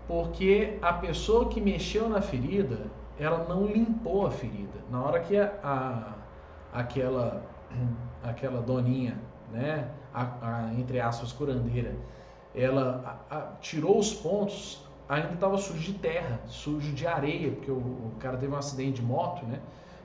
Porque 0.08 0.78
a 0.82 0.94
pessoa 0.94 1.50
que 1.50 1.60
mexeu 1.60 2.08
na 2.08 2.22
ferida 2.22 2.92
ela 3.20 3.46
não 3.48 3.66
limpou 3.66 4.28
a 4.28 4.32
ferida. 4.32 4.80
Na 4.90 5.02
hora 5.02 5.20
que 5.20 5.38
a, 5.38 5.52
a 5.64 6.80
aquela 6.80 7.44
aquela 8.24 8.62
doninha, 8.62 9.20
né, 9.52 9.90
a, 10.14 10.24
a, 10.42 10.74
entre 10.74 11.00
aspas 11.00 11.32
curandeira, 11.32 11.96
ela 12.54 13.20
tirou 13.62 14.00
os 14.00 14.14
pontos, 14.14 14.82
ainda 15.08 15.34
estava 15.34 15.58
sujo 15.58 15.80
de 15.80 15.94
terra, 15.94 16.40
sujo 16.48 16.94
de 16.94 17.06
areia, 17.06 17.52
porque 17.52 17.70
o, 17.70 17.76
o, 17.76 18.12
cara 18.20 18.38
teve 18.38 18.54
um 18.54 18.58
acidente 18.58 19.02
de 19.02 19.04
moto, 19.04 19.46
né? 19.46 19.60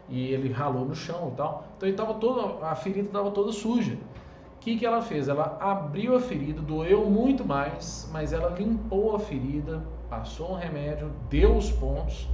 E 0.08 0.32
ele 0.32 0.52
ralou 0.52 0.84
no 0.84 0.94
chão 0.94 1.30
e 1.32 1.36
tal. 1.36 1.64
Então 1.76 1.88
ele 1.88 1.96
tava 1.96 2.14
toda, 2.14 2.66
a 2.66 2.74
ferida 2.74 3.06
estava 3.06 3.30
toda 3.30 3.52
suja. 3.52 3.96
O 4.60 4.62
que, 4.62 4.76
que 4.76 4.84
ela 4.84 5.00
fez? 5.00 5.26
Ela 5.26 5.56
abriu 5.58 6.14
a 6.14 6.20
ferida, 6.20 6.60
doeu 6.60 7.08
muito 7.08 7.42
mais, 7.42 8.06
mas 8.12 8.30
ela 8.30 8.50
limpou 8.50 9.16
a 9.16 9.18
ferida, 9.18 9.82
passou 10.10 10.52
um 10.52 10.54
remédio, 10.54 11.10
deu 11.30 11.56
os 11.56 11.72
pontos 11.72 12.28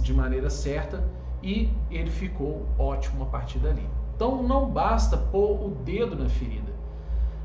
de 0.00 0.14
maneira 0.14 0.48
certa 0.48 1.02
e 1.42 1.68
ele 1.90 2.08
ficou 2.08 2.64
ótimo 2.78 3.24
a 3.24 3.26
partir 3.26 3.58
dali. 3.58 3.84
Então 4.14 4.40
não 4.44 4.70
basta 4.70 5.16
pôr 5.16 5.60
o 5.66 5.70
dedo 5.84 6.14
na 6.14 6.28
ferida. 6.28 6.70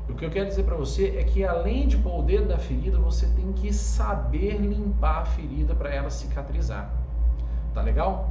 O 0.08 0.14
que 0.14 0.24
eu 0.24 0.30
quero 0.30 0.46
dizer 0.46 0.62
para 0.62 0.76
você 0.76 1.16
é 1.18 1.24
que 1.24 1.44
além 1.44 1.88
de 1.88 1.96
pôr 1.96 2.20
o 2.20 2.22
dedo 2.22 2.46
na 2.46 2.58
ferida, 2.58 3.00
você 3.00 3.26
tem 3.34 3.52
que 3.54 3.72
saber 3.72 4.56
limpar 4.58 5.22
a 5.22 5.24
ferida 5.24 5.74
para 5.74 5.92
ela 5.92 6.10
cicatrizar. 6.10 6.92
Tá 7.74 7.82
legal? 7.82 8.30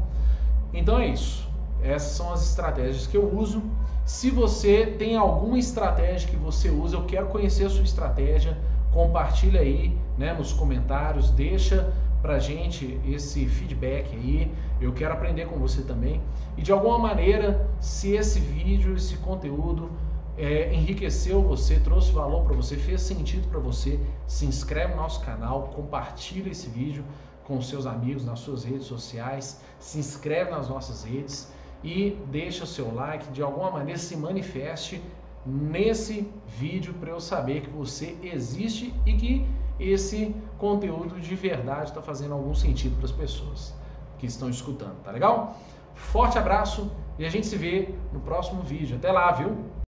Então 0.73 0.99
é 0.99 1.07
isso. 1.07 1.49
essas 1.84 2.13
são 2.13 2.32
as 2.32 2.47
estratégias 2.47 3.05
que 3.05 3.17
eu 3.17 3.30
uso. 3.38 3.61
Se 4.05 4.29
você 4.29 4.85
tem 4.85 5.15
alguma 5.15 5.57
estratégia 5.57 6.29
que 6.29 6.35
você 6.35 6.69
usa, 6.69 6.95
eu 6.95 7.05
quero 7.05 7.25
conhecer 7.25 7.65
a 7.65 7.69
sua 7.71 7.83
estratégia, 7.83 8.55
compartilha 8.93 9.61
aí 9.61 9.97
né, 10.15 10.31
nos 10.31 10.53
comentários, 10.53 11.31
deixa 11.31 11.91
pra 12.21 12.37
gente 12.37 12.99
esse 13.03 13.47
feedback 13.47 14.15
aí. 14.15 14.51
Eu 14.79 14.93
quero 14.93 15.11
aprender 15.11 15.47
com 15.47 15.57
você 15.57 15.81
também. 15.81 16.21
E 16.55 16.61
de 16.61 16.71
alguma 16.71 16.99
maneira, 16.99 17.67
se 17.79 18.13
esse 18.13 18.39
vídeo, 18.39 18.95
esse 18.95 19.17
conteúdo 19.17 19.89
é, 20.37 20.71
enriqueceu 20.71 21.41
você, 21.41 21.79
trouxe 21.79 22.11
valor 22.11 22.43
para 22.43 22.55
você, 22.55 22.75
fez 22.75 23.01
sentido 23.01 23.47
para 23.47 23.59
você, 23.59 23.99
se 24.27 24.45
inscreve 24.45 24.93
no 24.93 25.01
nosso 25.01 25.21
canal, 25.21 25.71
compartilha 25.75 26.51
esse 26.51 26.69
vídeo 26.69 27.03
com 27.43 27.59
seus 27.59 27.87
amigos 27.87 28.23
nas 28.23 28.39
suas 28.39 28.63
redes 28.63 28.85
sociais, 28.85 29.61
se 29.79 29.97
inscreve 29.97 30.51
nas 30.51 30.69
nossas 30.69 31.03
redes 31.03 31.51
e 31.86 32.17
deixa 32.31 32.63
o 32.63 32.67
seu 32.67 32.91
like, 32.93 33.31
de 33.31 33.43
alguma 33.43 33.69
maneira 33.69 33.99
se 33.99 34.17
manifeste 34.17 34.99
nesse 35.45 36.27
vídeo 36.47 36.95
para 36.95 37.11
eu 37.11 37.19
saber 37.19 37.61
que 37.61 37.69
você 37.69 38.17
existe 38.23 38.91
e 39.05 39.13
que 39.13 39.47
esse 39.79 40.36
conteúdo 40.57 41.19
de 41.19 41.36
verdade 41.36 41.89
está 41.89 42.01
fazendo 42.01 42.33
algum 42.33 42.55
sentido 42.55 42.95
para 42.95 43.05
as 43.05 43.11
pessoas 43.11 43.75
que 44.17 44.25
estão 44.25 44.49
escutando, 44.49 44.95
tá 45.03 45.11
legal? 45.11 45.57
Forte 45.93 46.39
abraço 46.39 46.91
e 47.19 47.25
a 47.25 47.29
gente 47.29 47.45
se 47.45 47.55
vê 47.55 47.89
no 48.11 48.19
próximo 48.19 48.63
vídeo. 48.63 48.97
Até 48.97 49.11
lá, 49.11 49.31
viu? 49.31 49.55